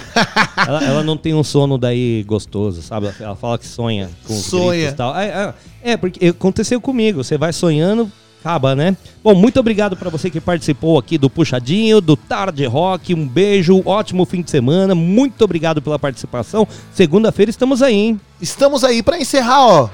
ela, 0.68 0.84
ela 0.84 1.04
não 1.04 1.18
tem 1.18 1.34
um 1.34 1.44
sono 1.44 1.78
daí 1.78 2.24
gostoso, 2.28 2.82
sabe? 2.82 3.10
Ela, 3.20 3.36
fala 3.36 3.58
que 3.58 3.68
sonha 3.68 4.10
com 4.26 4.34
os 4.34 4.42
Sonha. 4.46 4.72
gritos 4.74 4.94
e 4.94 4.98
tal. 4.98 5.18
É, 5.18 5.54
é, 5.84 5.92
é, 5.92 5.98
porque 5.98 6.28
aconteceu 6.28 6.80
comigo. 6.80 7.24
Você 7.24 7.38
vai 7.38 7.52
sonhando, 7.52 8.10
acaba, 8.40 8.76
né? 8.76 8.96
Bom, 9.24 9.36
muito 9.36 9.60
obrigado 9.60 9.96
pra 9.98 10.10
você 10.10 10.30
que 10.30 10.40
participou 10.40 10.98
aqui 10.98 11.18
do 11.18 11.30
Puxadinho, 11.30 12.00
do 12.02 12.16
Tarde 12.16 12.66
Rock. 12.66 13.14
Um 13.14 13.28
beijo, 13.28 13.82
ótimo 13.86 14.26
fim 14.26 14.42
de 14.42 14.50
semana. 14.50 14.96
Muito 14.96 15.44
obrigado 15.44 15.82
pela 15.82 16.00
participação. 16.00 16.68
Segunda-feira 16.94 17.50
estamos 17.52 17.82
aí, 17.82 17.96
hein? 17.96 18.22
Estamos 18.42 18.84
aí 18.84 19.04
pra 19.04 19.20
encerrar, 19.20 19.66
ó. 19.68 19.90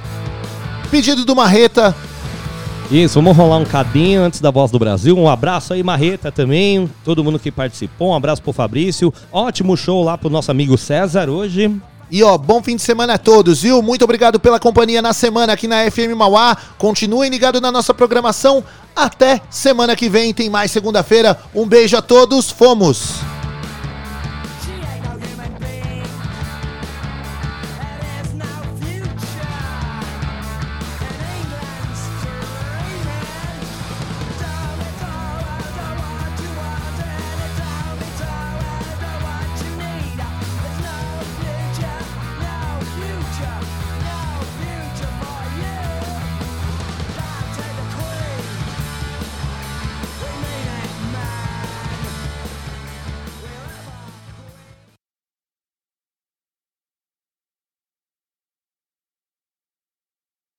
Pedido 0.91 1.25
do 1.25 1.35
Marreta. 1.35 1.95
Isso, 2.89 3.15
vamos 3.15 3.35
rolar 3.35 3.57
um 3.57 3.65
cadinho 3.65 4.21
antes 4.21 4.39
da 4.39 4.49
Voz 4.49 4.71
do 4.71 4.79
Brasil. 4.79 5.17
Um 5.17 5.27
abraço 5.27 5.73
aí, 5.73 5.83
Marreta, 5.83 6.31
também. 6.31 6.89
Todo 7.03 7.21
mundo 7.21 7.37
que 7.37 7.51
participou. 7.51 8.11
Um 8.11 8.15
abraço 8.15 8.41
pro 8.41 8.53
Fabrício. 8.53 9.13
Ótimo 9.29 9.75
show 9.75 10.03
lá 10.03 10.17
pro 10.17 10.29
nosso 10.29 10.51
amigo 10.51 10.77
César 10.77 11.29
hoje. 11.29 11.69
E 12.09 12.23
ó, 12.23 12.37
bom 12.37 12.63
fim 12.63 12.77
de 12.77 12.81
semana 12.81 13.15
a 13.15 13.17
todos, 13.17 13.61
viu? 13.61 13.81
Muito 13.81 14.03
obrigado 14.03 14.39
pela 14.39 14.57
companhia 14.57 15.01
na 15.01 15.11
semana 15.11 15.51
aqui 15.51 15.67
na 15.67 15.91
FM 15.91 16.15
Mauá. 16.15 16.55
Continuem 16.77 17.29
ligados 17.29 17.59
na 17.59 17.73
nossa 17.73 17.93
programação. 17.93 18.63
Até 18.95 19.41
semana 19.49 19.93
que 19.93 20.07
vem, 20.07 20.33
tem 20.33 20.49
mais 20.49 20.71
segunda-feira. 20.71 21.37
Um 21.53 21.67
beijo 21.67 21.97
a 21.97 22.01
todos, 22.01 22.49
fomos! 22.49 23.36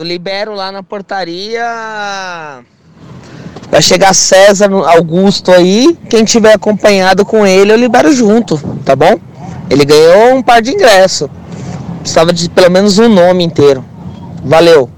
Eu 0.01 0.07
libero 0.07 0.55
lá 0.55 0.71
na 0.71 0.81
portaria. 0.81 1.61
Vai 3.69 3.83
chegar 3.83 4.15
César 4.15 4.71
Augusto 4.73 5.51
aí. 5.51 5.99
Quem 6.09 6.25
tiver 6.25 6.53
acompanhado 6.53 7.25
com 7.25 7.45
ele, 7.45 7.73
eu 7.73 7.77
libero 7.77 8.13
junto, 8.13 8.57
tá 8.85 8.95
bom? 8.95 9.19
Ele 9.69 9.85
ganhou 9.85 10.37
um 10.37 10.41
par 10.41 10.63
de 10.63 10.71
ingresso. 10.71 11.29
Precisava 11.99 12.33
de 12.33 12.49
pelo 12.49 12.71
menos 12.71 12.97
um 13.01 13.09
nome 13.09 13.43
inteiro. 13.43 13.85
Valeu. 14.45 14.89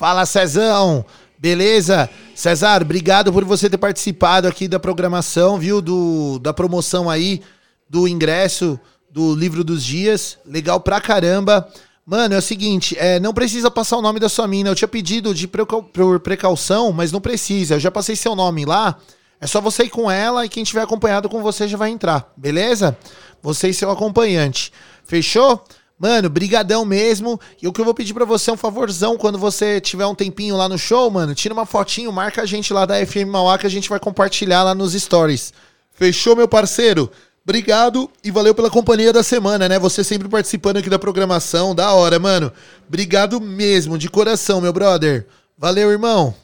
Fala, 0.00 0.24
Cezão! 0.24 1.04
Beleza? 1.38 2.08
Cesar, 2.34 2.80
obrigado 2.80 3.30
por 3.30 3.44
você 3.44 3.68
ter 3.68 3.76
participado 3.76 4.48
aqui 4.48 4.66
da 4.66 4.80
programação, 4.80 5.58
viu? 5.58 5.82
Do, 5.82 6.38
da 6.38 6.54
promoção 6.54 7.10
aí, 7.10 7.42
do 7.86 8.08
ingresso 8.08 8.80
do 9.10 9.34
livro 9.34 9.62
dos 9.62 9.84
dias. 9.84 10.38
Legal 10.46 10.80
pra 10.80 11.02
caramba. 11.02 11.68
Mano, 12.06 12.34
é 12.34 12.38
o 12.38 12.42
seguinte, 12.42 12.96
é, 12.98 13.20
não 13.20 13.34
precisa 13.34 13.70
passar 13.70 13.98
o 13.98 14.02
nome 14.02 14.18
da 14.18 14.30
sua 14.30 14.48
mina. 14.48 14.70
Eu 14.70 14.74
tinha 14.74 14.88
pedido 14.88 15.34
de 15.34 15.46
por 15.46 16.18
precaução, 16.20 16.92
mas 16.92 17.12
não 17.12 17.20
precisa. 17.20 17.74
Eu 17.74 17.80
já 17.80 17.90
passei 17.90 18.16
seu 18.16 18.34
nome 18.34 18.64
lá. 18.64 18.96
É 19.38 19.46
só 19.46 19.60
você 19.60 19.82
ir 19.82 19.90
com 19.90 20.10
ela 20.10 20.46
e 20.46 20.48
quem 20.48 20.64
tiver 20.64 20.80
acompanhado 20.80 21.28
com 21.28 21.42
você 21.42 21.68
já 21.68 21.76
vai 21.76 21.90
entrar, 21.90 22.32
beleza? 22.34 22.96
Você 23.42 23.68
e 23.68 23.74
seu 23.74 23.90
acompanhante. 23.90 24.72
Fechou? 25.04 25.62
Mano, 26.00 26.30
brigadão 26.30 26.82
mesmo. 26.82 27.38
E 27.60 27.68
o 27.68 27.72
que 27.74 27.78
eu 27.78 27.84
vou 27.84 27.92
pedir 27.92 28.14
pra 28.14 28.24
você 28.24 28.48
é 28.48 28.54
um 28.54 28.56
favorzão, 28.56 29.18
quando 29.18 29.36
você 29.36 29.78
tiver 29.82 30.06
um 30.06 30.14
tempinho 30.14 30.56
lá 30.56 30.66
no 30.66 30.78
show, 30.78 31.10
mano, 31.10 31.34
tira 31.34 31.52
uma 31.52 31.66
fotinho, 31.66 32.10
marca 32.10 32.40
a 32.40 32.46
gente 32.46 32.72
lá 32.72 32.86
da 32.86 33.04
FM 33.04 33.28
Mauá 33.28 33.58
que 33.58 33.66
a 33.66 33.70
gente 33.70 33.86
vai 33.86 34.00
compartilhar 34.00 34.62
lá 34.62 34.74
nos 34.74 34.94
stories. 34.94 35.52
Fechou, 35.92 36.34
meu 36.34 36.48
parceiro? 36.48 37.12
Obrigado 37.44 38.10
e 38.24 38.30
valeu 38.30 38.54
pela 38.54 38.70
companhia 38.70 39.12
da 39.12 39.22
semana, 39.22 39.68
né? 39.68 39.78
Você 39.78 40.02
sempre 40.02 40.26
participando 40.26 40.78
aqui 40.78 40.88
da 40.88 40.98
programação, 40.98 41.74
da 41.74 41.92
hora, 41.92 42.18
mano. 42.18 42.50
Obrigado 42.88 43.38
mesmo, 43.38 43.98
de 43.98 44.08
coração, 44.08 44.58
meu 44.58 44.72
brother. 44.72 45.26
Valeu, 45.58 45.90
irmão. 45.90 46.34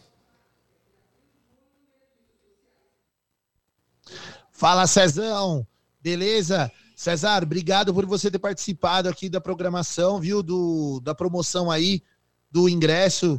Fala, 4.53 4.87
Cezão. 4.87 5.67
Beleza? 6.03 6.71
Cesar, 6.97 7.43
obrigado 7.43 7.93
por 7.93 8.07
você 8.07 8.31
ter 8.31 8.39
participado 8.39 9.07
aqui 9.07 9.29
da 9.29 9.39
programação, 9.39 10.19
viu? 10.19 10.43
Do, 10.43 10.99
da 11.05 11.15
promoção 11.15 11.71
aí, 11.71 12.03
do 12.51 12.71
ingresso. 12.71 13.39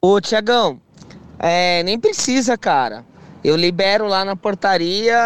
Ô, 0.00 0.20
Tiagão, 0.20 0.80
é, 1.36 1.82
nem 1.82 1.98
precisa, 1.98 2.56
cara. 2.56 3.04
Eu 3.42 3.56
libero 3.56 4.06
lá 4.06 4.24
na 4.24 4.36
portaria. 4.36 5.18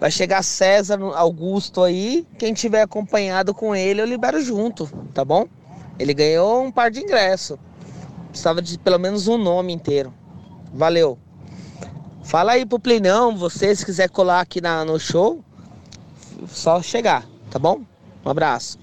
Vai 0.00 0.10
chegar 0.10 0.42
César 0.42 0.98
Augusto 1.14 1.84
aí. 1.84 2.26
Quem 2.36 2.52
tiver 2.52 2.82
acompanhado 2.82 3.54
com 3.54 3.72
ele, 3.72 4.00
eu 4.00 4.06
libero 4.06 4.42
junto, 4.42 4.88
tá 5.14 5.24
bom? 5.24 5.46
Ele 5.96 6.12
ganhou 6.12 6.64
um 6.64 6.72
par 6.72 6.90
de 6.90 6.98
ingresso. 6.98 7.56
Precisava 8.30 8.60
de 8.60 8.76
pelo 8.80 8.98
menos 8.98 9.28
um 9.28 9.38
nome 9.38 9.72
inteiro. 9.72 10.12
Valeu. 10.74 11.16
Fala 12.22 12.52
aí 12.52 12.64
pro 12.64 12.78
Plinão, 12.78 13.36
você 13.36 13.74
se 13.74 13.84
quiser 13.84 14.08
colar 14.08 14.40
aqui 14.40 14.60
na, 14.60 14.84
no 14.84 14.98
show, 14.98 15.42
só 16.48 16.82
chegar, 16.82 17.26
tá 17.50 17.58
bom? 17.58 17.80
Um 18.24 18.30
abraço. 18.30 18.78